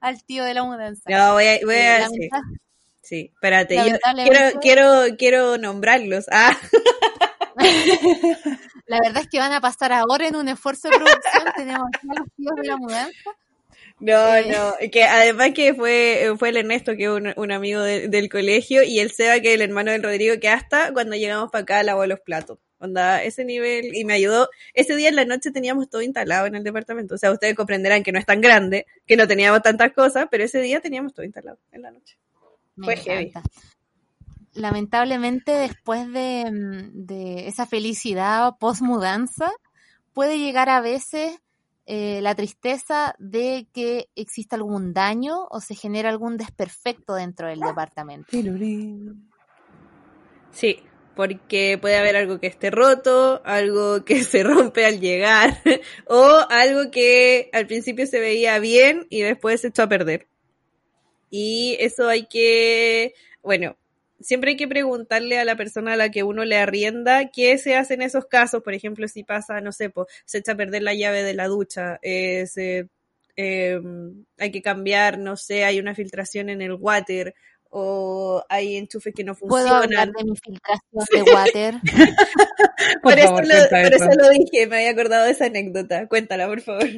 al 0.00 0.22
tío 0.24 0.44
de 0.44 0.54
la 0.54 0.64
mudanza. 0.64 1.02
No, 1.08 1.32
voy 1.34 1.46
a... 1.46 1.58
Voy 1.64 1.74
a 1.74 2.08
sí. 2.08 2.28
sí. 3.02 3.30
espérate, 3.34 3.76
yo 3.76 3.96
quiero, 4.14 4.60
quiero, 4.60 5.16
quiero 5.16 5.58
nombrarlos. 5.58 6.26
Ah. 6.30 6.56
la 8.86 9.00
verdad 9.00 9.22
es 9.22 9.28
que 9.28 9.38
van 9.38 9.52
a 9.52 9.60
pasar 9.60 9.92
ahora 9.92 10.28
en 10.28 10.36
un 10.36 10.48
esfuerzo 10.48 10.88
de 10.88 10.96
producción. 10.96 11.52
Tenemos 11.56 11.88
a 11.92 12.20
los 12.20 12.28
tíos 12.36 12.54
de 12.56 12.68
la 12.68 12.76
mudanza. 12.76 13.30
No, 13.98 14.34
eh. 14.34 14.46
no, 14.50 14.74
que 14.90 15.04
además 15.04 15.52
que 15.54 15.74
fue, 15.74 16.34
fue 16.38 16.50
el 16.50 16.58
Ernesto, 16.58 16.96
que 16.96 17.04
es 17.04 17.34
un, 17.36 17.52
amigo 17.52 17.80
del 17.80 18.28
colegio, 18.28 18.82
y 18.82 19.00
el 19.00 19.10
Seba, 19.10 19.40
que 19.40 19.48
es 19.48 19.54
el 19.54 19.62
hermano 19.62 19.90
del 19.90 20.02
Rodrigo, 20.02 20.38
que 20.38 20.48
hasta 20.48 20.92
cuando 20.92 21.16
llegamos 21.16 21.50
para 21.50 21.62
acá 21.62 21.82
lavó 21.82 22.04
los 22.06 22.20
platos. 22.20 22.58
Onda, 22.78 23.22
ese 23.22 23.46
nivel, 23.46 23.94
y 23.94 24.04
me 24.04 24.12
ayudó. 24.12 24.50
Ese 24.74 24.96
día 24.96 25.08
en 25.08 25.16
la 25.16 25.24
noche 25.24 25.50
teníamos 25.50 25.88
todo 25.88 26.02
instalado 26.02 26.46
en 26.46 26.56
el 26.56 26.62
departamento. 26.62 27.14
O 27.14 27.18
sea, 27.18 27.32
ustedes 27.32 27.54
comprenderán 27.54 28.02
que 28.02 28.12
no 28.12 28.18
es 28.18 28.26
tan 28.26 28.42
grande, 28.42 28.86
que 29.06 29.16
no 29.16 29.26
teníamos 29.26 29.62
tantas 29.62 29.92
cosas, 29.94 30.26
pero 30.30 30.44
ese 30.44 30.60
día 30.60 30.80
teníamos 30.80 31.14
todo 31.14 31.24
instalado 31.24 31.58
en 31.72 31.80
la 31.80 31.90
noche. 31.90 32.18
fue 32.76 32.96
heavy 32.98 33.32
lamentablemente 34.56 35.52
después 35.52 36.06
mm, 36.06 36.90
de, 36.92 37.48
esa 37.48 37.66
felicidad 37.66 38.54
post 38.58 38.82
mudanza, 38.82 39.52
puede 40.12 40.38
llegar 40.38 40.68
a 40.68 40.80
veces 40.80 41.38
eh, 41.86 42.20
la 42.22 42.34
tristeza 42.34 43.14
de 43.18 43.68
que 43.72 44.08
exista 44.16 44.56
algún 44.56 44.92
daño 44.92 45.46
o 45.50 45.60
se 45.60 45.74
genera 45.74 46.08
algún 46.08 46.36
desperfecto 46.36 47.14
dentro 47.14 47.48
del 47.48 47.60
departamento. 47.60 48.28
Sí, 50.50 50.82
porque 51.14 51.78
puede 51.80 51.96
haber 51.96 52.16
algo 52.16 52.40
que 52.40 52.46
esté 52.46 52.70
roto, 52.70 53.40
algo 53.44 54.04
que 54.04 54.22
se 54.24 54.42
rompe 54.42 54.84
al 54.84 55.00
llegar, 55.00 55.58
o 56.06 56.40
algo 56.50 56.90
que 56.90 57.50
al 57.52 57.66
principio 57.66 58.06
se 58.06 58.20
veía 58.20 58.58
bien 58.58 59.06
y 59.10 59.22
después 59.22 59.60
se 59.60 59.68
echó 59.68 59.82
a 59.82 59.88
perder. 59.88 60.28
Y 61.30 61.76
eso 61.80 62.08
hay 62.08 62.26
que, 62.26 63.14
bueno, 63.42 63.76
siempre 64.20 64.52
hay 64.52 64.56
que 64.56 64.68
preguntarle 64.68 65.38
a 65.38 65.44
la 65.44 65.56
persona 65.56 65.92
a 65.92 65.96
la 65.96 66.10
que 66.10 66.22
uno 66.22 66.44
le 66.44 66.56
arrienda 66.56 67.30
qué 67.30 67.58
se 67.58 67.76
hace 67.76 67.94
en 67.94 68.02
esos 68.02 68.26
casos. 68.26 68.62
Por 68.62 68.74
ejemplo, 68.74 69.08
si 69.08 69.24
pasa, 69.24 69.60
no 69.60 69.72
sé, 69.72 69.92
se 70.24 70.38
echa 70.38 70.52
a 70.52 70.56
perder 70.56 70.82
la 70.82 70.94
llave 70.94 71.22
de 71.22 71.34
la 71.34 71.48
ducha, 71.48 71.98
eh, 72.02 72.46
em, 73.36 74.24
hay 74.38 74.50
que 74.50 74.62
cambiar, 74.62 75.18
no 75.18 75.36
sé, 75.36 75.64
hay 75.64 75.78
una 75.78 75.94
filtración 75.94 76.48
en 76.48 76.62
el 76.62 76.72
water 76.72 77.34
o 77.70 78.42
hay 78.48 78.76
enchufes 78.76 79.14
que 79.14 79.24
no 79.24 79.34
funcionan. 79.34 79.66
¿Puedo 79.66 79.82
hablar 79.82 80.12
de 80.12 80.24
mi 80.24 80.36
filtración 80.36 81.04
de 81.26 81.32
water? 81.32 81.74
por, 83.02 83.18
eso, 83.18 83.32
lo, 83.32 83.68
por 83.68 83.94
eso 83.94 84.08
lo 84.16 84.30
dije, 84.30 84.66
me 84.66 84.76
había 84.76 84.90
acordado 84.90 85.26
de 85.26 85.32
esa 85.32 85.46
anécdota. 85.46 86.06
Cuéntala, 86.08 86.46
por 86.46 86.60
favor. 86.62 86.88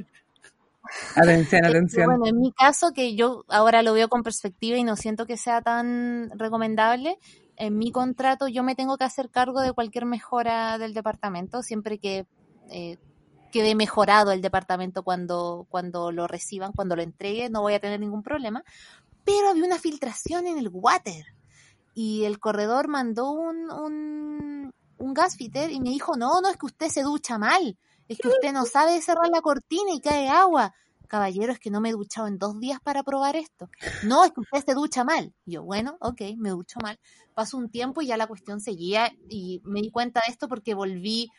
Atención, 1.14 1.64
atención. 1.64 2.07
Bueno, 2.07 2.26
en 2.26 2.41
mi 2.41 2.53
caso, 2.53 2.93
que 2.93 3.14
yo 3.14 3.45
ahora 3.49 3.82
lo 3.82 3.93
veo 3.93 4.09
con 4.09 4.22
perspectiva 4.22 4.76
y 4.76 4.84
no 4.84 4.97
siento 4.97 5.26
que 5.26 5.36
sea 5.36 5.61
tan 5.62 6.30
recomendable, 6.39 7.18
en 7.57 7.76
mi 7.76 7.91
contrato 7.91 8.49
yo 8.49 8.62
me 8.62 8.74
tengo 8.74 8.97
que 8.97 9.05
hacer 9.05 9.30
cargo 9.30 9.61
de 9.61 9.72
cualquier 9.72 10.07
mejora 10.07 10.78
del 10.78 10.95
departamento, 10.95 11.62
siempre 11.62 11.99
que 11.99 12.26
eh, 12.70 12.97
quede 13.51 13.74
mejorado 13.74 14.32
el 14.32 14.43
departamento 14.43 15.03
cuando, 15.03 15.66
cuando 15.68 16.12
lo 16.12 16.26
reciban, 16.26 16.72
cuando 16.72 16.97
lo 16.97 17.03
entregue, 17.03 17.51
no 17.51 17.62
voy 17.62 17.74
a 17.74 17.80
tener 17.80 18.01
ningún 18.01 18.22
problema. 18.22 18.62
Pero 19.24 19.51
había 19.51 19.64
una 19.64 19.78
filtración 19.78 20.47
en 20.47 20.59
el 20.59 20.70
water 20.72 21.26
y 21.95 22.24
el 22.24 22.39
corredor 22.39 22.89
mandó 22.89 23.30
un, 23.30 23.70
un, 23.70 24.74
un 24.99 25.14
gasfitter 25.14 25.70
y 25.70 25.80
me 25.80 25.91
dijo, 25.91 26.16
no, 26.16 26.41
no, 26.41 26.49
es 26.49 26.57
que 26.57 26.66
usted 26.66 26.89
se 26.89 27.03
ducha 27.03 27.39
mal 27.39 27.76
es 28.09 28.19
que 28.19 28.29
usted 28.29 28.53
no 28.53 28.65
sabe 28.65 29.01
cerrar 29.01 29.29
la 29.29 29.41
cortina 29.41 29.93
y 29.93 30.01
cae 30.01 30.29
agua. 30.29 30.75
Caballero, 31.09 31.53
es 31.53 31.59
que 31.59 31.71
no 31.71 31.81
me 31.81 31.89
he 31.89 31.93
duchado 31.93 32.27
en 32.27 32.39
dos 32.39 32.61
días 32.61 32.81
para 32.81 33.03
probar 33.03 33.37
esto. 33.37 33.71
No, 34.05 34.25
es 34.25 34.33
que 34.33 34.41
usted 34.41 34.65
se 34.65 34.75
ducha 34.75 35.05
mal. 35.05 35.33
yo, 35.47 35.63
bueno, 35.63 35.97
ok, 36.01 36.21
me 36.37 36.51
ducho 36.51 36.79
mal. 36.83 36.99
Pasó 37.35 37.57
un 37.57 37.71
tiempo 37.71 38.03
y 38.03 38.09
ya 38.09 38.17
la 38.17 38.27
cuestión 38.27 38.61
seguía 38.61 39.11
y 39.29 39.63
me 39.65 39.81
di 39.81 39.91
cuenta 39.91 40.21
de 40.27 40.33
esto 40.33 40.49
porque 40.49 40.75
volví 40.75 41.31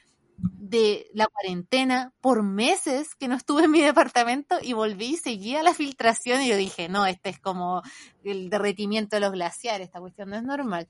de 0.42 1.10
la 1.14 1.28
cuarentena 1.28 2.14
por 2.22 2.44
meses 2.44 3.14
que 3.16 3.28
no 3.28 3.36
estuve 3.36 3.66
en 3.66 3.72
mi 3.72 3.82
departamento 3.82 4.58
y 4.62 4.74
volví 4.74 5.14
y 5.14 5.18
seguía 5.18 5.64
la 5.64 5.74
filtración 5.74 6.42
y 6.42 6.50
yo 6.50 6.56
dije, 6.56 6.90
no, 6.90 7.06
este 7.06 7.30
es 7.30 7.40
como 7.40 7.84
el 8.24 8.50
derretimiento 8.50 9.16
de 9.16 9.22
los 9.22 9.32
glaciares, 9.32 9.88
esta 9.88 10.00
cuestión 10.00 10.30
no 10.30 10.38
es 10.38 10.44
normal. 10.44 10.88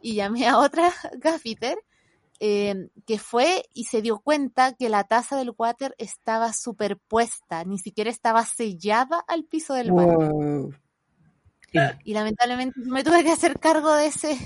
Y 0.00 0.14
llamé 0.14 0.46
a 0.46 0.58
otra 0.58 0.92
gafiter 1.18 1.78
Em, 2.44 2.88
que 3.06 3.20
fue 3.20 3.66
y 3.72 3.84
se 3.84 4.02
dio 4.02 4.18
cuenta 4.18 4.72
que 4.72 4.88
la 4.88 5.04
taza 5.04 5.36
del 5.36 5.54
water 5.56 5.94
estaba 5.96 6.52
superpuesta, 6.52 7.62
ni 7.62 7.78
siquiera 7.78 8.10
estaba 8.10 8.44
sellada 8.44 9.22
al 9.28 9.44
piso 9.44 9.74
del 9.74 9.92
baño. 9.92 10.70
Y 12.02 12.14
lamentablemente 12.14 12.80
me 12.80 13.04
tuve 13.04 13.22
que 13.22 13.30
hacer 13.30 13.60
cargo 13.60 13.94
de 13.94 14.06
ese, 14.06 14.36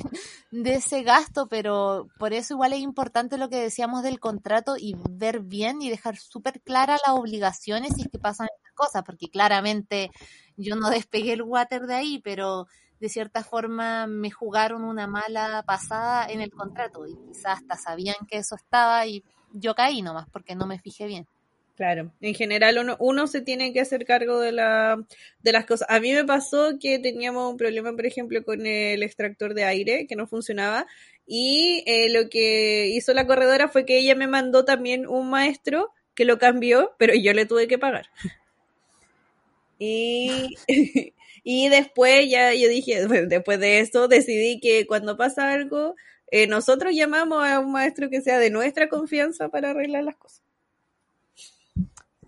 de 0.50 0.74
ese 0.74 1.04
gasto, 1.04 1.48
pero 1.48 2.08
por 2.18 2.34
eso 2.34 2.52
igual 2.52 2.74
es 2.74 2.80
importante 2.80 3.38
lo 3.38 3.48
que 3.48 3.62
decíamos 3.62 4.02
del 4.02 4.20
contrato 4.20 4.76
y 4.76 4.94
ver 5.08 5.40
bien 5.40 5.80
y 5.80 5.88
dejar 5.88 6.18
súper 6.18 6.60
claras 6.60 7.00
las 7.06 7.16
obligaciones 7.16 7.94
si 7.96 8.02
es 8.02 8.08
que 8.08 8.18
pasan 8.18 8.48
estas 8.54 8.74
cosas, 8.74 9.04
porque 9.04 9.30
claramente 9.30 10.10
yo 10.58 10.76
no 10.76 10.90
despegué 10.90 11.32
el 11.32 11.40
water 11.40 11.86
de 11.86 11.94
ahí, 11.94 12.20
pero 12.22 12.66
de 13.00 13.08
cierta 13.08 13.44
forma 13.44 14.06
me 14.06 14.30
jugaron 14.30 14.84
una 14.84 15.06
mala 15.06 15.62
pasada 15.66 16.26
en 16.28 16.40
el 16.40 16.50
contrato 16.50 17.06
y 17.06 17.14
quizás 17.28 17.58
hasta 17.58 17.76
sabían 17.76 18.16
que 18.28 18.38
eso 18.38 18.54
estaba 18.56 19.06
y 19.06 19.22
yo 19.52 19.74
caí 19.74 20.02
nomás 20.02 20.28
porque 20.30 20.54
no 20.54 20.66
me 20.66 20.78
fijé 20.78 21.06
bien. 21.06 21.26
Claro, 21.76 22.10
en 22.22 22.34
general 22.34 22.78
uno, 22.78 22.96
uno 23.00 23.26
se 23.26 23.42
tiene 23.42 23.74
que 23.74 23.82
hacer 23.82 24.06
cargo 24.06 24.40
de, 24.40 24.50
la, 24.50 24.96
de 25.42 25.52
las 25.52 25.66
cosas. 25.66 25.86
A 25.90 26.00
mí 26.00 26.10
me 26.12 26.24
pasó 26.24 26.78
que 26.80 26.98
teníamos 26.98 27.50
un 27.50 27.58
problema, 27.58 27.92
por 27.92 28.06
ejemplo, 28.06 28.42
con 28.44 28.64
el 28.64 29.02
extractor 29.02 29.52
de 29.52 29.64
aire 29.64 30.06
que 30.06 30.16
no 30.16 30.26
funcionaba 30.26 30.86
y 31.26 31.82
eh, 31.86 32.10
lo 32.10 32.30
que 32.30 32.88
hizo 32.88 33.12
la 33.12 33.26
corredora 33.26 33.68
fue 33.68 33.84
que 33.84 33.98
ella 33.98 34.14
me 34.14 34.26
mandó 34.26 34.64
también 34.64 35.06
un 35.06 35.28
maestro 35.28 35.92
que 36.14 36.24
lo 36.24 36.38
cambió, 36.38 36.94
pero 36.98 37.14
yo 37.14 37.34
le 37.34 37.44
tuve 37.44 37.68
que 37.68 37.78
pagar. 37.78 38.06
Y, 39.78 40.56
y 41.48 41.68
después 41.68 42.28
ya 42.28 42.52
yo 42.54 42.68
dije, 42.68 43.06
después 43.28 43.60
de 43.60 43.78
eso 43.78 44.08
decidí 44.08 44.58
que 44.58 44.84
cuando 44.84 45.16
pasa 45.16 45.52
algo, 45.52 45.94
eh, 46.32 46.48
nosotros 46.48 46.92
llamamos 46.92 47.46
a 47.46 47.60
un 47.60 47.70
maestro 47.70 48.10
que 48.10 48.20
sea 48.20 48.40
de 48.40 48.50
nuestra 48.50 48.88
confianza 48.88 49.48
para 49.48 49.70
arreglar 49.70 50.02
las 50.02 50.16
cosas. 50.16 50.42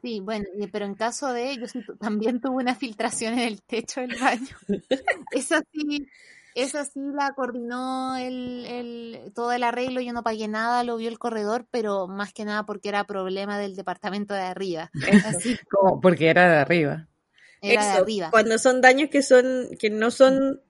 Sí, 0.02 0.20
bueno, 0.20 0.46
pero 0.70 0.84
en 0.84 0.94
caso 0.94 1.32
de 1.32 1.50
ellos 1.50 1.72
también 1.98 2.40
tuve 2.40 2.62
una 2.62 2.76
filtración 2.76 3.32
en 3.32 3.40
el 3.40 3.60
techo 3.60 4.02
del 4.02 4.14
baño. 4.20 4.56
esa 5.32 5.64
sí, 5.72 6.06
esa 6.54 6.84
sí 6.84 7.00
la 7.12 7.32
coordinó 7.34 8.16
el, 8.16 8.66
el, 8.66 9.32
todo 9.34 9.50
el 9.50 9.64
arreglo, 9.64 10.00
yo 10.00 10.12
no 10.12 10.22
pagué 10.22 10.46
nada, 10.46 10.84
lo 10.84 10.96
vio 10.96 11.08
el 11.08 11.18
corredor, 11.18 11.66
pero 11.72 12.06
más 12.06 12.32
que 12.32 12.44
nada 12.44 12.64
porque 12.66 12.88
era 12.88 13.02
problema 13.02 13.58
del 13.58 13.74
departamento 13.74 14.32
de 14.32 14.42
arriba. 14.42 14.92
Así. 15.26 15.58
Como 15.68 16.00
porque 16.00 16.28
era 16.28 16.48
de 16.48 16.58
arriba. 16.58 17.08
Era 17.60 17.84
de 17.84 17.98
arriba. 17.98 18.30
Cuando 18.30 18.58
son 18.58 18.80
daños 18.80 19.10
que 19.10 19.22
son, 19.22 19.76
que 19.78 19.90
no 19.90 20.10
son 20.10 20.62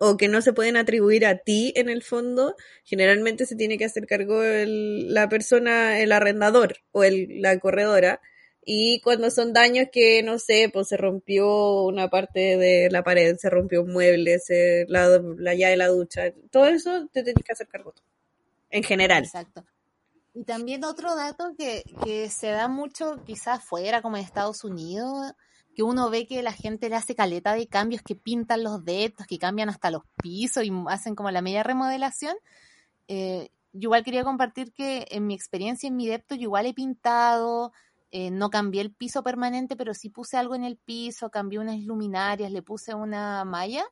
o 0.00 0.16
que 0.16 0.26
no 0.26 0.42
se 0.42 0.52
pueden 0.52 0.76
atribuir 0.76 1.24
a 1.24 1.38
ti 1.38 1.72
en 1.76 1.88
el 1.88 2.02
fondo, 2.02 2.56
generalmente 2.82 3.46
se 3.46 3.54
tiene 3.54 3.78
que 3.78 3.84
hacer 3.84 4.06
cargo 4.06 4.42
el, 4.42 5.14
la 5.14 5.28
persona, 5.28 6.00
el 6.00 6.10
arrendador 6.10 6.78
o 6.90 7.04
el, 7.04 7.40
la 7.40 7.58
corredora. 7.60 8.20
Y 8.64 9.00
cuando 9.00 9.30
son 9.30 9.52
daños 9.52 9.88
que, 9.92 10.22
no 10.22 10.38
sé, 10.38 10.70
pues 10.72 10.88
se 10.88 10.96
rompió 10.96 11.82
una 11.82 12.08
parte 12.10 12.56
de 12.56 12.88
la 12.90 13.04
pared, 13.04 13.36
se 13.36 13.50
rompió 13.50 13.82
un 13.82 13.92
mueble, 13.92 14.38
se, 14.38 14.86
la, 14.88 15.20
la 15.38 15.54
llave 15.54 15.72
de 15.72 15.76
la 15.76 15.88
ducha, 15.88 16.32
todo 16.50 16.66
eso 16.66 17.08
te 17.12 17.22
tienes 17.22 17.44
que 17.44 17.52
hacer 17.52 17.68
cargo 17.68 17.92
tú. 17.92 18.02
En 18.70 18.82
general. 18.82 19.24
Exacto. 19.24 19.64
Y 20.34 20.44
también 20.44 20.82
otro 20.84 21.14
dato 21.14 21.54
que, 21.58 21.84
que 22.04 22.30
se 22.30 22.48
da 22.48 22.66
mucho 22.66 23.22
quizás 23.26 23.62
fuera, 23.62 24.00
como 24.00 24.16
en 24.16 24.24
Estados 24.24 24.64
Unidos, 24.64 25.32
que 25.74 25.82
uno 25.82 26.10
ve 26.10 26.26
que 26.26 26.42
la 26.42 26.52
gente 26.52 26.88
le 26.88 26.96
hace 26.96 27.14
caleta 27.14 27.54
de 27.54 27.66
cambios, 27.66 28.02
que 28.02 28.14
pintan 28.14 28.62
los 28.62 28.84
dedos, 28.84 29.26
que 29.26 29.38
cambian 29.38 29.68
hasta 29.68 29.90
los 29.90 30.02
pisos 30.22 30.64
y 30.64 30.72
hacen 30.88 31.14
como 31.14 31.30
la 31.30 31.42
media 31.42 31.62
remodelación. 31.62 32.36
Eh, 33.08 33.50
yo 33.72 33.86
igual 33.86 34.04
quería 34.04 34.24
compartir 34.24 34.72
que 34.72 35.06
en 35.10 35.26
mi 35.26 35.34
experiencia 35.34 35.86
en 35.86 35.96
mi 35.96 36.06
depto 36.06 36.34
yo 36.34 36.42
igual 36.42 36.66
he 36.66 36.74
pintado, 36.74 37.72
eh, 38.10 38.30
no 38.30 38.50
cambié 38.50 38.82
el 38.82 38.92
piso 38.92 39.22
permanente, 39.22 39.76
pero 39.76 39.94
sí 39.94 40.10
puse 40.10 40.36
algo 40.36 40.54
en 40.54 40.64
el 40.64 40.76
piso, 40.76 41.30
cambié 41.30 41.58
unas 41.58 41.80
luminarias, 41.80 42.52
le 42.52 42.60
puse 42.60 42.94
una 42.94 43.44
malla 43.44 43.84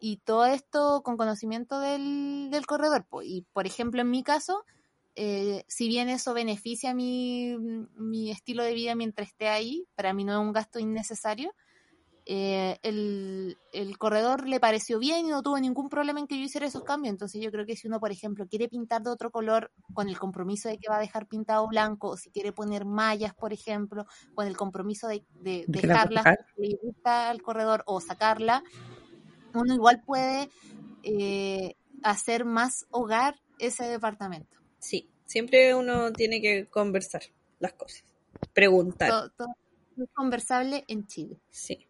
y 0.00 0.18
todo 0.18 0.46
esto 0.46 1.02
con 1.02 1.16
conocimiento 1.16 1.80
del, 1.80 2.48
del 2.50 2.66
corredor. 2.66 3.06
Y 3.22 3.42
por 3.52 3.66
ejemplo, 3.66 4.00
en 4.00 4.10
mi 4.10 4.22
caso, 4.22 4.64
eh, 5.22 5.66
si 5.68 5.86
bien 5.86 6.08
eso 6.08 6.32
beneficia 6.32 6.94
mi, 6.94 7.54
mi, 7.94 8.30
estilo 8.30 8.64
de 8.64 8.72
vida 8.72 8.94
mientras 8.94 9.28
esté 9.28 9.48
ahí, 9.48 9.86
para 9.94 10.14
mí 10.14 10.24
no 10.24 10.32
es 10.32 10.38
un 10.38 10.54
gasto 10.54 10.78
innecesario, 10.78 11.52
eh, 12.24 12.78
el, 12.82 13.58
el, 13.74 13.98
corredor 13.98 14.48
le 14.48 14.60
pareció 14.60 14.98
bien 14.98 15.26
y 15.26 15.28
no 15.28 15.42
tuvo 15.42 15.60
ningún 15.60 15.90
problema 15.90 16.20
en 16.20 16.26
que 16.26 16.38
yo 16.38 16.44
hiciera 16.44 16.66
esos 16.66 16.84
cambios. 16.84 17.12
Entonces 17.12 17.42
yo 17.42 17.50
creo 17.50 17.66
que 17.66 17.76
si 17.76 17.86
uno, 17.86 18.00
por 18.00 18.10
ejemplo, 18.10 18.46
quiere 18.48 18.66
pintar 18.70 19.02
de 19.02 19.10
otro 19.10 19.30
color 19.30 19.70
con 19.92 20.08
el 20.08 20.18
compromiso 20.18 20.70
de 20.70 20.78
que 20.78 20.88
va 20.88 20.96
a 20.96 21.00
dejar 21.00 21.26
pintado 21.26 21.68
blanco, 21.68 22.08
o 22.08 22.16
si 22.16 22.30
quiere 22.30 22.52
poner 22.52 22.86
mallas, 22.86 23.34
por 23.34 23.52
ejemplo, 23.52 24.06
con 24.34 24.46
el 24.46 24.56
compromiso 24.56 25.06
de, 25.06 25.22
de, 25.42 25.66
de 25.68 25.80
dejarla, 25.82 26.24
le 26.56 26.78
gusta 26.82 27.28
al 27.28 27.42
corredor 27.42 27.82
o 27.84 28.00
sacarla, 28.00 28.64
uno 29.52 29.74
igual 29.74 30.00
puede 30.02 30.48
eh, 31.02 31.74
hacer 32.02 32.46
más 32.46 32.86
hogar 32.90 33.34
ese 33.58 33.84
departamento. 33.84 34.56
Sí, 34.80 35.09
siempre 35.30 35.74
uno 35.76 36.12
tiene 36.12 36.40
que 36.40 36.66
conversar 36.66 37.22
las 37.60 37.72
cosas, 37.74 38.02
preguntar. 38.52 39.08
Todo, 39.08 39.30
todo 39.30 39.48
es 39.96 40.08
conversable 40.12 40.84
en 40.88 41.06
Chile. 41.06 41.36
Sí. 41.50 41.86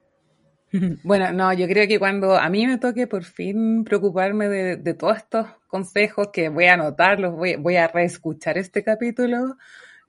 Bueno, 1.02 1.32
no, 1.32 1.52
yo 1.52 1.66
creo 1.66 1.88
que 1.88 1.98
cuando 1.98 2.36
a 2.36 2.48
mí 2.48 2.64
me 2.64 2.78
toque 2.78 3.08
por 3.08 3.24
fin 3.24 3.82
preocuparme 3.82 4.48
de, 4.48 4.76
de 4.76 4.94
todos 4.94 5.16
estos 5.16 5.48
consejos 5.66 6.28
que 6.32 6.48
voy 6.48 6.66
a 6.66 6.74
anotarlos, 6.74 7.34
voy, 7.34 7.56
voy 7.56 7.74
a 7.74 7.88
reescuchar 7.88 8.56
este 8.56 8.84
capítulo 8.84 9.56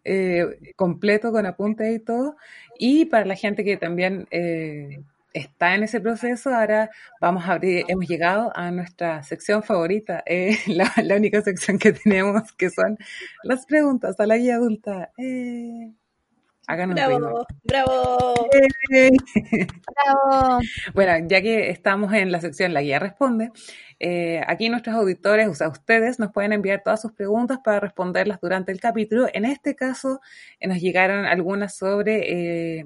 eh, 0.03 0.73
completo 0.75 1.31
con 1.31 1.47
apuntes 1.47 1.95
y 1.95 1.99
todo. 1.99 2.35
Y 2.77 3.05
para 3.05 3.25
la 3.25 3.35
gente 3.35 3.63
que 3.63 3.77
también 3.77 4.27
eh, 4.29 5.01
está 5.33 5.75
en 5.75 5.83
ese 5.83 5.99
proceso, 6.01 6.53
ahora 6.53 6.89
vamos 7.19 7.45
a 7.45 7.53
abrir, 7.53 7.85
hemos 7.87 8.07
llegado 8.07 8.51
a 8.55 8.71
nuestra 8.71 9.23
sección 9.23 9.63
favorita, 9.63 10.23
eh, 10.25 10.57
la, 10.67 10.91
la, 11.03 11.15
única 11.15 11.41
sección 11.41 11.79
que 11.79 11.93
tenemos, 11.93 12.51
que 12.53 12.69
son 12.69 12.97
las 13.43 13.65
preguntas 13.65 14.19
a 14.19 14.25
la 14.25 14.37
guía 14.37 14.55
adulta. 14.55 15.11
Eh, 15.17 15.91
hagan 16.67 16.89
un 16.89 16.95
bravo, 16.95 17.45
bravo. 17.63 18.49
Eh. 18.91 19.09
Bravo. 20.05 20.59
Bueno, 20.93 21.27
ya 21.27 21.41
que 21.41 21.69
estamos 21.69 22.13
en 22.13 22.31
la 22.31 22.41
sección 22.41 22.73
La 22.73 22.81
Guía 22.81 22.99
Responde, 22.99 23.51
eh, 23.99 24.41
aquí 24.47 24.69
nuestros 24.69 24.95
auditores, 24.95 25.47
o 25.47 25.55
sea, 25.55 25.69
ustedes 25.69 26.19
nos 26.19 26.31
pueden 26.31 26.53
enviar 26.53 26.81
todas 26.83 27.01
sus 27.01 27.11
preguntas 27.13 27.59
para 27.63 27.79
responderlas 27.79 28.39
durante 28.41 28.71
el 28.71 28.79
capítulo. 28.79 29.27
En 29.33 29.45
este 29.45 29.75
caso, 29.75 30.21
eh, 30.59 30.67
nos 30.67 30.79
llegaron 30.79 31.25
algunas 31.25 31.75
sobre 31.75 32.85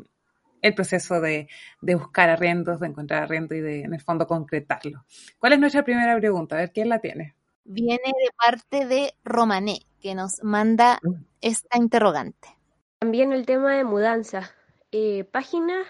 el 0.62 0.74
proceso 0.74 1.22
de, 1.22 1.48
de, 1.82 1.96
buscar 1.96 2.30
arriendos, 2.30 2.80
de 2.80 2.88
encontrar 2.88 3.24
arriendo 3.24 3.56
y 3.56 3.62
de, 3.62 3.82
en 3.82 3.94
el 3.94 4.02
fondo, 4.02 4.28
concretarlo. 4.28 5.06
¿Cuál 5.38 5.54
es 5.54 5.60
nuestra 5.60 5.84
primera 5.84 6.18
pregunta? 6.18 6.56
A 6.56 6.60
ver, 6.60 6.72
¿quién 6.72 6.90
la 6.90 7.00
tiene? 7.00 7.36
Viene 7.64 7.98
de 8.06 8.32
parte 8.38 8.86
de 8.86 9.14
Romané, 9.24 9.80
que 10.00 10.14
nos 10.14 10.44
manda 10.44 11.00
esta 11.42 11.78
interrogante. 11.78 12.48
También 13.00 13.34
el 13.34 13.46
tema 13.46 13.76
de 13.76 13.84
mudanza. 13.84 14.52
Eh, 14.92 15.24
páginas 15.26 15.86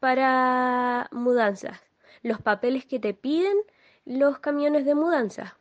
para 0.00 1.08
mudanzas. 1.12 1.80
Los 2.22 2.40
papeles 2.40 2.84
que 2.84 2.98
te 2.98 3.14
piden 3.14 3.56
los 4.04 4.38
camiones 4.38 4.84
de 4.84 4.94
mudanza. 4.94 5.56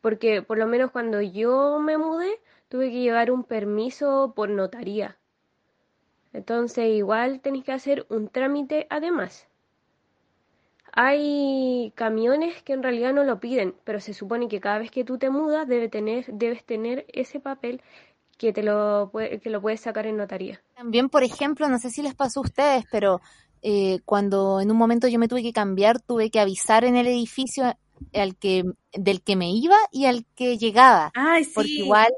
Porque 0.00 0.42
por 0.42 0.58
lo 0.58 0.66
menos 0.66 0.90
cuando 0.90 1.20
yo 1.20 1.78
me 1.78 1.98
mudé, 1.98 2.40
tuve 2.68 2.90
que 2.90 3.00
llevar 3.00 3.30
un 3.30 3.44
permiso 3.44 4.32
por 4.34 4.48
notaría. 4.48 5.18
Entonces 6.32 6.86
igual 6.90 7.40
tenés 7.40 7.64
que 7.64 7.72
hacer 7.72 8.06
un 8.08 8.28
trámite 8.28 8.86
además. 8.90 9.46
Hay 10.94 11.92
camiones 11.94 12.62
que 12.62 12.74
en 12.74 12.82
realidad 12.82 13.14
no 13.14 13.24
lo 13.24 13.40
piden, 13.40 13.74
pero 13.84 13.98
se 14.00 14.12
supone 14.12 14.48
que 14.48 14.60
cada 14.60 14.78
vez 14.78 14.90
que 14.90 15.04
tú 15.04 15.16
te 15.18 15.30
mudas 15.30 15.66
debe 15.66 15.88
tener, 15.88 16.26
debes 16.26 16.64
tener 16.64 17.06
ese 17.08 17.40
papel 17.40 17.80
que 18.36 18.52
te 18.52 18.62
lo, 18.62 19.10
que 19.42 19.50
lo 19.50 19.62
puedes 19.62 19.80
sacar 19.80 20.06
en 20.06 20.16
notaría. 20.16 20.60
También, 20.74 21.08
por 21.08 21.22
ejemplo, 21.22 21.68
no 21.68 21.78
sé 21.78 21.90
si 21.90 22.02
les 22.02 22.14
pasó 22.14 22.40
a 22.40 22.42
ustedes, 22.42 22.84
pero 22.90 23.20
eh, 23.62 24.00
cuando 24.04 24.60
en 24.60 24.70
un 24.70 24.76
momento 24.76 25.08
yo 25.08 25.18
me 25.18 25.28
tuve 25.28 25.42
que 25.42 25.52
cambiar, 25.52 26.00
tuve 26.00 26.30
que 26.30 26.40
avisar 26.40 26.84
en 26.84 26.96
el 26.96 27.06
edificio 27.06 27.72
al 28.12 28.36
que, 28.36 28.64
del 28.92 29.22
que 29.22 29.36
me 29.36 29.50
iba 29.50 29.76
y 29.92 30.06
al 30.06 30.26
que 30.34 30.58
llegaba. 30.58 31.12
Ay, 31.14 31.44
sí. 31.44 31.52
Porque 31.54 31.70
igual 31.70 32.12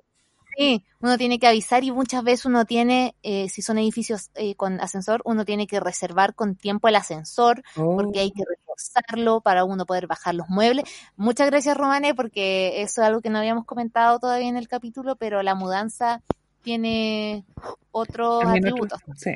Sí, 0.57 0.85
uno 1.01 1.19
tiene 1.19 1.39
que 1.39 1.47
avisar 1.47 1.85
y 1.85 1.91
muchas 1.91 2.23
veces 2.23 2.47
uno 2.47 2.65
tiene, 2.65 3.15
eh, 3.23 3.49
si 3.49 3.63
son 3.63 3.79
edificios 3.79 4.31
eh, 4.35 4.55
con 4.55 4.81
ascensor, 4.81 5.21
uno 5.25 5.45
tiene 5.45 5.67
que 5.67 5.81
reservar 5.81 6.35
con 6.35 6.55
tiempo 6.57 6.89
el 6.89 6.97
ascensor 6.97 7.63
oh. 7.77 7.97
porque 7.97 8.21
hay 8.21 8.31
que 8.31 8.45
reforzarlo 8.49 9.41
para 9.41 9.65
uno 9.65 9.87
poder 9.87 10.07
bajar 10.07 10.35
los 10.35 10.49
muebles. 10.49 10.85
Muchas 11.17 11.51
gracias, 11.51 11.77
Romane, 11.77 12.15
porque 12.15 12.83
eso 12.83 13.03
es 13.03 13.07
algo 13.07 13.21
que 13.21 13.31
no 13.31 13.39
habíamos 13.39 13.65
comentado 13.65 14.19
todavía 14.19 14.49
en 14.49 14.57
el 14.57 14.69
capítulo, 14.69 15.17
pero 15.17 15.43
la 15.43 15.55
mudanza 15.55 16.23
tiene 16.63 17.45
otros 17.91 18.43
También 18.43 18.65
atributos. 18.65 19.01
otro- 19.03 19.15
sí. 19.17 19.33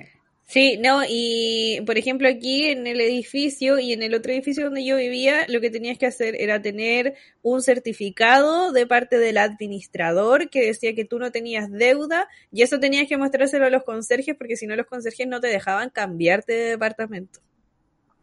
Sí, 0.50 0.78
no, 0.78 1.02
y 1.06 1.82
por 1.84 1.98
ejemplo 1.98 2.26
aquí 2.26 2.64
en 2.70 2.86
el 2.86 3.02
edificio 3.02 3.78
y 3.78 3.92
en 3.92 4.02
el 4.02 4.14
otro 4.14 4.32
edificio 4.32 4.64
donde 4.64 4.82
yo 4.82 4.96
vivía, 4.96 5.44
lo 5.46 5.60
que 5.60 5.68
tenías 5.68 5.98
que 5.98 6.06
hacer 6.06 6.34
era 6.40 6.62
tener 6.62 7.16
un 7.42 7.60
certificado 7.60 8.72
de 8.72 8.86
parte 8.86 9.18
del 9.18 9.36
administrador 9.36 10.48
que 10.48 10.64
decía 10.64 10.94
que 10.94 11.04
tú 11.04 11.18
no 11.18 11.30
tenías 11.32 11.70
deuda 11.70 12.28
y 12.50 12.62
eso 12.62 12.80
tenías 12.80 13.06
que 13.08 13.18
mostrárselo 13.18 13.66
a 13.66 13.70
los 13.70 13.84
conserjes 13.84 14.36
porque 14.38 14.56
si 14.56 14.66
no 14.66 14.74
los 14.74 14.86
conserjes 14.86 15.26
no 15.28 15.38
te 15.38 15.48
dejaban 15.48 15.90
cambiarte 15.90 16.54
de 16.54 16.70
departamento. 16.70 17.40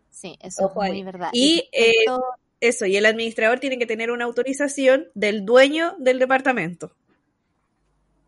Sí, 0.09 0.35
eso 0.41 0.65
Ojo 0.65 0.83
es 0.83 0.89
ahí. 0.89 0.97
muy 0.97 1.03
verdad. 1.03 1.29
Y, 1.31 1.69
Y 1.71 1.79
esto- 1.99 2.23
Eso, 2.59 2.87
y 2.87 2.97
el 2.97 3.05
administrador 3.05 3.59
tiene 3.59 3.77
que 3.77 3.85
tener 3.85 4.09
una 4.09 4.25
autorización 4.25 5.09
del 5.13 5.45
dueño 5.45 5.95
del 5.99 6.17
departamento. 6.17 6.95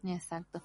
Exacto. 0.05 0.61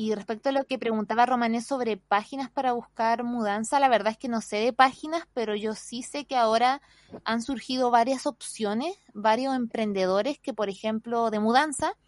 Y 0.00 0.14
respecto 0.14 0.48
a 0.48 0.52
lo 0.52 0.64
que 0.64 0.78
preguntaba 0.78 1.26
Romané 1.26 1.60
sobre 1.60 1.98
páginas 1.98 2.50
para 2.50 2.72
buscar 2.72 3.22
mudanza, 3.22 3.78
la 3.78 3.90
verdad 3.90 4.12
es 4.12 4.16
que 4.16 4.28
no 4.28 4.40
sé 4.40 4.56
de 4.56 4.72
páginas, 4.72 5.24
pero 5.34 5.54
yo 5.54 5.74
sí 5.74 6.02
sé 6.02 6.24
que 6.24 6.36
ahora 6.36 6.80
han 7.26 7.42
surgido 7.42 7.90
varias 7.90 8.24
opciones, 8.24 8.96
varios 9.12 9.54
emprendedores 9.54 10.38
que, 10.38 10.54
por 10.54 10.70
ejemplo, 10.70 11.30
de 11.30 11.38
mudanza, 11.38 11.98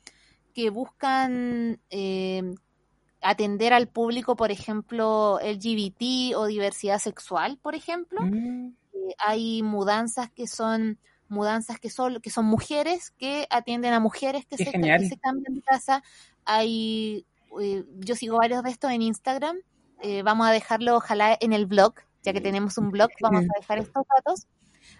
que 0.54 0.70
buscan 0.70 1.82
eh, 1.90 2.54
atender 3.20 3.74
al 3.74 3.88
público, 3.88 4.36
por 4.36 4.50
ejemplo, 4.50 5.38
LGBT 5.42 6.34
o 6.36 6.46
diversidad 6.46 6.98
sexual, 6.98 7.58
por 7.60 7.74
ejemplo. 7.74 8.22
Mm, 8.22 8.68
Eh, 8.94 9.14
hay 9.18 9.62
mudanzas 9.62 10.30
que 10.30 10.46
son 10.46 10.98
mudanzas 11.28 11.78
que 11.78 11.90
son 11.90 12.20
que 12.22 12.30
son 12.30 12.46
mujeres 12.46 13.10
que 13.10 13.46
atienden 13.50 13.92
a 13.92 14.00
mujeres 14.00 14.46
que 14.46 14.56
se, 14.56 14.64
que 14.64 15.08
se 15.08 15.18
cambian 15.18 15.54
de 15.56 15.60
casa. 15.60 16.02
Hay 16.46 17.26
eh, 17.60 17.84
yo 17.98 18.14
sigo 18.14 18.38
varios 18.38 18.62
de 18.62 18.70
estos 18.70 18.90
en 18.90 19.02
Instagram. 19.02 19.56
Eh, 20.02 20.22
vamos 20.22 20.46
a 20.46 20.50
dejarlo 20.50 20.96
ojalá 20.96 21.36
en 21.40 21.52
el 21.52 21.66
blog, 21.66 21.94
ya 22.22 22.32
que 22.32 22.40
tenemos 22.40 22.78
un 22.78 22.90
blog, 22.90 23.10
vamos 23.20 23.44
a 23.44 23.60
dejar 23.60 23.78
estos 23.94 24.04
datos. 24.16 24.46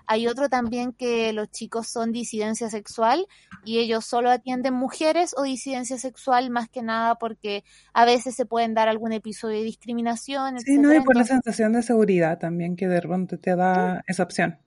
Hay 0.07 0.27
otro 0.27 0.49
también 0.49 0.93
que 0.93 1.33
los 1.33 1.51
chicos 1.51 1.89
son 1.89 2.13
disidencia 2.13 2.71
sexual 2.71 3.27
y 3.65 3.79
ellos 3.79 4.05
solo 4.05 4.31
atienden 4.31 4.75
mujeres 4.75 5.35
o 5.37 5.43
disidencia 5.43 5.99
sexual 5.99 6.51
más 6.51 6.69
que 6.69 6.83
nada 6.83 7.17
porque 7.17 7.65
a 7.93 8.05
veces 8.05 8.35
se 8.35 8.47
pueden 8.47 8.75
dar 8.75 8.89
algún 8.89 9.13
episodio 9.13 9.59
de 9.59 9.65
discriminación, 9.65 10.59
Sí, 10.61 10.79
no, 10.79 10.95
y 10.95 11.01
por 11.01 11.17
la 11.17 11.25
sensación 11.25 11.73
de 11.73 11.83
seguridad 11.83 12.39
también 12.39 12.77
que 12.77 12.89
de 12.89 13.01
repente 13.01 13.39
te 13.39 13.57
da 13.57 14.03
esa 14.07 14.23
opción. 14.23 14.59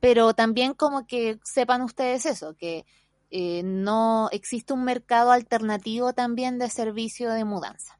pero 0.00 0.34
también 0.34 0.74
como 0.74 1.06
que 1.06 1.38
sepan 1.42 1.82
ustedes 1.82 2.26
eso, 2.26 2.54
que 2.56 2.84
eh, 3.30 3.62
no 3.64 4.28
existe 4.32 4.72
un 4.72 4.84
mercado 4.84 5.32
alternativo 5.32 6.12
también 6.12 6.58
de 6.58 6.70
servicio 6.70 7.30
de 7.30 7.44
mudanza. 7.44 7.98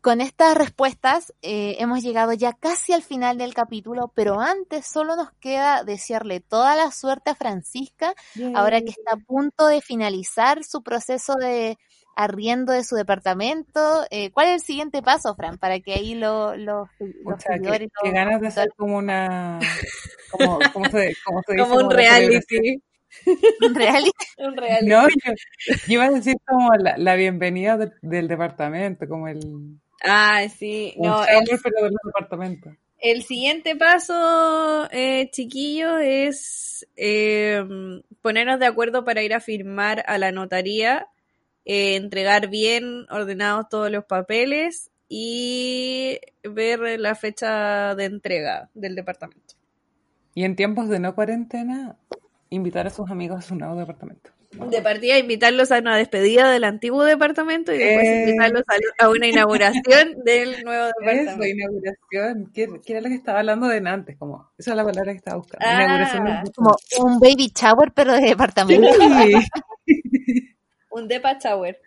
Con 0.00 0.20
estas 0.20 0.56
respuestas 0.56 1.32
eh, 1.42 1.76
hemos 1.78 2.02
llegado 2.02 2.32
ya 2.32 2.52
casi 2.52 2.92
al 2.92 3.02
final 3.02 3.38
del 3.38 3.54
capítulo, 3.54 4.10
pero 4.14 4.40
antes 4.40 4.84
solo 4.86 5.14
nos 5.14 5.30
queda 5.40 5.84
desearle 5.84 6.40
toda 6.40 6.74
la 6.74 6.90
suerte 6.90 7.30
a 7.30 7.34
Francisca, 7.36 8.12
ahora 8.54 8.80
que 8.80 8.90
está 8.90 9.12
a 9.14 9.16
punto 9.16 9.66
de 9.68 9.80
finalizar 9.80 10.64
su 10.64 10.82
proceso 10.82 11.34
de 11.36 11.78
arriendo 12.16 12.72
de 12.72 12.82
su 12.82 12.96
departamento. 12.96 14.04
Eh, 14.10 14.30
¿Cuál 14.32 14.48
es 14.48 14.54
el 14.54 14.60
siguiente 14.60 15.02
paso, 15.02 15.34
Fran? 15.36 15.56
Para 15.58 15.78
que 15.80 15.92
ahí 15.92 16.14
lo- 16.14 16.56
lo- 16.56 16.88
los 16.98 17.34
O 17.36 17.38
sea, 17.38 17.54
que, 17.54 17.64
seguidores... 17.64 17.88
que 18.02 18.08
lo- 18.08 18.14
ganas 18.14 18.40
de 18.40 18.46
hacer 18.48 18.68
como 18.76 18.96
una... 18.96 19.60
Como, 20.30 20.58
como 20.72 20.84
se, 20.90 21.14
como 21.24 21.42
se 21.46 21.52
dice, 21.52 21.62
Como 21.62 21.74
un 21.76 21.86
una 21.86 21.94
reality. 23.74 24.10
Un 24.38 24.56
reality. 24.56 24.86
No, 24.88 25.08
yo, 25.08 25.32
yo 25.68 25.76
iba 25.88 26.04
a 26.04 26.10
decir 26.10 26.36
como 26.46 26.74
la, 26.74 26.96
la 26.98 27.14
bienvenida 27.16 27.76
de- 27.76 27.92
del 28.02 28.28
departamento, 28.28 29.08
como 29.08 29.28
el... 29.28 29.40
Ah, 30.04 30.46
sí. 30.48 30.94
No, 30.98 31.24
el, 31.24 31.44
pero 31.62 31.84
del 31.84 31.96
departamento. 32.04 32.70
el 32.98 33.22
siguiente 33.22 33.76
paso, 33.76 34.88
eh, 34.92 35.30
chiquillos, 35.32 36.00
es 36.02 36.86
eh, 36.96 37.64
ponernos 38.22 38.60
de 38.60 38.66
acuerdo 38.66 39.04
para 39.04 39.22
ir 39.22 39.32
a 39.34 39.40
firmar 39.40 40.04
a 40.06 40.18
la 40.18 40.32
notaría, 40.32 41.06
eh, 41.64 41.96
entregar 41.96 42.48
bien 42.48 43.06
ordenados 43.10 43.68
todos 43.70 43.90
los 43.90 44.04
papeles 44.04 44.90
y 45.08 46.18
ver 46.42 47.00
la 47.00 47.14
fecha 47.14 47.94
de 47.94 48.04
entrega 48.04 48.68
del 48.74 48.94
departamento. 48.96 49.54
Y 50.34 50.44
en 50.44 50.54
tiempos 50.56 50.88
de 50.90 51.00
no 51.00 51.14
cuarentena, 51.14 51.96
invitar 52.50 52.86
a 52.86 52.90
sus 52.90 53.10
amigos 53.10 53.38
a 53.38 53.42
su 53.42 53.54
nuevo 53.54 53.76
departamento. 53.76 54.30
De 54.70 54.80
partida, 54.80 55.18
invitarlos 55.18 55.70
a 55.72 55.78
una 55.80 55.96
despedida 55.96 56.50
del 56.50 56.64
antiguo 56.64 57.04
departamento 57.04 57.74
y 57.74 57.78
después 57.78 58.06
Eh. 58.06 58.24
invitarlos 58.28 58.62
a, 58.68 59.04
a 59.04 59.08
una 59.10 59.26
inauguración 59.26 60.14
del 60.24 60.62
nuevo 60.64 60.86
Eso, 60.86 60.94
departamento. 61.00 61.46
inauguración. 61.46 62.50
¿Qué, 62.54 62.68
qué 62.84 62.92
era 62.92 63.02
lo 63.02 63.08
que 63.08 63.14
estaba 63.16 63.40
hablando 63.40 63.66
de 63.68 63.78
antes? 63.86 64.16
Como, 64.16 64.48
esa 64.56 64.70
es 64.70 64.76
la 64.76 64.84
palabra 64.84 65.12
que 65.12 65.18
estaba 65.18 65.36
buscando. 65.38 65.66
Ah. 65.68 65.82
Inauguración 65.82 66.52
como 66.54 66.76
un 67.04 67.18
baby 67.20 67.52
shower, 67.54 67.92
pero 67.92 68.14
de 68.14 68.20
departamento. 68.22 68.88
Sí, 68.92 69.34
Un 70.90 71.08
depa 71.08 71.38
shower. 71.38 71.78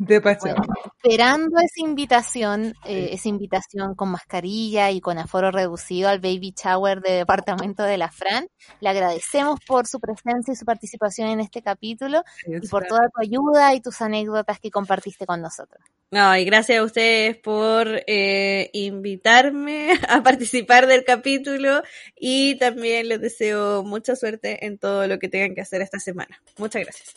De. 0.00 0.18
Bueno, 0.18 0.62
esperando 1.02 1.58
esa 1.58 1.86
invitación, 1.86 2.74
eh, 2.86 3.10
esa 3.12 3.28
invitación 3.28 3.94
con 3.94 4.10
mascarilla 4.10 4.90
y 4.90 5.00
con 5.00 5.18
aforo 5.18 5.50
reducido 5.50 6.08
al 6.08 6.20
baby 6.20 6.54
shower 6.56 7.02
de 7.02 7.12
departamento 7.12 7.82
de 7.82 7.98
la 7.98 8.10
Fran, 8.10 8.48
le 8.80 8.88
agradecemos 8.88 9.60
por 9.66 9.86
su 9.86 10.00
presencia 10.00 10.52
y 10.52 10.56
su 10.56 10.64
participación 10.64 11.28
en 11.28 11.40
este 11.40 11.60
capítulo 11.60 12.22
y 12.46 12.66
por 12.68 12.86
toda 12.86 13.10
tu 13.10 13.20
ayuda 13.20 13.74
y 13.74 13.80
tus 13.80 14.00
anécdotas 14.00 14.58
que 14.58 14.70
compartiste 14.70 15.26
con 15.26 15.42
nosotros. 15.42 15.82
No, 16.10 16.34
y 16.34 16.46
gracias 16.46 16.78
a 16.78 16.82
ustedes 16.82 17.36
por 17.36 17.86
eh, 18.06 18.70
invitarme 18.72 19.92
a 20.08 20.22
participar 20.22 20.86
del 20.86 21.04
capítulo 21.04 21.82
y 22.16 22.56
también 22.56 23.08
les 23.08 23.20
deseo 23.20 23.84
mucha 23.84 24.16
suerte 24.16 24.64
en 24.64 24.78
todo 24.78 25.06
lo 25.06 25.18
que 25.18 25.28
tengan 25.28 25.54
que 25.54 25.60
hacer 25.60 25.82
esta 25.82 25.98
semana. 25.98 26.40
Muchas 26.56 26.82
gracias. 26.82 27.14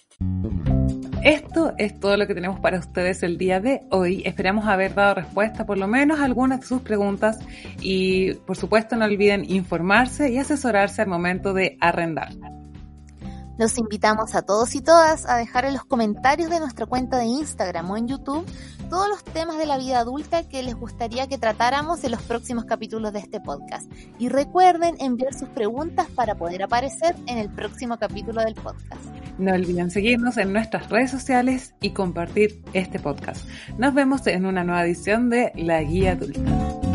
Esto 1.24 1.74
es 1.78 1.98
todo 1.98 2.18
lo 2.18 2.28
que 2.28 2.36
tenemos 2.36 2.60
para 2.60 2.78
ustedes 2.78 3.24
el 3.24 3.38
día 3.38 3.62
de 3.62 3.80
hoy. 3.92 4.24
Esperamos 4.26 4.66
haber 4.66 4.94
dado 4.94 5.16
respuesta 5.16 5.66
por 5.66 5.78
lo 5.78 5.88
menos 5.88 6.20
a 6.20 6.26
algunas 6.26 6.60
de 6.60 6.68
sus 6.68 6.82
preguntas 6.82 7.40
y 7.80 8.34
por 8.34 8.58
supuesto 8.58 8.98
no 8.98 9.06
olviden 9.06 9.50
informarse 9.50 10.30
y 10.30 10.38
asesorarse 10.38 11.02
al 11.02 11.08
momento 11.08 11.54
de 11.54 11.78
arrendar. 11.80 12.34
Los 13.58 13.78
invitamos 13.78 14.36
a 14.36 14.42
todos 14.42 14.76
y 14.76 14.82
todas 14.82 15.28
a 15.28 15.38
dejar 15.38 15.66
en 15.66 15.74
los 15.74 15.86
comentarios 15.86 16.50
de 16.50 16.60
nuestra 16.60 16.86
cuenta 16.86 17.18
de 17.18 17.26
Instagram 17.26 17.92
o 17.92 17.98
en 17.98 18.08
YouTube 18.08 18.46
todos 18.90 19.10
los 19.10 19.24
temas 19.24 19.58
de 19.58 19.66
la 19.66 19.80
vida 19.80 20.00
adulta 20.00 20.48
que 20.48 20.62
les 20.62 20.76
gustaría 20.76 21.28
que 21.28 21.40
tratáramos 21.40 22.04
en 22.04 22.12
los 22.12 22.22
próximos 22.22 22.66
capítulos 22.66 23.12
de 23.12 23.20
este 23.20 23.40
podcast. 23.40 23.92
Y 24.20 24.30
recuerden 24.30 24.96
enviar 25.00 25.34
sus 25.34 25.50
preguntas 25.50 26.08
para 26.14 26.36
poder 26.36 26.62
aparecer 26.62 27.16
en 27.26 27.40
el 27.40 27.50
próximo 27.50 27.98
capítulo 27.98 28.42
del 28.42 28.54
podcast. 28.54 29.02
No 29.40 29.52
olviden 29.52 29.90
seguirnos 29.90 30.38
en 30.38 30.54
nuestras 30.54 30.90
redes 30.90 31.10
sociales 31.10 31.74
y 31.82 31.90
compartir 31.90 32.62
este 32.74 33.00
podcast. 33.00 33.48
Nos 33.80 33.96
vemos 33.96 34.28
en 34.28 34.46
una 34.46 34.64
nueva 34.64 34.86
edición 34.86 35.32
de 35.32 35.52
La 35.56 35.82
Guía 35.82 36.12
Adulta. 36.12 36.93